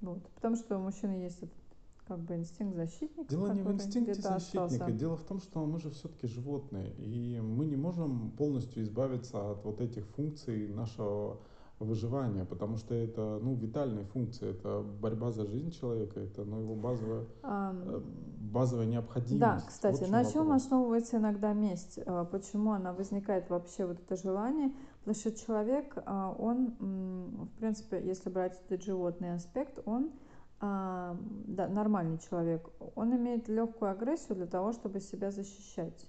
Вот. 0.00 0.28
Потому 0.34 0.56
что 0.56 0.78
у 0.78 0.82
мужчины 0.82 1.12
есть 1.12 1.38
этот 1.38 1.65
как 2.06 2.20
бы 2.20 2.36
инстинкт 2.36 2.76
защитника. 2.76 3.28
Дело 3.28 3.52
не 3.52 3.62
в 3.62 3.72
инстинкте 3.72 4.14
защитника, 4.14 4.64
остался. 4.64 4.92
дело 4.92 5.16
в 5.16 5.24
том, 5.24 5.40
что 5.40 5.64
мы 5.66 5.80
же 5.80 5.90
все-таки 5.90 6.26
животные, 6.26 6.92
и 6.98 7.40
мы 7.40 7.66
не 7.66 7.76
можем 7.76 8.30
полностью 8.32 8.82
избавиться 8.82 9.52
от 9.52 9.64
вот 9.64 9.80
этих 9.80 10.06
функций 10.08 10.68
нашего 10.68 11.40
выживания, 11.78 12.44
потому 12.44 12.78
что 12.78 12.94
это 12.94 13.38
ну, 13.42 13.54
витальные 13.54 14.06
функции, 14.06 14.48
это 14.48 14.82
борьба 14.82 15.30
за 15.30 15.44
жизнь 15.44 15.72
человека, 15.72 16.20
это 16.20 16.44
ну, 16.44 16.60
его 16.60 16.74
базовая, 16.74 17.26
um, 17.42 18.02
базовая 18.50 18.86
необходимость. 18.86 19.40
Да, 19.40 19.62
кстати, 19.66 20.00
вот 20.00 20.10
на 20.10 20.24
чем 20.24 20.44
вопрос. 20.44 20.62
основывается 20.62 21.18
иногда 21.18 21.52
месть? 21.52 21.98
А, 22.06 22.24
почему 22.24 22.72
она 22.72 22.94
возникает 22.94 23.50
вообще, 23.50 23.84
вот 23.84 23.98
это 24.00 24.16
желание? 24.16 24.72
Потому 25.00 25.16
что 25.16 25.32
человек, 25.32 25.98
а, 26.06 26.34
он, 26.38 26.74
в 26.78 27.58
принципе, 27.58 28.00
если 28.02 28.30
брать 28.30 28.58
этот 28.66 28.82
животный 28.82 29.34
аспект, 29.34 29.78
он 29.84 30.12
а, 30.60 31.16
да, 31.46 31.68
нормальный 31.68 32.18
человек, 32.18 32.68
он 32.94 33.14
имеет 33.16 33.48
легкую 33.48 33.90
агрессию 33.90 34.36
для 34.36 34.46
того, 34.46 34.72
чтобы 34.72 35.00
себя 35.00 35.30
защищать. 35.30 36.06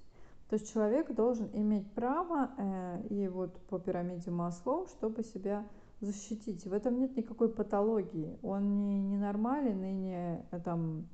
То 0.50 0.54
есть 0.56 0.72
человек 0.72 1.14
должен 1.14 1.50
иметь 1.54 1.92
право, 1.92 2.52
э, 2.58 3.02
и 3.10 3.28
вот 3.28 3.60
по 3.68 3.80
пирамиде 3.80 4.32
Маслоу, 4.32 4.88
чтобы 4.88 5.24
себя 5.24 5.66
защитить. 6.00 6.66
В 6.66 6.74
этом 6.74 6.98
нет 7.00 7.18
никакой 7.18 7.50
патологии. 7.50 8.38
Он 8.42 8.78
не 8.78 9.02
ненормален 9.02 9.84
и 9.84 9.92
не 9.92 10.46
э, 10.52 10.60
там, 10.60 11.08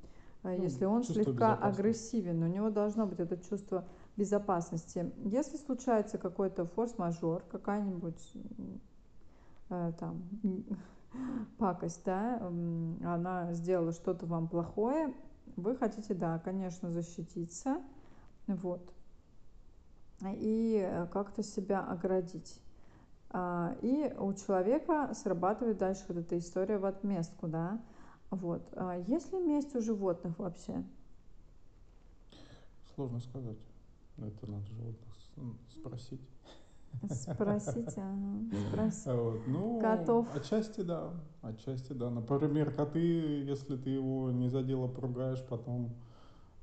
э, 0.44 0.56
ну, 0.56 0.62
если 0.62 0.84
он 0.84 1.02
слегка 1.02 1.54
агрессивен, 1.54 2.42
у 2.42 2.46
него 2.46 2.70
должно 2.70 3.06
быть 3.06 3.18
это 3.18 3.36
чувство 3.36 3.84
безопасности. 4.16 5.10
Если 5.24 5.56
случается 5.56 6.18
какой-то 6.18 6.66
форс-мажор, 6.66 7.42
какая-нибудь 7.50 8.32
э, 9.70 9.92
там 9.98 10.22
пакость, 11.58 12.02
да, 12.04 12.36
она 13.04 13.52
сделала 13.52 13.92
что-то 13.92 14.26
вам 14.26 14.48
плохое, 14.48 15.14
вы 15.56 15.76
хотите, 15.76 16.14
да, 16.14 16.38
конечно, 16.38 16.90
защититься, 16.90 17.82
вот, 18.46 18.92
и 20.22 20.80
э, 20.82 21.06
как-то 21.06 21.42
себя 21.42 21.80
оградить. 21.84 22.60
А, 23.30 23.76
и 23.82 24.14
у 24.18 24.32
человека 24.34 25.12
срабатывает 25.14 25.78
дальше 25.78 26.04
вот 26.08 26.18
эта 26.18 26.38
история 26.38 26.78
в 26.78 26.84
отместку, 26.84 27.48
да, 27.48 27.80
вот. 28.30 28.62
А 28.76 28.96
есть 28.96 29.32
ли 29.32 29.40
месть 29.40 29.74
у 29.74 29.80
животных 29.80 30.38
вообще? 30.38 30.84
Сложно 32.94 33.20
сказать. 33.20 33.58
Это 34.18 34.50
надо 34.50 34.66
животных 34.66 35.14
спросить. 35.68 36.20
Спросите, 37.02 37.32
ага, 37.32 37.60
спросите. 38.70 39.12
Вот. 39.12 39.40
Ну, 39.46 39.80
Котов. 39.80 40.26
Отчасти 40.34 40.80
да, 40.80 41.10
отчасти 41.42 41.92
да. 41.92 42.10
Например, 42.10 42.70
коты, 42.70 43.42
если 43.44 43.76
ты 43.76 43.90
его 43.90 44.30
не 44.30 44.48
задела, 44.48 44.88
поругаешь, 44.88 45.44
потом 45.48 45.90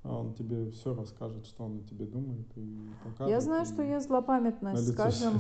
а 0.04 0.20
он 0.20 0.34
тебе 0.34 0.72
все 0.72 0.96
расскажет, 0.96 1.46
что 1.46 1.66
он 1.66 1.78
о 1.78 1.82
тебе 1.84 2.06
думает 2.06 2.48
и 2.56 2.90
покажет. 3.04 3.30
Я 3.30 3.40
знаю, 3.40 3.66
что 3.66 3.84
есть 3.84 4.08
злопамятность, 4.08 4.94
скажем, 4.94 5.34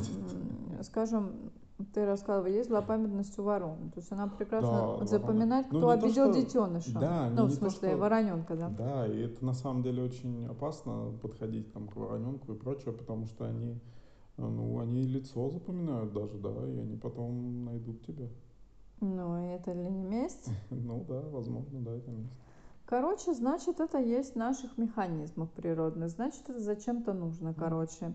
скажем, 0.84 1.52
ты 1.94 2.06
рассказывал, 2.06 2.48
есть 2.48 2.70
злопамятность 2.70 3.38
у 3.39 3.44
ворон. 3.44 3.89
То 3.94 4.00
есть 4.00 4.12
она 4.12 4.28
прекрасно 4.28 4.98
да, 5.00 5.06
запоминает, 5.06 5.68
кто 5.68 5.80
ну, 5.80 5.89
обидел 5.89 6.28
то, 6.28 6.34
что... 6.34 6.42
детеныша. 6.42 7.00
Да, 7.00 7.30
ну, 7.30 7.46
в 7.46 7.52
смысле, 7.52 7.80
то, 7.80 7.88
что... 7.88 7.98
вороненка, 7.98 8.56
да. 8.56 8.70
Да, 8.70 9.08
и 9.08 9.22
это 9.22 9.44
на 9.44 9.54
самом 9.54 9.82
деле 9.82 10.04
очень 10.04 10.46
опасно 10.46 11.12
подходить 11.22 11.74
там 11.74 11.88
к 11.88 11.96
вороненку 11.96 12.54
и 12.54 12.56
прочее, 12.56 12.94
потому 12.94 13.26
что 13.26 13.46
они, 13.46 13.80
ну, 14.38 14.79
они 14.79 15.05
лицо 15.05 15.49
запоминают 15.49 16.13
даже, 16.13 16.38
да, 16.38 16.49
и 16.49 16.79
они 16.79 16.97
потом 16.97 17.65
найдут 17.65 18.05
тебя. 18.05 18.27
Ну, 18.99 19.55
это 19.55 19.73
ли 19.73 19.89
не 19.89 20.03
месть? 20.03 20.49
ну 20.69 21.03
да, 21.07 21.21
возможно, 21.32 21.79
да, 21.82 21.91
это 21.95 22.11
месть. 22.11 22.34
Короче, 22.86 23.34
значит, 23.34 23.79
это 23.79 23.99
есть 23.99 24.34
в 24.34 24.36
наших 24.38 24.77
механизмах 24.77 25.49
природных, 25.51 26.09
значит, 26.09 26.41
это 26.49 26.59
зачем-то 26.59 27.13
нужно, 27.13 27.53
короче. 27.53 28.13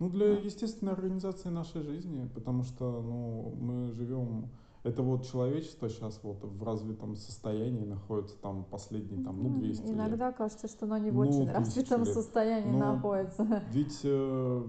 Ну, 0.00 0.08
для 0.08 0.32
естественной 0.32 0.92
организации 0.92 1.50
нашей 1.50 1.82
жизни, 1.82 2.28
потому 2.34 2.62
что, 2.62 3.02
ну, 3.02 3.54
мы 3.60 3.92
живем, 3.92 4.48
это 4.82 5.02
вот 5.02 5.26
человечество 5.26 5.88
сейчас 5.88 6.20
вот 6.22 6.42
в 6.42 6.64
развитом 6.64 7.16
состоянии 7.16 7.84
находится 7.84 8.36
там 8.38 8.64
последние, 8.64 9.22
там, 9.24 9.42
ну, 9.42 9.58
200 9.58 9.82
Иногда 9.82 9.92
лет. 9.92 10.08
Иногда 10.08 10.32
кажется, 10.32 10.68
что 10.68 10.86
оно 10.86 10.98
не 10.98 11.10
в 11.10 11.14
ну, 11.14 11.20
очень 11.20 11.50
развитом 11.50 12.04
лет. 12.04 12.14
состоянии 12.14 12.70
Но 12.70 12.78
ну, 12.78 12.94
находится. 12.94 13.62
Ведь 13.70 14.00
э, 14.04 14.66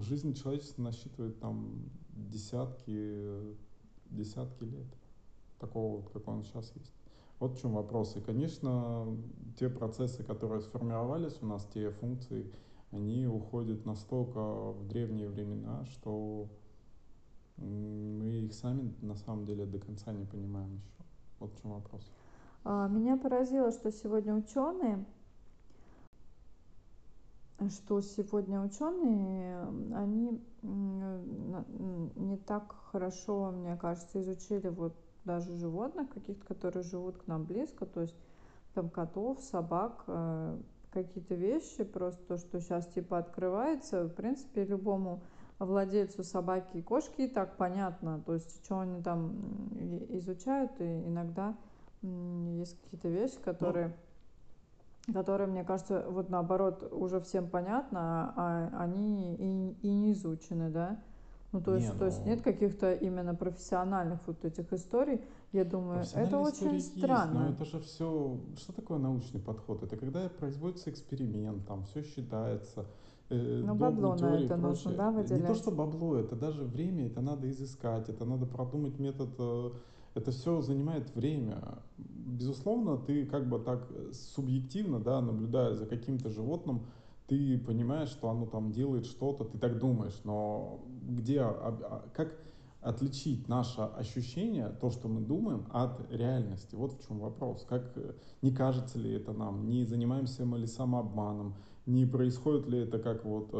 жизнь 0.00 0.34
человечества 0.34 0.82
насчитывает 0.82 1.38
там 1.40 1.90
десятки, 2.10 3.56
десятки 4.10 4.64
лет 4.64 4.86
такого 5.58 5.98
вот, 5.98 6.10
как 6.10 6.26
он 6.28 6.42
сейчас 6.42 6.72
есть. 6.74 6.92
Вот 7.38 7.54
в 7.56 7.60
чем 7.60 7.74
вопрос. 7.74 8.16
И, 8.16 8.20
конечно, 8.20 9.06
те 9.58 9.68
процессы, 9.68 10.22
которые 10.22 10.60
сформировались 10.60 11.38
у 11.40 11.46
нас, 11.46 11.66
те 11.72 11.90
функции, 11.90 12.52
они 12.92 13.26
уходят 13.26 13.84
настолько 13.86 14.72
в 14.72 14.86
древние 14.86 15.28
времена, 15.28 15.84
что 15.86 16.48
мы 17.56 18.42
их 18.44 18.54
сами 18.54 18.94
на 19.00 19.14
самом 19.14 19.44
деле 19.46 19.66
до 19.66 19.78
конца 19.78 20.12
не 20.12 20.24
понимаем 20.24 20.74
еще. 20.74 21.04
Вот 21.40 21.52
в 21.52 21.60
чем 21.60 21.72
вопрос. 21.72 22.10
А, 22.64 22.88
меня 22.88 23.16
поразило, 23.16 23.72
что 23.72 23.90
сегодня 23.90 24.34
ученые, 24.34 25.04
что 27.70 28.00
сегодня 28.00 28.60
ученые, 28.60 29.62
они 29.94 30.40
не 30.62 32.36
так 32.36 32.74
хорошо, 32.90 33.50
мне 33.50 33.76
кажется, 33.76 34.20
изучили 34.20 34.68
вот 34.68 34.94
даже 35.24 35.54
животных 35.56 36.10
каких-то, 36.10 36.44
которые 36.46 36.82
живут 36.82 37.18
к 37.18 37.26
нам 37.26 37.44
близко, 37.44 37.86
то 37.86 38.02
есть 38.02 38.16
там 38.74 38.88
котов, 38.88 39.40
собак, 39.40 40.04
э, 40.06 40.58
какие-то 40.92 41.34
вещи, 41.34 41.84
просто 41.84 42.22
то, 42.26 42.36
что 42.38 42.60
сейчас 42.60 42.86
типа 42.88 43.18
открывается, 43.18 44.04
в 44.04 44.14
принципе, 44.14 44.64
любому 44.64 45.22
владельцу 45.58 46.24
собаки 46.24 46.78
и 46.78 46.82
кошки 46.82 47.22
и 47.22 47.28
так 47.28 47.56
понятно, 47.56 48.20
то 48.24 48.34
есть 48.34 48.64
что 48.64 48.80
они 48.80 49.02
там 49.02 49.36
изучают, 50.10 50.72
и 50.80 50.84
иногда 50.84 51.56
есть 52.02 52.80
какие-то 52.82 53.08
вещи, 53.08 53.38
которые, 53.44 53.88
ну. 53.88 53.94
Которые, 55.12 55.48
мне 55.48 55.64
кажется, 55.64 56.04
вот 56.08 56.30
наоборот, 56.30 56.88
уже 56.92 57.20
всем 57.20 57.48
понятно, 57.48 58.32
а 58.36 58.70
они 58.78 59.34
и, 59.34 59.88
и 59.88 59.92
не 59.92 60.12
изучены, 60.12 60.70
да. 60.70 61.00
Ну, 61.52 61.60
то 61.60 61.74
есть, 61.74 61.92
не, 61.92 61.98
то 61.98 62.06
есть 62.06 62.20
ну. 62.20 62.30
нет 62.30 62.40
каких-то 62.40 62.94
именно 62.94 63.34
профессиональных 63.34 64.20
вот 64.26 64.42
этих 64.44 64.72
историй. 64.72 65.20
Я 65.52 65.66
думаю, 65.66 66.02
это 66.14 66.38
очень 66.38 66.74
есть, 66.74 66.96
странно. 66.96 67.40
Но 67.40 67.48
это 67.50 67.66
же 67.66 67.78
все. 67.80 68.40
Что 68.56 68.72
такое 68.72 68.98
научный 68.98 69.38
подход? 69.38 69.82
Это 69.82 69.98
когда 69.98 70.30
производится 70.30 70.88
эксперимент, 70.88 71.66
там 71.66 71.84
все 71.84 72.02
считается. 72.02 72.86
Э, 73.28 73.62
Но 73.64 73.74
бабло 73.74 74.14
на 74.14 74.38
это 74.38 74.56
нужно, 74.56 74.92
да, 74.94 75.10
выделять? 75.10 75.42
Не 75.42 75.46
то, 75.46 75.54
что 75.54 75.70
бабло, 75.70 76.16
это 76.16 76.36
даже 76.36 76.64
время, 76.64 77.06
это 77.06 77.20
надо 77.20 77.50
изыскать, 77.50 78.08
это 78.08 78.24
надо 78.24 78.46
продумать 78.46 78.98
метод. 78.98 79.28
Э, 80.14 80.18
это 80.18 80.30
все 80.30 80.60
занимает 80.60 81.14
время. 81.14 81.82
Безусловно, 81.98 82.98
ты 82.98 83.26
как 83.26 83.48
бы 83.48 83.58
так 83.58 83.88
субъективно, 84.12 85.00
да, 85.00 85.20
наблюдая 85.20 85.74
за 85.74 85.86
каким-то 85.86 86.30
животным, 86.30 86.86
ты 87.26 87.58
понимаешь, 87.58 88.10
что 88.10 88.28
оно 88.28 88.46
там 88.46 88.72
делает 88.72 89.06
что-то, 89.06 89.44
ты 89.44 89.58
так 89.58 89.78
думаешь, 89.78 90.20
но 90.24 90.84
где, 91.02 91.40
а, 91.40 91.50
а, 91.50 92.08
как 92.14 92.36
отличить 92.80 93.48
наше 93.48 93.80
ощущение, 93.80 94.68
то, 94.80 94.90
что 94.90 95.08
мы 95.08 95.20
думаем, 95.20 95.66
от 95.70 96.10
реальности? 96.10 96.74
Вот 96.74 96.92
в 96.92 97.06
чем 97.06 97.20
вопрос. 97.20 97.64
Как, 97.68 97.96
не 98.42 98.50
кажется 98.50 98.98
ли 98.98 99.12
это 99.12 99.32
нам, 99.32 99.68
не 99.68 99.84
занимаемся 99.84 100.44
мы 100.44 100.58
ли 100.58 100.66
самообманом, 100.66 101.54
не 101.86 102.06
происходит 102.06 102.66
ли 102.66 102.80
это 102.80 102.98
как 102.98 103.24
вот, 103.24 103.50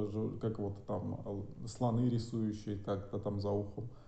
как 0.40 0.58
вот 0.58 0.84
там 0.86 1.46
слоны 1.66 2.08
рисующие 2.08 2.76
так-то 2.76 3.18
там 3.18 3.40
за 3.40 3.50
ухом, 3.50 3.84
а, 3.84 4.01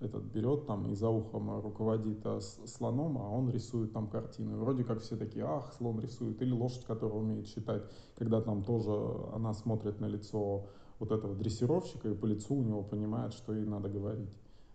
этот 0.00 0.24
берет 0.24 0.66
там 0.66 0.90
и 0.90 0.94
за 0.94 1.08
ухом 1.08 1.60
руководит 1.60 2.24
а, 2.24 2.40
слоном, 2.40 3.18
а 3.18 3.28
он 3.28 3.50
рисует 3.50 3.92
там 3.92 4.08
картину. 4.08 4.52
И 4.52 4.58
вроде 4.58 4.84
как 4.84 5.00
все 5.00 5.16
такие, 5.16 5.44
ах, 5.44 5.72
слон 5.74 6.00
рисует. 6.00 6.40
Или 6.40 6.52
лошадь, 6.52 6.84
которая 6.84 7.18
умеет 7.18 7.46
считать, 7.48 7.82
когда 8.16 8.40
там 8.40 8.62
тоже 8.62 8.92
она 9.32 9.52
смотрит 9.54 10.00
на 10.00 10.06
лицо 10.06 10.66
вот 10.98 11.10
этого 11.10 11.34
дрессировщика 11.34 12.08
и 12.08 12.14
по 12.14 12.26
лицу 12.26 12.54
у 12.54 12.62
него 12.62 12.82
понимает, 12.82 13.32
что 13.32 13.54
ей 13.54 13.64
надо 13.64 13.88
говорить. 13.88 14.30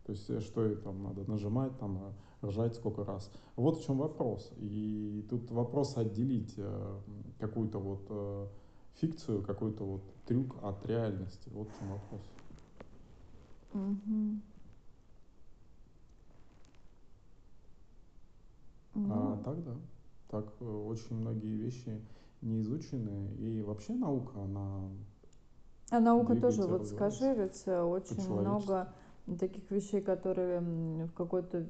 То 0.05 0.11
есть, 0.11 0.29
э, 0.29 0.39
что 0.41 0.65
ей 0.65 0.75
там 0.75 1.03
надо 1.03 1.29
нажимать, 1.29 1.77
там, 1.77 1.97
э, 2.41 2.47
ржать 2.47 2.75
сколько 2.75 3.03
раз. 3.05 3.31
Вот 3.55 3.77
в 3.77 3.85
чем 3.85 3.97
вопрос. 3.97 4.51
И 4.57 5.25
тут 5.29 5.49
вопрос 5.51 5.95
отделить 5.97 6.55
э, 6.57 6.99
какую-то 7.39 7.79
вот 7.79 8.49
фикцию, 8.95 9.43
какой-то 9.43 9.85
вот 9.85 10.01
трюк 10.25 10.57
от 10.61 10.85
реальности. 10.85 11.49
Вот 11.53 11.69
в 11.69 11.79
чем 11.79 11.89
вопрос. 11.91 12.21
Угу. 13.73 14.41
А 18.95 19.41
так, 19.43 19.63
да. 19.63 19.75
Так 20.29 20.61
очень 20.61 21.15
многие 21.15 21.55
вещи 21.55 22.01
не 22.41 22.61
изучены. 22.61 23.33
И 23.35 23.61
вообще 23.61 23.93
наука, 23.93 24.41
она 24.43 24.89
а 25.91 25.99
наука 25.99 26.35
тоже, 26.35 26.63
вот 26.63 26.87
скажи, 26.87 27.33
ведь 27.33 27.67
очень 27.67 28.31
много 28.31 28.89
таких 29.39 29.69
вещей, 29.71 30.01
которые 30.01 30.59
в 30.59 31.11
какой-то 31.13 31.65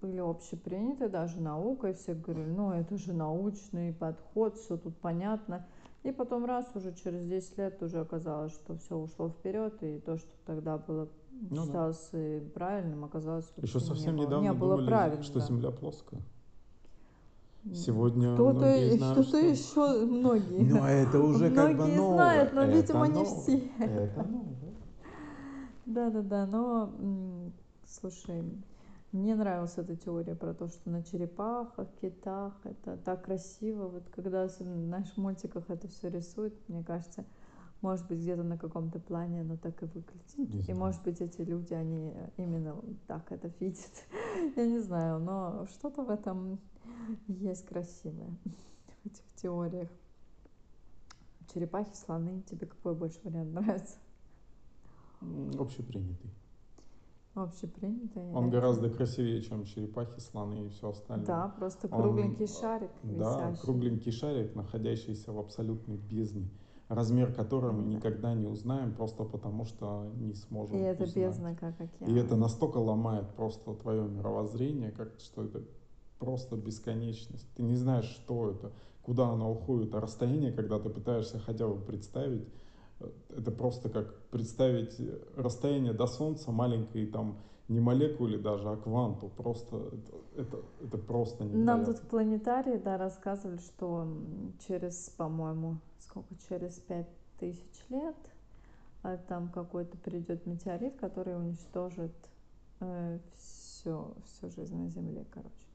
были 0.00 0.18
общеприняты, 0.18 1.08
даже 1.08 1.40
наукой, 1.40 1.94
все 1.94 2.14
говорили, 2.14 2.48
ну 2.48 2.72
это 2.72 2.96
же 2.96 3.12
научный 3.12 3.92
подход, 3.92 4.56
все 4.56 4.76
тут 4.76 4.96
понятно. 4.96 5.66
И 6.02 6.12
потом 6.12 6.44
раз 6.44 6.66
уже 6.74 6.94
через 6.94 7.26
10 7.26 7.58
лет 7.58 7.82
уже 7.82 8.00
оказалось, 8.00 8.52
что 8.52 8.76
все 8.76 8.96
ушло 8.96 9.28
вперед, 9.28 9.82
и 9.82 9.98
то, 9.98 10.16
что 10.16 10.30
тогда 10.44 10.78
было 10.78 11.08
ну, 11.50 11.64
считалось 11.64 12.08
да. 12.12 12.40
правильным, 12.54 13.04
оказалось 13.04 13.52
Еще 13.56 13.80
совсем 13.80 14.16
не 14.16 14.22
недавно 14.24 14.44
не 14.44 14.52
было 14.52 14.76
думали, 14.76 14.86
правильно, 14.86 15.22
что 15.22 15.40
Земля 15.40 15.70
плоская. 15.70 16.20
Сегодня 17.74 18.34
кто-то, 18.34 18.60
знают, 18.60 19.00
кто-то 19.00 19.22
что... 19.22 19.38
еще 19.38 20.06
многие. 20.06 20.78
А 20.80 20.88
это 20.88 21.20
уже 21.20 21.50
как 21.50 21.76
бы 21.76 21.86
новое. 21.88 22.14
знают, 22.14 22.52
но, 22.52 22.62
это 22.62 22.76
видимо, 22.76 23.08
новое. 23.08 23.18
не 23.18 23.24
все. 23.24 23.70
Это 23.78 24.22
новое. 24.22 24.56
Да-да-да, 25.86 26.46
но, 26.46 26.92
слушай, 27.86 28.42
мне 29.12 29.34
нравилась 29.34 29.78
эта 29.78 29.96
теория 29.96 30.34
про 30.34 30.52
то, 30.52 30.68
что 30.68 30.90
на 30.90 31.02
черепахах, 31.02 31.88
китах, 32.00 32.54
это 32.64 32.96
так 32.98 33.24
красиво. 33.24 33.88
Вот 33.88 34.02
когда 34.14 34.42
особенно 34.42 34.76
в 34.76 34.88
наших 34.88 35.16
мультиках 35.16 35.64
это 35.68 35.88
все 35.88 36.10
рисуют, 36.10 36.54
мне 36.68 36.82
кажется, 36.82 37.24
может 37.82 38.06
быть, 38.08 38.18
где-то 38.18 38.42
на 38.42 38.58
каком-то 38.58 38.98
плане 38.98 39.42
оно 39.42 39.56
так 39.56 39.82
и 39.82 39.86
выглядит. 39.86 40.68
И, 40.68 40.74
может 40.74 41.02
быть, 41.02 41.20
эти 41.20 41.40
люди, 41.42 41.74
они 41.74 42.12
именно 42.36 42.76
так 43.06 43.30
это 43.30 43.50
видят. 43.60 43.90
Я 44.56 44.66
не 44.66 44.80
знаю, 44.80 45.20
но 45.20 45.66
что-то 45.70 46.02
в 46.02 46.10
этом 46.10 46.58
есть 47.28 47.66
красивое 47.66 48.36
в 49.02 49.06
этих 49.06 49.24
теориях. 49.36 49.88
Черепахи, 51.52 51.94
слоны. 51.94 52.42
Тебе 52.50 52.66
какой 52.66 52.94
больше 52.94 53.18
вариант 53.22 53.52
нравится? 53.52 53.96
Общепринятый. 55.58 56.30
Общепринятый. 57.34 58.32
Он 58.32 58.50
гораздо 58.50 58.90
красивее, 58.90 59.42
чем 59.42 59.64
черепахи, 59.64 60.18
слоны 60.20 60.66
и 60.66 60.68
все 60.70 60.90
остальное. 60.90 61.26
Да, 61.26 61.48
просто 61.48 61.88
кругленький 61.88 62.46
Он, 62.46 62.60
шарик. 62.60 62.90
Да, 63.02 63.50
висящий. 63.50 63.62
кругленький 63.62 64.12
шарик, 64.12 64.54
находящийся 64.54 65.32
в 65.32 65.38
абсолютной 65.38 65.96
бездне 65.96 66.50
размер 66.88 67.32
которого 67.32 67.72
мы 67.72 67.84
никогда 67.84 68.34
не 68.34 68.46
узнаем, 68.46 68.94
просто 68.94 69.24
потому 69.24 69.64
что 69.64 70.10
не 70.16 70.34
сможем 70.34 70.76
И 70.76 70.80
это 70.80 71.04
узнать. 71.04 71.16
бездна 71.16 71.54
как 71.54 71.80
океан. 71.80 72.08
И 72.10 72.18
это 72.18 72.36
настолько 72.36 72.78
ломает 72.78 73.28
просто 73.34 73.74
твое 73.74 74.06
мировоззрение, 74.08 74.92
как, 74.92 75.18
что 75.18 75.44
это 75.44 75.62
просто 76.18 76.56
бесконечность. 76.56 77.48
Ты 77.54 77.62
не 77.62 77.76
знаешь, 77.76 78.06
что 78.06 78.50
это, 78.50 78.72
куда 79.02 79.28
оно 79.28 79.50
уходит. 79.52 79.94
А 79.94 80.00
расстояние, 80.00 80.52
когда 80.52 80.78
ты 80.78 80.90
пытаешься 80.90 81.38
хотя 81.38 81.66
бы 81.66 81.80
представить, 81.80 82.48
э, 83.00 83.10
это 83.36 83.50
просто 83.50 83.88
как 83.88 84.14
представить 84.30 84.96
расстояние 85.36 85.92
до 85.92 86.06
Солнца 86.06 86.50
маленькой 86.50 87.06
там 87.06 87.38
не 87.68 87.80
молекуле 87.80 88.38
даже, 88.38 88.68
а 88.68 88.76
кванту. 88.76 89.28
Просто 89.28 89.76
это, 89.76 90.42
это, 90.42 90.62
это 90.84 90.98
просто 90.98 91.44
невероятно. 91.44 91.72
Нам 91.72 91.84
тут 91.84 91.98
в 91.98 92.06
планетарии, 92.06 92.76
да, 92.76 92.96
рассказывали, 92.96 93.58
что 93.58 94.06
через, 94.66 95.10
по-моему, 95.16 95.78
сколько, 95.98 96.34
через 96.48 96.74
пять 96.74 97.08
тысяч 97.38 97.84
лет 97.88 98.16
а 99.06 99.16
там 99.18 99.48
какой-то 99.48 99.96
придет 99.98 100.46
метеорит, 100.46 100.96
который 100.96 101.36
уничтожит 101.36 102.12
э, 102.80 103.20
все, 103.36 104.12
всю 104.24 104.50
жизнь 104.50 104.76
на 104.76 104.88
Земле, 104.88 105.24
короче. 105.30 105.65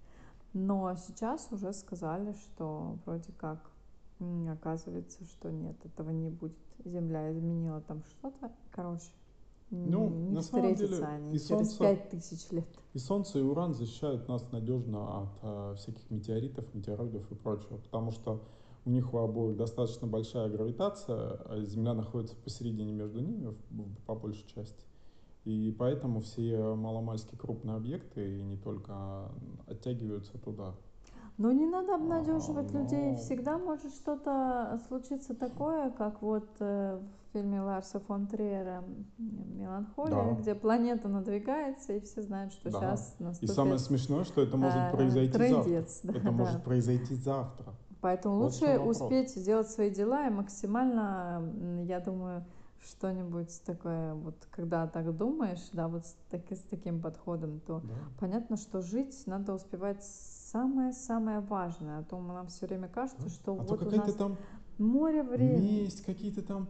Но 0.53 0.95
сейчас 0.95 1.47
уже 1.51 1.73
сказали, 1.73 2.33
что 2.33 2.97
вроде 3.05 3.31
как 3.37 3.71
оказывается, 4.49 5.23
что 5.25 5.51
нет, 5.51 5.75
этого 5.85 6.11
не 6.11 6.29
будет. 6.29 6.57
Земля 6.83 7.31
изменила 7.31 7.81
там 7.81 8.03
что-то, 8.03 8.51
короче, 8.71 9.11
ну, 9.71 10.09
не 10.09 10.31
на 10.31 10.41
самом 10.41 10.75
деле, 10.75 11.03
они 11.05 11.35
и 11.35 11.39
через 11.39 11.73
пять 11.75 12.09
тысяч 12.09 12.51
лет. 12.51 12.67
И 12.93 12.99
Солнце, 12.99 13.39
и 13.39 13.41
Уран 13.41 13.73
защищают 13.73 14.27
нас 14.27 14.51
надежно 14.51 15.21
от 15.21 15.29
э, 15.41 15.75
всяких 15.77 16.09
метеоритов, 16.09 16.73
метеороидов 16.73 17.31
и 17.31 17.35
прочего, 17.35 17.77
потому 17.77 18.11
что 18.11 18.43
у 18.85 18.89
них 18.89 19.13
у 19.13 19.19
обоих 19.19 19.55
достаточно 19.55 20.07
большая 20.07 20.49
гравитация, 20.49 21.37
а 21.45 21.61
Земля 21.63 21.93
находится 21.93 22.35
посередине 22.35 22.91
между 22.91 23.21
ними, 23.21 23.55
по 24.05 24.15
большей 24.15 24.45
части. 24.47 24.83
И 25.43 25.75
поэтому 25.77 26.21
все 26.21 26.75
маломальски 26.75 27.35
крупные 27.35 27.75
объекты, 27.75 28.37
и 28.37 28.43
не 28.43 28.57
только, 28.57 29.31
оттягиваются 29.67 30.37
туда. 30.37 30.75
Но 31.37 31.51
не 31.51 31.65
надо 31.65 31.95
обнадеживать 31.95 32.69
а, 32.69 32.73
но... 32.73 32.83
людей. 32.83 33.15
Всегда 33.15 33.57
может 33.57 33.91
что-то 33.95 34.79
случиться 34.87 35.33
такое, 35.33 35.89
как 35.89 36.21
вот 36.21 36.47
э, 36.59 36.99
в 36.99 37.33
фильме 37.33 37.61
Ларса 37.61 37.99
фон 37.99 38.27
Триера 38.27 38.83
«Меланхолия», 39.17 40.35
да. 40.35 40.39
где 40.39 40.53
планета 40.53 41.07
надвигается, 41.07 41.93
и 41.93 42.01
все 42.01 42.21
знают, 42.21 42.53
что 42.53 42.69
да. 42.69 42.79
сейчас 42.79 43.15
наступит... 43.17 43.49
И 43.49 43.53
самое 43.53 43.79
смешное, 43.79 44.23
что 44.23 44.41
это 44.43 44.57
может 44.57 44.77
э, 44.77 44.91
произойти 44.91 45.33
трындец, 45.33 46.01
завтра. 46.03 46.11
Да, 46.11 46.19
это 46.19 46.25
да. 46.25 46.31
может 46.31 46.63
произойти 46.63 47.15
завтра. 47.15 47.73
Поэтому 48.01 48.37
вот 48.37 48.53
лучше 48.53 48.79
успеть 48.79 49.31
сделать 49.31 49.69
свои 49.69 49.89
дела 49.89 50.27
и 50.27 50.29
максимально, 50.31 51.83
я 51.87 51.99
думаю, 51.99 52.45
что-нибудь 52.83 53.61
такое, 53.65 54.13
вот 54.13 54.35
когда 54.51 54.87
так 54.87 55.15
думаешь, 55.15 55.69
да, 55.73 55.87
вот 55.87 56.05
с, 56.05 56.15
так, 56.29 56.41
с 56.51 56.61
таким 56.69 57.01
подходом, 57.01 57.59
то 57.59 57.81
да. 57.83 57.93
понятно, 58.19 58.57
что 58.57 58.81
жить 58.81 59.23
надо 59.27 59.53
успевать 59.53 60.03
самое-самое 60.03 61.39
важное. 61.39 61.99
А 61.99 62.03
то 62.03 62.19
нам 62.19 62.47
все 62.47 62.67
время 62.67 62.87
кажется, 62.87 63.29
что 63.29 63.53
а 63.53 63.63
вот 63.63 63.81
у 63.81 63.95
нас 63.95 64.13
там 64.15 64.37
море 64.77 65.23
времени. 65.23 65.83
Есть 65.83 66.03
какие-то 66.03 66.41
там 66.41 66.69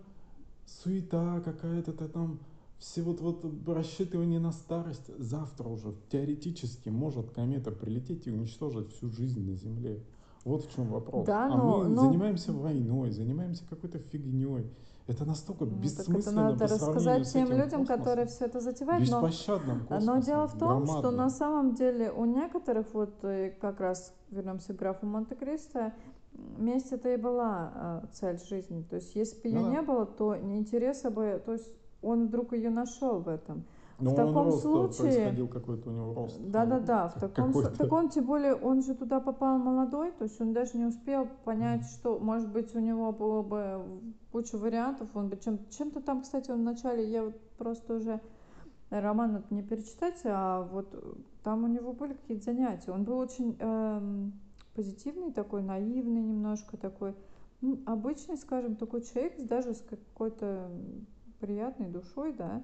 суета 0.65 1.41
какая-то 1.41 1.93
там 1.93 2.39
все 2.77 3.03
вот, 3.03 3.21
вот 3.21 3.45
рассчитывание 3.67 4.39
на 4.39 4.51
старость. 4.51 5.11
Завтра 5.17 5.69
уже 5.69 5.93
теоретически 6.11 6.89
может 6.89 7.29
комета 7.31 7.71
прилететь 7.71 8.27
и 8.27 8.31
уничтожить 8.31 8.91
всю 8.93 9.09
жизнь 9.09 9.49
на 9.49 9.55
Земле. 9.55 10.03
Вот 10.43 10.65
в 10.65 10.75
чем 10.75 10.87
вопрос. 10.87 11.27
Да, 11.27 11.45
а 11.45 11.49
но, 11.49 11.83
мы 11.83 11.89
но... 11.89 12.05
занимаемся 12.05 12.51
войной, 12.51 13.11
занимаемся 13.11 13.63
какой-то 13.69 13.99
фигней. 13.99 14.71
Это 15.07 15.25
настолько 15.25 15.65
ну, 15.65 15.71
бессмысленно 15.71 16.51
это 16.51 16.61
надо 16.61 16.67
рассказать 16.67 17.31
тем 17.31 17.49
людям, 17.49 17.81
космосом. 17.81 17.97
которые 17.97 18.27
все 18.27 18.45
это 18.45 18.59
затевают. 18.59 19.09
Но, 19.09 19.29
но 19.99 20.17
дело 20.19 20.47
в 20.47 20.57
том, 20.57 20.85
громадным. 20.85 20.97
что 20.97 21.11
на 21.11 21.29
самом 21.29 21.73
деле 21.73 22.11
у 22.11 22.25
некоторых, 22.25 22.93
вот 22.93 23.23
э, 23.23 23.51
как 23.59 23.79
раз 23.79 24.13
вернемся 24.29 24.73
к 24.73 24.77
графу 24.77 25.05
Монте-Кристо, 25.05 25.93
месть 26.57 26.91
это 26.91 27.13
и 27.13 27.17
была 27.17 27.71
э, 27.73 28.07
цель 28.13 28.39
жизни. 28.39 28.83
То 28.83 28.97
есть 28.97 29.15
если 29.15 29.41
бы 29.41 29.47
ее 29.49 29.59
ну, 29.59 29.71
не 29.71 29.81
было, 29.81 30.05
то 30.05 30.37
интереса 30.37 31.09
бы, 31.09 31.41
то 31.45 31.53
есть 31.53 31.69
он 32.01 32.27
вдруг 32.27 32.53
ее 32.53 32.69
нашел 32.69 33.19
в 33.19 33.27
этом. 33.27 33.65
Но 34.01 34.11
в 34.11 34.15
таком 34.15 34.45
рост, 34.45 34.61
случае 34.61 34.97
происходил 34.97 35.47
какой-то 35.47 35.89
у 35.89 35.93
него 35.93 36.13
рост. 36.13 36.41
Да, 36.41 36.65
да, 36.65 36.79
да. 36.79 37.07
В 37.09 37.19
таком 37.19 37.53
так 37.53 37.91
он 37.91 38.09
тем 38.09 38.25
более 38.25 38.55
он 38.55 38.81
же 38.81 38.95
туда 38.95 39.19
попал 39.19 39.57
молодой, 39.59 40.11
то 40.11 40.23
есть 40.23 40.41
он 40.41 40.53
даже 40.53 40.77
не 40.77 40.85
успел 40.85 41.27
понять, 41.45 41.85
что 41.85 42.19
может 42.19 42.49
быть 42.51 42.75
у 42.75 42.79
него 42.79 43.11
было 43.11 43.43
бы 43.43 43.85
куча 44.31 44.57
вариантов. 44.57 45.09
Он 45.13 45.29
бы 45.29 45.37
чем 45.37 45.59
чем-то 45.69 46.01
там, 46.01 46.21
кстати, 46.21 46.49
он 46.51 46.61
вначале 46.61 47.09
я 47.09 47.25
вот 47.25 47.39
просто 47.57 47.95
уже 47.95 48.21
роман 48.89 49.37
это 49.37 49.53
не 49.53 49.61
перечитать, 49.61 50.19
а 50.25 50.63
вот 50.63 50.93
там 51.43 51.63
у 51.63 51.67
него 51.67 51.93
были 51.93 52.13
какие-то 52.13 52.43
занятия. 52.43 52.91
Он 52.91 53.03
был 53.03 53.17
очень 53.19 53.55
эм, 53.59 54.33
позитивный 54.73 55.31
такой, 55.31 55.61
наивный 55.61 56.21
немножко 56.21 56.75
такой, 56.77 57.15
ну, 57.61 57.79
обычный, 57.85 58.37
скажем, 58.37 58.75
такой 58.75 59.01
человек, 59.01 59.45
даже 59.45 59.75
с 59.75 59.81
какой-то 59.81 60.71
приятной 61.39 61.87
душой, 61.87 62.33
да 62.33 62.55
не 62.55 62.63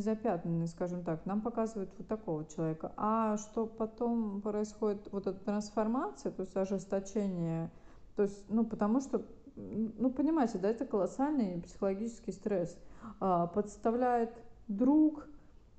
запятнанный, 0.00 0.68
скажем 0.68 1.02
так, 1.02 1.26
нам 1.26 1.40
показывают 1.40 1.90
вот 1.98 2.06
такого 2.06 2.44
человека. 2.44 2.92
А 2.96 3.36
что 3.36 3.66
потом 3.66 4.40
происходит, 4.40 5.08
вот 5.12 5.26
эта 5.26 5.38
трансформация, 5.44 6.32
то 6.32 6.42
есть 6.42 6.56
ожесточение, 6.56 7.70
то 8.14 8.22
есть, 8.22 8.44
ну, 8.48 8.64
потому 8.64 9.00
что, 9.00 9.22
ну, 9.56 10.10
понимаете, 10.10 10.58
да, 10.58 10.68
это 10.68 10.86
колоссальный 10.86 11.60
психологический 11.62 12.32
стресс. 12.32 12.78
А, 13.20 13.46
подставляет 13.46 14.32
друг, 14.68 15.26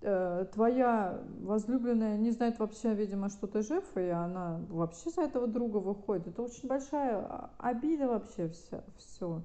э, 0.01 0.45
твоя 0.53 1.21
возлюбленная 1.41 2.17
не 2.17 2.31
знает 2.31 2.59
вообще, 2.59 2.93
видимо, 2.93 3.29
что 3.29 3.47
ты 3.47 3.61
жив, 3.61 3.83
и 3.95 4.07
она 4.09 4.59
вообще 4.69 5.09
за 5.09 5.21
этого 5.21 5.47
друга 5.47 5.77
выходит. 5.77 6.27
Это 6.27 6.41
очень 6.41 6.67
большая 6.67 7.49
обида 7.57 8.07
вообще 8.07 8.49
вся, 8.49 8.83
все 8.97 9.41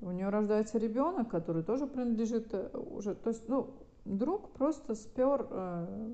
у 0.00 0.10
нее 0.10 0.28
рождается 0.28 0.78
ребенок, 0.78 1.30
который 1.30 1.62
тоже 1.62 1.86
принадлежит 1.86 2.52
э, 2.52 2.68
уже, 2.76 3.14
то 3.14 3.30
есть, 3.30 3.48
ну, 3.48 3.74
друг 4.04 4.50
просто 4.52 4.94
спер 4.94 5.46
э, 5.50 6.12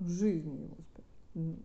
жизнь 0.00 0.54
его. 0.54 0.76
Спер. 0.90 1.56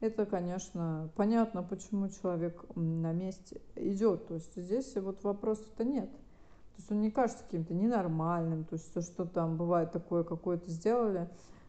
Это, 0.00 0.24
конечно, 0.24 1.10
понятно, 1.14 1.62
почему 1.62 2.08
человек 2.08 2.64
на 2.74 3.12
месте 3.12 3.60
идет. 3.76 4.28
То 4.28 4.34
есть 4.34 4.56
здесь 4.56 4.96
вот 4.96 5.22
вопросов-то 5.22 5.84
нет. 5.84 6.10
То 6.10 6.76
есть 6.78 6.90
он 6.90 7.00
не 7.02 7.10
кажется 7.10 7.44
каким-то 7.44 7.74
ненормальным, 7.74 8.64
то 8.64 8.76
есть 8.76 8.92
то, 8.94 9.02
что 9.02 9.26
там 9.26 9.58
бывает 9.58 9.92
такое 9.92 10.24
какое-то 10.24 10.70
сделали. 10.70 11.28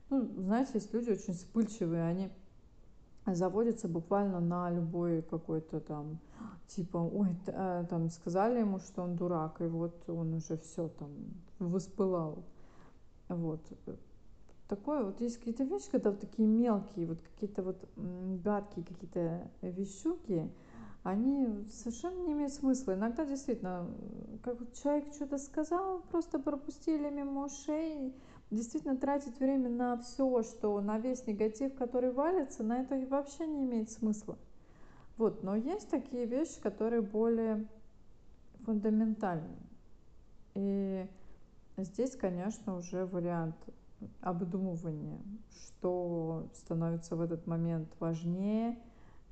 Ну, 0.09 0.25
знаете, 0.37 0.71
есть 0.75 0.93
люди 0.93 1.11
очень 1.11 1.33
вспыльчивые, 1.33 2.03
они 2.03 2.29
заводятся 3.25 3.87
буквально 3.87 4.39
на 4.39 4.69
любой 4.71 5.21
какой-то 5.21 5.79
там 5.79 6.19
типа, 6.67 6.97
ой, 6.97 7.35
э, 7.47 7.85
там 7.89 8.09
сказали 8.09 8.59
ему, 8.59 8.79
что 8.79 9.03
он 9.03 9.15
дурак, 9.15 9.61
и 9.61 9.65
вот 9.65 10.09
он 10.09 10.33
уже 10.35 10.57
все 10.57 10.87
там 10.87 11.09
воспылал. 11.59 12.43
Вот. 13.27 13.61
Такое 14.67 15.03
вот 15.03 15.19
есть 15.19 15.37
какие-то 15.37 15.63
вещи, 15.63 15.89
когда 15.91 16.11
вот 16.11 16.21
такие 16.21 16.47
мелкие, 16.47 17.07
вот 17.07 17.19
какие-то 17.21 17.61
вот 17.61 17.89
гадкие 18.43 18.85
какие-то 18.85 19.49
вещуки, 19.61 20.49
они 21.03 21.67
совершенно 21.69 22.25
не 22.25 22.33
имеют 22.33 22.53
смысла. 22.53 22.93
Иногда 22.93 23.25
действительно, 23.25 23.87
как 24.43 24.59
вот 24.59 24.73
человек 24.73 25.13
что-то 25.13 25.37
сказал, 25.39 26.01
просто 26.11 26.39
пропустили 26.39 27.09
мимо 27.09 27.45
ушей, 27.45 28.13
действительно 28.51 28.97
тратить 28.97 29.39
время 29.39 29.69
на 29.69 29.97
все, 29.97 30.43
что 30.43 30.79
на 30.81 30.99
весь 30.99 31.25
негатив, 31.25 31.73
который 31.75 32.11
валится, 32.11 32.63
на 32.63 32.81
это 32.81 32.95
вообще 33.07 33.47
не 33.47 33.63
имеет 33.63 33.89
смысла. 33.89 34.37
Вот, 35.17 35.43
но 35.43 35.55
есть 35.55 35.89
такие 35.89 36.25
вещи, 36.25 36.59
которые 36.61 37.01
более 37.01 37.67
фундаментальны. 38.65 39.55
И 40.53 41.07
здесь, 41.77 42.15
конечно, 42.15 42.75
уже 42.75 43.05
вариант 43.05 43.55
обдумывания, 44.21 45.21
что 45.49 46.49
становится 46.53 47.15
в 47.15 47.21
этот 47.21 47.47
момент 47.47 47.87
важнее 47.99 48.77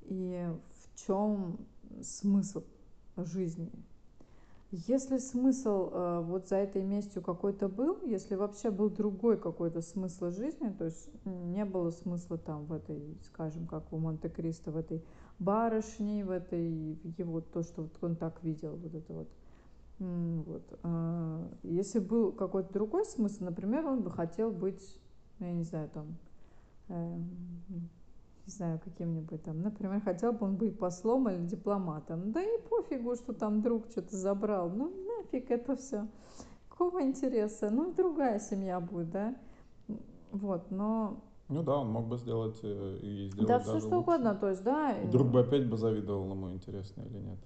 и 0.01 0.47
в 0.73 1.05
чем 1.07 1.57
смысл 2.01 2.63
жизни. 3.17 3.71
Если 4.71 5.17
смысл 5.17 5.89
э, 5.91 6.21
вот 6.21 6.47
за 6.47 6.57
этой 6.57 6.83
местью 6.83 7.23
какой-то 7.23 7.67
был, 7.67 8.01
если 8.05 8.35
вообще 8.35 8.69
был 8.69 8.91
другой 8.91 9.39
какой-то 9.39 9.81
смысл 9.81 10.29
жизни, 10.29 10.69
то 10.69 10.85
есть 10.85 11.09
не 11.25 11.65
было 11.65 11.89
смысла 11.89 12.37
там 12.37 12.65
в 12.65 12.73
этой, 12.73 13.17
скажем, 13.23 13.65
как 13.65 13.91
у 13.91 13.97
Монте-Кристо, 13.97 14.71
в 14.71 14.77
этой 14.77 15.03
барышни, 15.39 16.21
в 16.21 16.29
этой, 16.29 16.99
его, 17.17 17.41
то, 17.41 17.63
что 17.63 17.81
вот 17.83 17.97
он 18.01 18.15
так 18.15 18.43
видел, 18.43 18.75
вот 18.75 18.93
это 18.93 19.13
вот. 19.13 19.27
Вот. 19.97 20.79
А, 20.83 21.51
если 21.63 21.97
был 21.97 22.31
какой-то 22.31 22.71
другой 22.71 23.05
смысл, 23.05 23.45
например, 23.45 23.87
он 23.87 24.03
бы 24.03 24.11
хотел 24.11 24.51
быть, 24.51 25.01
ну, 25.39 25.47
я 25.47 25.53
не 25.53 25.63
знаю, 25.63 25.89
там, 25.89 26.15
э, 26.89 27.17
не 28.49 28.55
знаю, 28.55 28.79
каким-нибудь 28.83 29.43
там, 29.43 29.61
например, 29.61 30.01
хотел 30.01 30.33
бы 30.33 30.47
он 30.47 30.55
быть 30.55 30.77
послом 30.79 31.29
или 31.29 31.45
дипломатом. 31.45 32.31
Да 32.31 32.41
и 32.41 32.59
пофигу, 32.67 33.15
что 33.15 33.33
там 33.33 33.61
друг 33.61 33.85
что-то 33.91 34.15
забрал. 34.15 34.69
Ну, 34.69 34.91
нафиг 35.05 35.51
это 35.51 35.75
все. 35.75 36.07
Какого 36.67 37.03
интереса? 37.03 37.69
Ну, 37.69 37.93
другая 37.93 38.39
семья 38.39 38.79
будет, 38.79 39.11
да? 39.11 39.35
Вот, 40.31 40.71
но 40.71 41.21
ну 41.47 41.63
да, 41.63 41.77
он 41.77 41.89
мог 41.91 42.07
бы 42.07 42.17
сделать 42.17 42.59
э, 42.63 42.97
и 43.01 43.29
сделать 43.29 43.47
Да, 43.47 43.59
все 43.59 43.79
что 43.79 43.87
лучше. 43.87 43.97
угодно, 43.97 44.35
то 44.35 44.49
есть, 44.49 44.63
да. 44.63 44.91
И 44.93 45.07
друг 45.07 45.27
бы 45.27 45.41
опять 45.41 45.67
бы 45.67 45.77
завидовал 45.77 46.31
ему, 46.31 46.51
интересно 46.51 47.01
или 47.01 47.17
нет. 47.17 47.39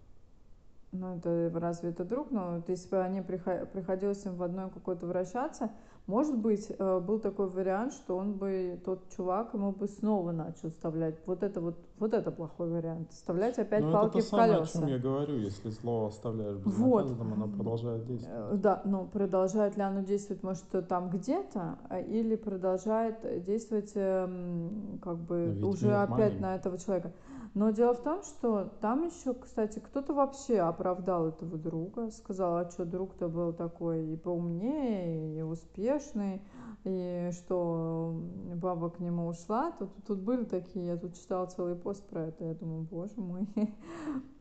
Ну, 0.92 1.18
это 1.18 1.52
разве 1.56 1.90
это 1.90 2.06
друг? 2.06 2.32
Но 2.32 2.56
вот 2.56 2.70
если 2.70 2.90
бы 2.90 3.02
они 3.02 3.22
приходилось 3.22 4.26
им 4.26 4.36
в 4.36 4.44
одной 4.44 4.70
какой-то 4.70 5.06
вращаться, 5.06 5.72
Может 6.06 6.38
быть, 6.38 6.68
э, 6.70 7.00
был 7.00 7.20
такой 7.20 7.48
вариант, 7.50 7.94
что 7.94 8.18
он 8.18 8.34
бы, 8.34 8.80
тот 8.84 9.10
чувак, 9.16 9.54
ему 9.54 9.72
бы 9.72 9.88
снова 9.88 10.32
начал 10.32 10.70
вставлять. 10.70 11.16
Вот 11.26 11.44
это 11.44 11.62
вот, 11.62 11.78
вот 12.00 12.14
это 12.14 12.32
плохой 12.32 12.70
вариант. 12.70 13.12
Вставлять 13.12 13.58
опять 13.60 13.82
Ну, 13.82 13.90
это 13.90 13.98
палки 14.00 14.14
то 14.14 14.20
в 14.20 14.24
самое, 14.24 14.52
о 14.52 14.56
колеса. 14.58 14.80
чем 14.80 14.88
я 14.88 14.98
говорю. 14.98 15.38
Если 15.38 15.70
слово 15.70 16.08
оставляешь 16.08 16.58
Вот. 16.58 17.04
безнаказанным, 17.06 17.34
оно 17.34 17.48
продолжает 17.48 18.04
Э, 18.04 18.06
действовать. 18.08 18.62
Да, 18.62 18.82
но 18.86 19.06
продолжает 19.06 19.78
ли 19.78 19.84
оно 19.84 20.02
действовать, 20.02 20.44
может, 20.44 20.66
там 20.90 21.10
где-то, 21.10 21.78
а, 21.90 22.00
или 22.00 22.36
продолжает 22.36 23.44
действовать 23.46 23.92
эм, 23.96 25.00
как 25.02 25.18
бы 25.18 25.54
Ведь 25.56 25.64
уже 25.64 25.96
опять 25.96 26.40
на 26.40 26.56
этого 26.56 26.78
человека. 26.78 27.12
Но 27.54 27.70
дело 27.70 27.94
в 27.94 28.02
том, 28.02 28.24
что 28.24 28.72
там 28.82 29.06
еще, 29.06 29.36
кстати, 29.36 29.78
кто-то 29.78 30.14
вообще 30.14 30.58
оправдал 30.60 31.28
этого 31.28 31.56
друга, 31.58 32.10
сказал, 32.10 32.58
а 32.58 32.70
что 32.70 32.84
друг-то 32.84 33.28
был 33.30 33.54
такой 33.54 34.14
и 34.14 34.18
поумнее, 34.18 35.38
и 35.38 35.42
успешный, 35.44 36.42
и 36.84 37.30
что 37.32 38.14
баба 38.56 38.90
к 38.90 39.00
нему 39.00 39.28
ушла. 39.28 39.72
Тут, 39.72 39.90
тут 40.06 40.20
были 40.20 40.44
такие, 40.44 40.86
я 40.86 40.98
тут 40.98 41.16
читала 41.16 41.46
целый 41.46 41.76
пост 41.76 42.06
про 42.08 42.28
это, 42.28 42.44
я 42.46 42.54
думаю, 42.54 42.82
боже 42.84 43.20
мой. 43.20 43.48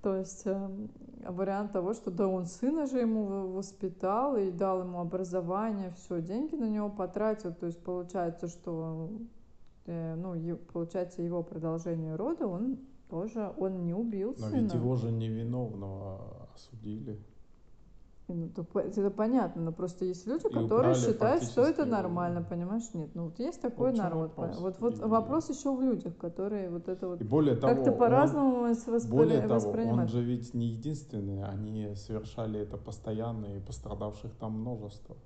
То 0.03 0.17
есть 0.17 0.43
эм, 0.47 0.91
вариант 1.25 1.73
того, 1.73 1.95
что 1.95 2.11
да, 2.11 2.27
он 2.27 2.47
сына 2.47 2.87
же 2.87 2.99
ему 2.99 3.53
воспитал 3.53 4.37
и 4.37 4.51
дал 4.51 4.81
ему 4.83 5.01
образование, 5.01 5.93
все, 5.97 6.21
деньги 6.21 6.57
на 6.57 6.69
него 6.69 6.91
потратил. 6.91 7.55
То 7.55 7.67
есть 7.67 7.83
получается, 7.83 8.49
что 8.49 9.11
э, 9.87 10.15
ну, 10.17 10.57
получается 10.73 11.23
его 11.23 11.43
продолжение 11.43 12.17
рода, 12.17 12.47
он 12.47 12.79
тоже, 13.09 13.53
он 13.59 13.85
не 13.85 13.95
убил 13.95 14.35
Но 14.39 14.49
сына. 14.49 14.63
ведь 14.63 14.75
его 14.75 14.97
же 14.97 15.13
невиновного 15.13 16.49
осудили. 16.55 17.23
Ну, 18.35 18.49
то 18.49 18.65
по- 18.65 18.79
это 18.79 19.11
понятно, 19.11 19.63
но 19.63 19.73
просто 19.73 20.05
есть 20.07 20.27
люди, 20.27 20.47
И 20.47 20.51
которые 20.53 20.95
считают, 20.95 21.43
что 21.45 21.63
это 21.63 21.83
его. 21.83 21.91
нормально, 21.91 22.43
понимаешь? 22.43 22.85
Нет, 22.95 23.11
ну 23.15 23.25
вот 23.25 23.39
есть 23.39 23.61
такой 23.61 23.93
в 23.93 23.95
чём 23.97 24.05
народ. 24.05 24.29
вопрос. 24.37 24.59
Вот, 24.61 24.81
вот 24.81 24.95
И- 24.99 25.03
вопрос 25.03 25.51
еще 25.51 25.77
в 25.77 25.83
людях, 25.83 26.17
которые 26.17 26.71
вот 26.71 26.89
это 26.89 27.09
вот 27.09 27.21
И 27.21 27.25
более 27.25 27.57
того, 27.57 27.75
как-то 27.75 27.93
он- 27.93 27.99
по-разному 27.99 28.67
вос- 28.67 28.89
воспри- 28.89 29.11
более 29.11 29.41
того, 29.43 29.55
он 29.55 29.61
воспринимают. 29.61 30.11
же 30.11 30.23
ведь 30.23 30.55
не 30.55 30.67
единственный, 30.69 31.43
они 31.45 31.95
совершали 31.95 32.61
это 32.61 32.77
постоянно, 32.79 33.47
и 33.57 33.61
пострадавших 33.61 34.33
там 34.37 34.53
множество 34.61 35.17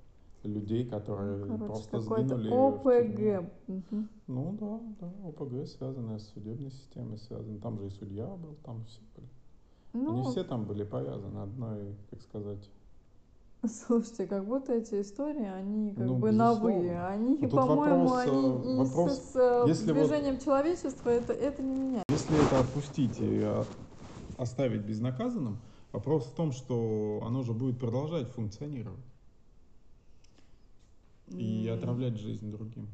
людей, 0.43 0.85
которые 0.85 1.37
Ну, 1.45 1.57
короче, 1.57 1.65
просто 1.65 1.99
сгинули. 1.99 2.49
ОПГ. 2.49 3.49
Мгм. 3.67 4.09
Ну 4.27 4.57
да, 4.59 4.79
да, 5.01 5.27
ОПГ 5.29 5.65
связанная 5.67 6.19
с 6.19 6.27
судебной 6.33 6.71
системой 6.71 7.17
связана. 7.17 7.59
Там 7.59 7.79
же 7.79 7.87
и 7.87 7.89
судья 7.89 8.25
был, 8.27 8.55
там 8.63 8.83
все 8.85 8.99
были. 9.15 9.27
Ну, 9.93 10.13
Они 10.13 10.23
все 10.31 10.43
там 10.43 10.65
были 10.65 10.83
повязаны 10.83 11.39
одной, 11.39 11.95
как 12.11 12.21
сказать. 12.21 12.69
слушайте, 13.87 14.27
как 14.27 14.45
будто 14.45 14.73
эти 14.73 15.01
истории, 15.01 15.45
они 15.47 15.93
как 15.93 16.05
Ну, 16.05 16.15
бы 16.17 16.31
безусловно. 16.31 17.07
Они, 17.07 17.37
Но 17.37 17.49
тут 17.49 17.51
по-моему, 17.51 18.03
вопрос, 18.05 18.27
они 18.27 18.47
э, 18.47 18.73
и 18.73 18.77
вопрос, 18.77 19.11
с, 19.13 19.31
с, 19.31 19.35
э, 19.35 19.63
если 19.67 19.91
вот- 19.93 20.01
движением 20.01 20.39
человечества 20.39 21.09
это, 21.09 21.33
это 21.33 21.61
не 21.63 21.75
меняет. 21.75 22.03
Если 22.09 22.45
это 22.45 22.59
отпустить 22.59 23.19
и 23.19 23.41
а, 23.43 23.65
оставить 24.37 24.81
безнаказанным, 24.81 25.59
вопрос 25.91 26.25
в 26.25 26.35
том, 26.35 26.51
что 26.51 27.21
оно 27.25 27.43
же 27.43 27.53
будет 27.53 27.79
продолжать 27.79 28.29
функционировать 28.29 28.99
и 31.29 31.67
М, 31.67 31.77
отравлять 31.77 32.17
жизнь 32.17 32.49
другим. 32.51 32.87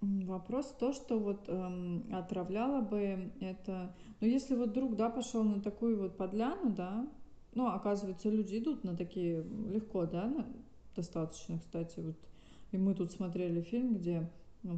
Вопрос 0.00 0.66
в 0.66 0.78
том, 0.78 0.94
что 0.94 1.18
вот 1.18 1.44
эм, 1.48 2.04
отравляло 2.12 2.80
бы 2.80 3.30
это... 3.40 3.94
Ну, 4.20 4.26
если 4.26 4.54
вот 4.56 4.72
друг, 4.72 4.96
да, 4.96 5.10
пошел 5.10 5.42
на 5.44 5.60
такую 5.60 5.98
вот 6.00 6.16
подляну, 6.16 6.70
да, 6.70 7.06
ну, 7.54 7.66
оказывается, 7.68 8.30
люди 8.30 8.58
идут 8.58 8.84
на 8.84 8.96
такие 8.96 9.42
легко, 9.68 10.06
да, 10.06 10.46
достаточно, 10.94 11.58
кстати, 11.58 12.00
вот. 12.00 12.16
И 12.72 12.78
мы 12.78 12.94
тут 12.94 13.10
смотрели 13.12 13.62
фильм, 13.62 13.94
где 13.94 14.30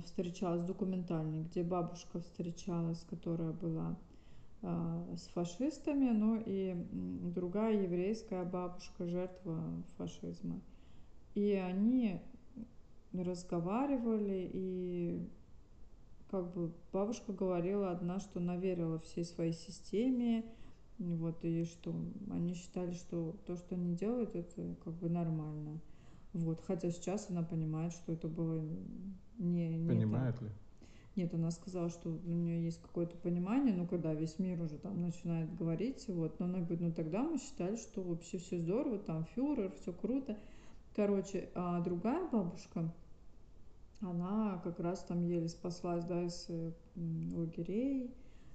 встречалась, 0.04 0.62
документальный, 0.62 1.42
где 1.42 1.62
бабушка 1.62 2.20
встречалась, 2.20 3.04
которая 3.10 3.52
была 3.52 3.98
а, 4.62 5.04
с 5.16 5.26
фашистами, 5.28 6.10
ну 6.10 6.40
и 6.44 6.74
другая 7.34 7.82
еврейская 7.82 8.44
бабушка, 8.44 9.06
жертва 9.06 9.60
фашизма. 9.98 10.60
И 11.34 11.52
они 11.52 12.20
разговаривали, 13.12 14.50
и 14.52 15.28
как 16.30 16.52
бы 16.54 16.72
бабушка 16.92 17.32
говорила 17.32 17.90
одна, 17.90 18.20
что 18.20 18.38
она 18.38 18.56
верила 18.56 18.98
всей 19.00 19.24
своей 19.24 19.52
системе, 19.52 20.44
вот, 21.02 21.44
и 21.44 21.64
что 21.64 21.94
они 22.30 22.54
считали, 22.54 22.92
что 22.92 23.36
то, 23.46 23.56
что 23.56 23.74
они 23.74 23.94
делают, 23.94 24.34
это 24.34 24.74
как 24.84 24.94
бы 24.94 25.08
нормально. 25.08 25.80
Вот, 26.32 26.62
хотя 26.66 26.90
сейчас 26.90 27.28
она 27.28 27.42
понимает, 27.42 27.92
что 27.92 28.12
это 28.12 28.28
было 28.28 28.62
не, 29.38 29.68
не 29.76 29.86
так. 29.86 29.96
Понимает 29.96 30.40
ли? 30.40 30.48
Нет, 31.14 31.34
она 31.34 31.50
сказала, 31.50 31.90
что 31.90 32.08
у 32.08 32.32
нее 32.32 32.64
есть 32.64 32.80
какое-то 32.80 33.16
понимание, 33.18 33.74
ну, 33.74 33.86
когда 33.86 34.14
весь 34.14 34.38
мир 34.38 34.62
уже 34.62 34.78
там 34.78 35.02
начинает 35.02 35.54
говорить, 35.56 36.06
вот, 36.08 36.40
но 36.40 36.46
она 36.46 36.60
говорит, 36.60 36.80
ну, 36.80 36.92
тогда 36.92 37.22
мы 37.22 37.38
считали, 37.38 37.76
что 37.76 38.00
вообще 38.02 38.38
все 38.38 38.58
здорово, 38.58 38.98
там 38.98 39.26
фюрер, 39.34 39.72
все 39.82 39.92
круто. 39.92 40.38
Короче, 40.96 41.50
а 41.54 41.80
другая 41.80 42.26
бабушка, 42.30 42.90
она 44.00 44.60
как 44.64 44.80
раз 44.80 45.04
там 45.04 45.22
еле 45.26 45.48
спаслась, 45.48 46.04
да, 46.04 46.22
из 46.22 46.46
э, 46.48 46.72
лагерей, 46.96 48.14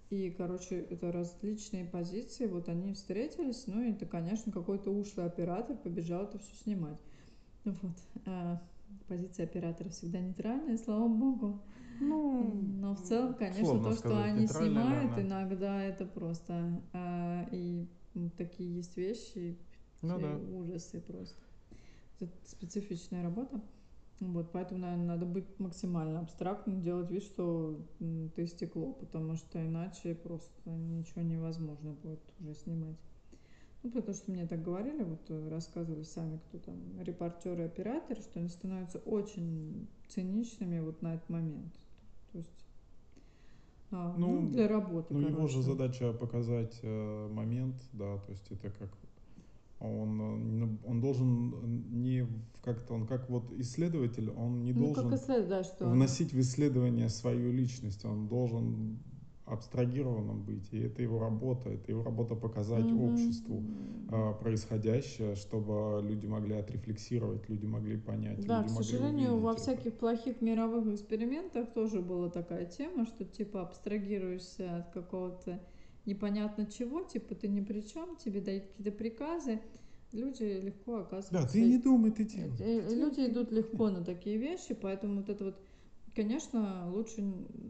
и, 0.09 0.29
короче, 0.31 0.79
это 0.79 1.11
различные 1.11 1.85
позиции, 1.85 2.45
вот 2.47 2.69
они 2.69 2.93
встретились, 2.93 3.67
ну, 3.67 3.81
и 3.81 3.91
это, 3.91 4.05
конечно, 4.05 4.51
какой-то 4.51 4.89
ушлый 4.91 5.25
оператор 5.25 5.75
побежал 5.77 6.23
это 6.23 6.39
все 6.39 6.55
снимать. 6.63 6.99
Вот. 7.65 7.97
А 8.25 8.61
позиция 9.07 9.45
оператора 9.45 9.89
всегда 9.89 10.19
нейтральная, 10.19 10.77
слава 10.77 11.07
богу. 11.07 11.61
Ну, 11.99 12.53
Но 12.53 12.95
в 12.95 13.01
целом, 13.01 13.33
конечно, 13.33 13.63
то, 13.83 13.91
что 13.91 13.99
сказать, 13.99 14.25
они 14.31 14.41
нейтральная, 14.41 14.69
снимают, 14.69 15.11
наверное. 15.11 15.23
иногда 15.27 15.83
это 15.83 16.05
просто 16.05 16.81
а, 16.93 17.47
и 17.51 17.87
такие 18.37 18.75
есть 18.77 18.95
вещи, 18.97 19.57
Ну 20.01 20.19
да. 20.19 20.37
ужасы 20.37 21.01
просто. 21.01 21.41
Это 22.19 22.31
специфичная 22.45 23.23
работа. 23.23 23.61
Вот, 24.19 24.51
поэтому, 24.51 24.81
наверное, 24.81 25.05
надо 25.05 25.25
быть 25.27 25.59
максимально 25.59 26.21
абстрактным, 26.21 26.81
делать 26.81 27.11
вид, 27.11 27.23
что 27.23 27.79
ты 28.35 28.47
стекло, 28.47 28.93
потому 28.93 29.35
что 29.35 29.63
иначе 29.63 30.15
просто 30.15 30.69
ничего 30.71 31.21
невозможно 31.21 31.91
будет 31.93 32.21
уже 32.39 32.55
снимать. 32.55 32.97
Ну, 33.83 33.91
потому 33.91 34.15
что 34.15 34.31
мне 34.31 34.47
так 34.47 34.63
говорили, 34.63 35.03
вот 35.03 35.29
э, 35.29 35.49
рассказывали 35.49 36.01
сами, 36.03 36.37
кто 36.37 36.57
там, 36.57 36.99
репортеры, 36.99 37.65
операторы, 37.65 38.19
что 38.21 38.39
они 38.39 38.49
становятся 38.49 38.97
очень 38.99 39.87
циничными 40.07 40.79
вот 40.79 41.01
на 41.03 41.13
этот 41.13 41.29
момент. 41.29 41.73
То 42.31 42.39
есть, 42.39 42.65
а, 43.91 44.15
ну, 44.17 44.41
Ну, 44.41 44.49
для 44.49 44.67
работы, 44.67 45.13
Ну, 45.13 45.21
его 45.27 45.47
же 45.47 45.61
короче. 45.61 45.61
задача 45.61 46.13
показать 46.13 46.79
э, 46.81 47.27
момент, 47.29 47.75
да, 47.93 48.17
то 48.17 48.31
есть 48.31 48.51
это 48.51 48.69
как 48.71 48.89
он, 49.79 50.21
э, 50.63 50.87
он 50.87 51.01
должен 51.01 52.01
не 52.01 52.25
как-то, 52.63 52.93
он 52.95 53.05
как 53.07 53.29
вот 53.29 53.51
исследователь, 53.59 54.29
он 54.31 54.63
не 54.63 54.73
Ну, 54.73 54.93
должен 54.93 55.09
да, 55.47 55.63
что... 55.63 55.87
вносить 55.89 56.33
в 56.33 56.39
исследование 56.39 57.09
свою 57.09 57.51
личность, 57.51 58.03
он 58.05 58.27
должен 58.27 58.99
абстрагированным 59.45 60.43
быть, 60.43 60.67
и 60.73 60.79
это 60.79 61.01
его 61.01 61.19
работа, 61.19 61.69
это 61.69 61.91
его 61.91 62.03
работа 62.03 62.35
показать 62.35 62.85
Мгм. 62.91 63.01
обществу 63.13 63.63
э, 64.09 64.33
происходящее, 64.41 65.35
чтобы 65.35 66.01
люди 66.05 66.25
могли 66.27 66.55
отрефлексировать, 66.55 67.47
люди 67.47 67.65
могли 67.65 67.97
понять, 67.97 68.45
Да, 68.45 68.61
люди 68.63 68.73
к 68.73 68.77
сожалению, 68.77 69.37
во 69.39 69.53
это. 69.53 69.61
всяких 69.61 69.93
плохих 69.93 70.41
мировых 70.41 70.87
экспериментах 70.93 71.71
тоже 71.73 72.01
была 72.01 72.29
такая 72.29 72.65
тема, 72.65 73.05
что 73.05 73.23
типа 73.23 73.61
абстрагируешься 73.61 74.77
от 74.77 74.89
какого-то 74.91 75.59
непонятно 76.07 76.65
чего, 76.65 77.03
типа 77.03 77.35
ты 77.35 77.47
ни 77.47 77.61
при 77.61 77.81
чем, 77.81 78.15
тебе 78.15 78.41
дают 78.41 78.65
какие-то 78.65 78.91
приказы, 78.91 79.59
люди 80.13 80.43
легко 80.43 80.97
оказываются... 81.01 81.33
Да, 81.33 81.47
ты 81.47 81.63
не 81.63 81.77
думай, 81.77 82.11
ты 82.11 82.23
Э, 82.23 82.25
делай. 82.25 82.53
э, 82.59 82.95
Люди 82.95 83.27
идут 83.29 83.51
легко 83.51 83.89
на 83.89 84.03
такие 84.03 84.37
вещи, 84.37 84.73
поэтому 84.73 85.17
вот 85.17 85.29
это 85.29 85.45
вот, 85.45 85.59
конечно, 86.15 86.89
лучше, 86.91 87.23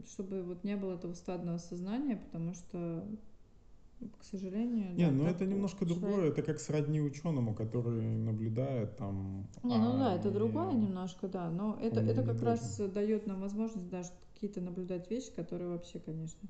чтобы 0.06 0.42
вот 0.42 0.64
не 0.64 0.76
было 0.76 0.94
этого 0.94 1.12
стадного 1.14 1.58
сознания, 1.58 2.16
потому 2.16 2.54
что, 2.54 3.04
к 4.20 4.24
сожалению... 4.24 4.94
Не, 4.94 5.06
да, 5.06 5.10
ну 5.10 5.24
это 5.26 5.44
немножко 5.44 5.84
человек- 5.84 6.00
другое, 6.00 6.28
это 6.30 6.42
как 6.42 6.60
сродни 6.60 7.00
ученому, 7.00 7.54
который 7.54 8.02
наблюдает 8.16 8.96
там... 8.96 9.48
Не, 9.64 9.76
ну 9.76 9.96
а 9.96 9.98
да, 9.98 10.14
это 10.14 10.28
не- 10.28 10.34
другое 10.34 10.72
немножко, 10.74 11.26
да. 11.26 11.50
Но 11.50 11.76
это, 11.82 12.00
это 12.00 12.22
как 12.22 12.40
раз 12.42 12.78
дает 12.94 13.26
нам 13.26 13.40
возможность 13.40 13.88
даже 13.90 14.10
какие-то 14.34 14.60
наблюдать 14.60 15.10
вещи, 15.10 15.32
которые 15.34 15.70
вообще, 15.70 15.98
конечно, 15.98 16.48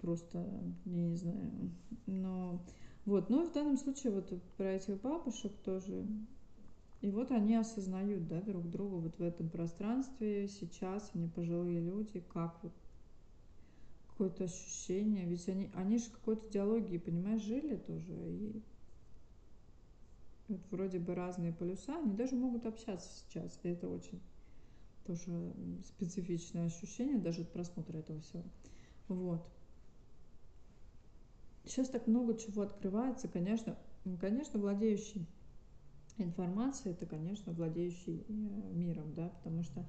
просто, 0.00 0.46
я 0.84 1.06
не 1.06 1.16
знаю. 1.16 1.70
Но 2.06 2.60
вот, 3.04 3.30
ну 3.30 3.44
и 3.44 3.48
в 3.48 3.52
данном 3.52 3.76
случае 3.76 4.12
вот 4.12 4.32
про 4.56 4.72
этих 4.72 5.00
бабушек 5.00 5.52
тоже. 5.64 6.06
И 7.00 7.10
вот 7.10 7.30
они 7.30 7.54
осознают, 7.54 8.26
да, 8.26 8.40
друг 8.40 8.68
друга 8.68 8.96
вот 8.96 9.18
в 9.18 9.22
этом 9.22 9.48
пространстве. 9.48 10.48
Сейчас 10.48 11.10
они 11.14 11.28
пожилые 11.28 11.80
люди, 11.80 12.20
как 12.20 12.58
вот 12.62 12.72
какое-то 14.08 14.44
ощущение. 14.44 15.24
Ведь 15.26 15.48
они, 15.48 15.70
они 15.74 15.98
же 15.98 16.10
какой-то 16.10 16.50
диалогии, 16.50 16.98
понимаешь, 16.98 17.42
жили 17.42 17.76
тоже. 17.76 18.12
И 18.12 18.62
вот 20.48 20.60
вроде 20.70 20.98
бы 20.98 21.14
разные 21.14 21.52
полюса, 21.52 21.96
они 21.98 22.14
даже 22.14 22.34
могут 22.34 22.66
общаться 22.66 23.08
сейчас. 23.20 23.58
И 23.62 23.68
это 23.68 23.88
очень 23.88 24.20
тоже 25.06 25.54
специфичное 25.86 26.66
ощущение, 26.66 27.18
даже 27.18 27.42
от 27.42 27.52
просмотра 27.52 27.98
этого 27.98 28.20
всего. 28.20 28.44
Вот. 29.08 29.48
Сейчас 31.68 31.90
так 31.90 32.06
много 32.06 32.34
чего 32.34 32.62
открывается, 32.62 33.28
конечно, 33.28 33.76
конечно, 34.20 34.58
владеющий 34.58 35.26
информацией, 36.16 36.94
это, 36.94 37.04
конечно, 37.04 37.52
владеющий 37.52 38.24
э, 38.26 38.72
миром, 38.72 39.12
да, 39.14 39.28
потому 39.28 39.62
что 39.62 39.84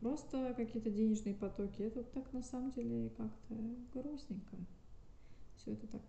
просто 0.00 0.52
какие-то 0.54 0.90
денежные 0.90 1.34
потоки, 1.34 1.80
это 1.80 2.02
так 2.02 2.30
на 2.34 2.42
самом 2.42 2.72
деле 2.72 3.08
как-то 3.16 3.54
грустненько. 3.94 4.58
Все 5.56 5.72
это 5.72 5.86
так. 5.86 6.02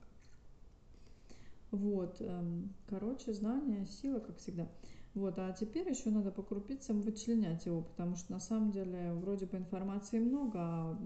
Вот, 1.72 2.18
эм, 2.20 2.74
короче, 2.88 3.34
знание, 3.34 3.86
сила, 3.86 4.20
как 4.20 4.38
всегда. 4.38 4.68
Вот, 5.16 5.40
а 5.40 5.52
теперь 5.54 5.90
еще 5.90 6.12
надо 6.12 6.32
по 6.32 6.44
крупицам 6.44 7.02
вычленять 7.02 7.66
его, 7.66 7.82
потому 7.82 8.16
что 8.16 8.32
на 8.32 8.40
самом 8.40 8.72
деле 8.72 9.14
вроде 9.14 9.48
бы 9.48 9.58
информации 9.58 10.20
много, 10.20 10.60
а 10.60 11.00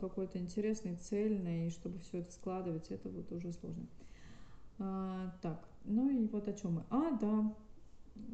какой-то 0.00 0.38
интересный, 0.38 0.96
цельный, 0.96 1.68
и 1.68 1.70
чтобы 1.70 2.00
все 2.00 2.18
это 2.18 2.32
складывать, 2.32 2.90
это 2.90 3.08
вот 3.08 3.30
уже 3.30 3.52
сложно. 3.52 3.86
А, 4.78 5.32
так, 5.40 5.68
ну 5.84 6.10
и 6.10 6.26
вот 6.26 6.48
о 6.48 6.52
чем 6.52 6.74
мы. 6.74 6.84
А, 6.90 7.12
да, 7.12 7.54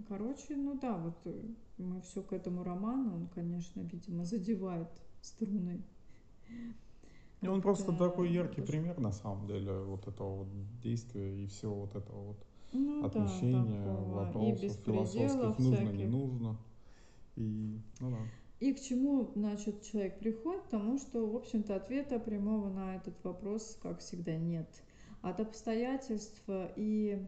короче, 0.09 0.57
ну 0.57 0.79
да, 0.79 0.97
вот 0.97 1.17
мы 1.77 2.01
все 2.01 2.23
к 2.23 2.33
этому 2.33 2.65
роману, 2.65 3.15
он, 3.15 3.29
конечно, 3.29 3.83
видимо, 3.83 4.25
задевает 4.25 4.89
струны. 5.21 5.83
И 7.43 7.47
он 7.47 7.61
просто 7.61 7.93
такой 7.93 8.31
яркий 8.33 8.63
пример, 8.63 8.99
на 9.01 9.13
самом 9.13 9.47
деле, 9.47 9.81
вот 9.81 10.07
этого 10.09 10.45
вот 10.45 10.49
действия 10.81 11.45
и 11.45 11.47
всего 11.47 11.83
вот 11.83 11.95
этого 11.95 12.29
вот 12.29 12.47
ну, 12.73 13.05
отмещения, 13.05 13.85
да, 13.85 13.95
вопросов 13.95 14.85
философских, 14.85 15.59
нужно, 15.59 15.77
всяких. 15.77 15.95
не 15.95 16.07
нужно. 16.07 16.57
И, 17.37 17.81
ну 18.01 18.11
да. 18.11 18.19
И 18.61 18.75
к 18.75 18.81
чему, 18.81 19.31
значит, 19.35 19.83
человек 19.83 20.19
приходит? 20.19 20.65
Потому 20.65 20.99
что, 20.99 21.27
в 21.27 21.37
общем-то, 21.37 21.77
ответа 21.77 22.19
прямого 22.19 22.69
на 22.69 22.97
этот 22.97 23.23
вопрос, 23.25 23.79
как 23.83 24.01
всегда, 24.01 24.37
нет. 24.37 24.69
От 25.23 25.41
обстоятельств 25.41 26.43
и 26.77 27.27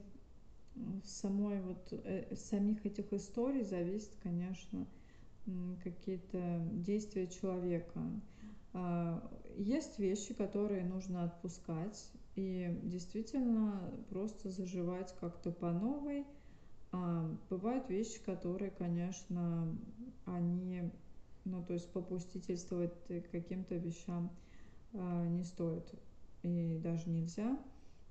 самой 1.04 1.60
вот 1.62 1.92
э, 1.92 2.34
самих 2.36 2.84
этих 2.86 3.12
историй 3.12 3.62
зависит, 3.62 4.16
конечно, 4.22 4.86
какие-то 5.82 6.62
действия 6.72 7.26
человека. 7.26 8.00
А, 8.74 9.22
есть 9.56 9.98
вещи, 9.98 10.34
которые 10.34 10.84
нужно 10.84 11.24
отпускать, 11.24 12.10
и 12.34 12.78
действительно 12.82 13.92
просто 14.08 14.50
заживать 14.50 15.14
как-то 15.20 15.50
по 15.50 15.70
новой. 15.70 16.26
А, 16.92 17.36
бывают 17.50 17.88
вещи, 17.88 18.22
которые, 18.24 18.70
конечно, 18.70 19.76
они, 20.26 20.90
ну, 21.44 21.64
то 21.64 21.74
есть 21.74 21.90
попустительствовать 21.92 22.94
каким-то 23.30 23.76
вещам 23.76 24.30
а, 24.94 25.26
не 25.26 25.44
стоит 25.44 25.84
и 26.42 26.78
даже 26.82 27.08
нельзя. 27.10 27.58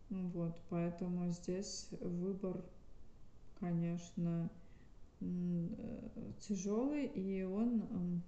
Вот, 0.09 0.59
поэтому 0.69 1.29
здесь 1.29 1.87
выбор, 2.01 2.61
конечно, 3.59 4.49
тяжелый, 6.39 7.05
и 7.05 7.43
он 7.43 8.21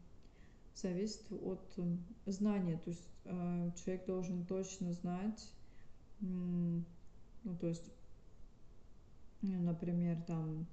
зависит 0.76 1.26
от 1.32 1.78
знания. 2.26 2.78
То 2.78 2.89
есть 2.89 3.10
а, 3.26 3.72
человек 3.72 4.06
должен 4.06 4.46
точно 4.46 4.94
знать, 4.94 5.52
ну, 6.24 7.57
то 7.59 7.67
есть, 7.67 7.91
например, 9.41 10.21
там, 10.24 10.65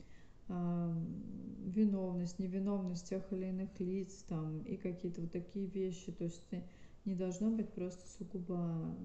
виновность, 1.64 2.38
невиновность 2.38 3.08
тех 3.08 3.32
или 3.32 3.46
иных 3.46 3.78
лиц, 3.78 4.24
там, 4.28 4.62
и 4.62 4.76
какие-то 4.76 5.20
вот 5.20 5.30
такие 5.32 5.66
вещи. 5.66 6.12
То 6.12 6.24
есть 6.24 6.42
не 7.04 7.14
должно 7.14 7.50
быть 7.50 7.68
просто 7.70 8.08
сугубо 8.18 8.96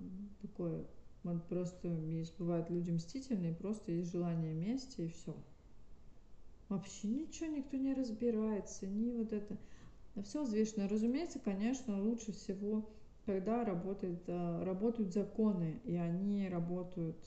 такое, 0.41 0.85
вот 1.23 1.43
просто 1.47 1.87
есть, 1.87 2.37
бывают 2.37 2.69
люди 2.69 2.91
мстительные, 2.91 3.53
просто 3.53 3.91
есть 3.91 4.11
желание 4.11 4.53
мести 4.53 5.01
и 5.01 5.07
все. 5.07 5.35
Вообще 6.69 7.07
ничего 7.07 7.47
никто 7.47 7.77
не 7.77 7.93
разбирается, 7.93 8.87
ни 8.87 9.11
вот 9.11 9.33
это. 9.33 9.57
Все 10.23 10.43
взвешено. 10.43 10.87
Разумеется, 10.87 11.39
конечно, 11.39 12.01
лучше 12.01 12.31
всего 12.31 12.89
когда 13.25 13.65
работает, 13.65 14.23
э, 14.27 14.63
работают 14.63 15.13
законы, 15.13 15.81
и 15.83 15.95
они 15.95 16.47
работают, 16.47 17.17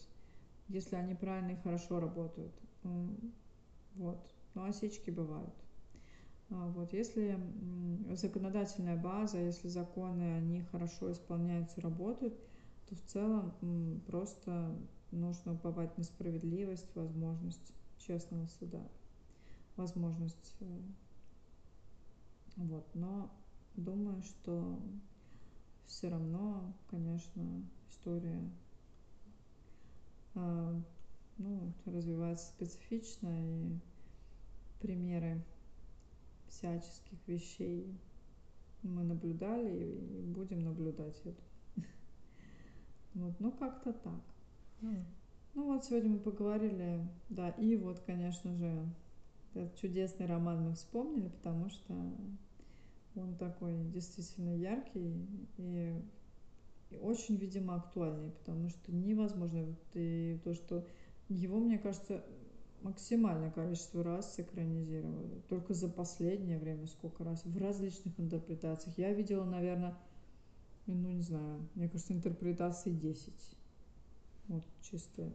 если 0.69 0.97
они 0.97 1.15
правильно 1.15 1.53
и 1.53 1.63
хорошо 1.63 2.01
работают. 2.01 2.53
Вот. 3.95 4.19
Но 4.55 4.65
осечки 4.65 5.11
бывают. 5.11 5.55
А 6.51 6.69
вот. 6.69 6.93
Если 6.93 7.39
законодательная 8.15 8.97
база, 8.97 9.39
если 9.39 9.69
законы, 9.69 10.37
они 10.37 10.63
хорошо 10.63 11.13
исполняются, 11.13 11.81
работают, 11.81 12.39
то 12.89 12.95
в 12.95 13.03
целом 13.03 13.53
просто 14.07 14.75
нужно 15.11 15.55
уповать 15.55 15.97
на 15.99 16.05
справедливость, 16.05 16.95
возможность 16.95 17.75
честного 17.99 18.47
суда, 18.47 18.83
возможность. 19.77 20.57
Э, 20.61 20.81
вот. 22.57 22.87
Но 22.95 23.31
думаю, 23.77 24.23
что 24.23 24.81
все 25.89 26.09
равно, 26.09 26.73
конечно, 26.91 27.43
история 27.91 28.41
э, 30.35 30.81
ну, 31.39 31.73
развивается 31.87 32.47
специфично, 32.49 33.29
и 33.31 33.79
примеры 34.81 35.43
всяческих 36.49 37.19
вещей 37.27 37.93
мы 38.83 39.03
наблюдали 39.03 39.97
и 39.97 40.23
будем 40.27 40.65
наблюдать 40.65 41.21
это. 41.25 41.43
Вот, 43.15 43.41
ну 43.41 43.51
как-то 43.51 43.93
так. 43.93 44.21
Ну 44.81 45.65
вот 45.65 45.85
сегодня 45.85 46.11
мы 46.11 46.19
поговорили, 46.19 47.05
да, 47.31 47.49
и 47.51 47.75
вот, 47.77 47.99
конечно 48.01 48.55
же, 48.55 48.87
этот 49.55 49.75
чудесный 49.77 50.27
роман 50.27 50.63
мы 50.63 50.75
вспомнили, 50.75 51.29
потому 51.29 51.69
что 51.71 51.95
он 53.21 53.37
такой 53.37 53.75
действительно 53.85 54.57
яркий 54.57 55.27
и, 55.59 56.03
и 56.91 56.97
очень, 56.97 57.37
видимо, 57.37 57.77
актуальный, 57.77 58.31
потому 58.31 58.69
что 58.69 58.93
невозможно. 58.93 59.75
И 59.95 60.39
то, 60.45 60.55
что 60.55 60.87
его, 61.29 61.59
мне 61.59 61.79
кажется, 61.79 62.25
максимальное 62.83 63.51
количество 63.51 64.03
раз 64.03 64.39
экранизировали. 64.39 65.43
Только 65.49 65.75
за 65.75 65.89
последнее 65.89 66.59
время 66.59 66.87
сколько 66.87 67.25
раз. 67.25 67.45
В 67.45 67.57
различных 67.59 68.19
интерпретациях. 68.19 68.97
Я 68.99 69.13
видела, 69.13 69.45
наверное, 69.45 69.97
ну 70.87 71.11
не 71.11 71.23
знаю, 71.23 71.69
мне 71.75 71.89
кажется, 71.89 72.13
интерпретации 72.13 72.93
10. 72.93 73.33
Вот 74.49 74.65
чисто 74.83 75.33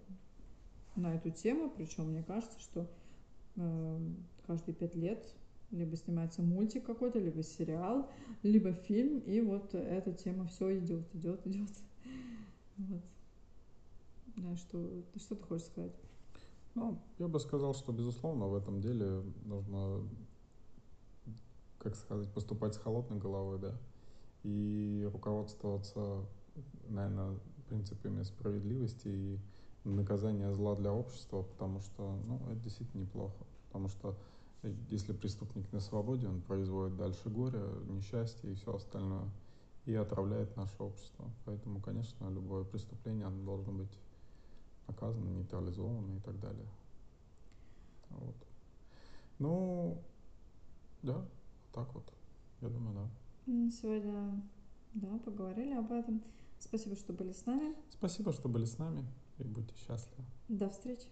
на 0.96 1.16
эту 1.16 1.32
тему. 1.32 1.70
Причем 1.70 2.10
мне 2.10 2.24
кажется, 2.24 2.60
что 2.60 2.90
э, 3.56 4.00
каждые 4.48 4.76
пять 4.76 4.96
лет 4.96 5.24
либо 5.74 5.98
снимается 5.98 6.42
мультик 6.42 6.86
какой-то, 6.86 7.20
либо 7.20 7.44
сериал, 7.44 8.10
либо 8.44 8.74
фильм, 8.74 9.20
и 9.20 9.42
вот 9.42 9.74
эта 9.74 10.14
тема 10.14 10.46
все 10.46 10.78
идет, 10.78 11.04
идет, 11.16 11.46
идет. 11.48 11.70
Вот. 12.78 13.02
Да, 14.38 14.56
что, 14.56 15.04
что 15.16 15.36
ты 15.36 15.44
хочешь 15.44 15.68
сказать? 15.68 15.94
Ну, 16.76 17.00
я 17.20 17.28
бы 17.28 17.40
сказал, 17.40 17.74
что, 17.76 17.92
безусловно, 17.92 18.48
в 18.48 18.56
этом 18.56 18.82
деле 18.82 19.24
нужно, 19.46 20.08
как 21.78 21.96
сказать, 21.96 22.32
поступать 22.32 22.74
с 22.74 22.78
холодной 22.78 23.20
головой, 23.20 23.60
да, 23.60 23.78
и 24.44 25.08
руководствоваться, 25.12 26.26
наверное, 26.90 27.38
принципами 27.68 28.24
справедливости 28.24 29.08
и 29.08 29.40
наказания 29.84 30.52
зла 30.52 30.76
для 30.76 30.92
общества, 30.94 31.44
потому 31.44 31.80
что, 31.80 32.20
ну, 32.26 32.42
это 32.52 32.60
действительно 32.62 33.02
неплохо, 33.02 33.46
потому 33.68 33.88
что 33.88 34.18
если 34.90 35.14
преступник 35.14 35.72
на 35.72 35.80
свободе, 35.80 36.28
он 36.28 36.42
производит 36.42 36.96
дальше 36.98 37.30
горе, 37.30 37.62
несчастье 37.88 38.52
и 38.52 38.56
все 38.56 38.76
остальное, 38.76 39.30
и 39.86 39.94
отравляет 39.94 40.56
наше 40.56 40.82
общество. 40.82 41.30
Поэтому, 41.46 41.82
конечно, 41.82 42.30
любое 42.30 42.64
преступление 42.64 43.28
оно 43.28 43.44
должно 43.44 43.74
быть 43.74 44.00
наказано, 44.88 45.30
нейтрализовано 45.30 46.18
и 46.18 46.20
так 46.22 46.40
далее. 46.40 46.68
Вот. 48.10 48.36
Ну, 49.40 50.02
да, 51.02 51.26
так 51.74 51.94
вот. 51.94 52.14
Я 52.62 52.70
думаю, 52.70 52.96
да. 52.96 53.72
Сегодня, 53.72 54.42
да, 54.94 55.20
поговорили 55.26 55.74
об 55.74 55.92
этом. 55.92 56.22
Спасибо, 56.60 56.96
что 56.96 57.12
были 57.12 57.34
с 57.34 57.46
нами. 57.46 57.76
Спасибо, 57.92 58.32
что 58.32 58.48
были 58.48 58.64
с 58.64 58.78
нами. 58.78 59.06
И 59.40 59.44
будьте 59.44 59.76
счастливы. 59.76 60.24
До 60.48 60.70
встречи. 60.70 61.08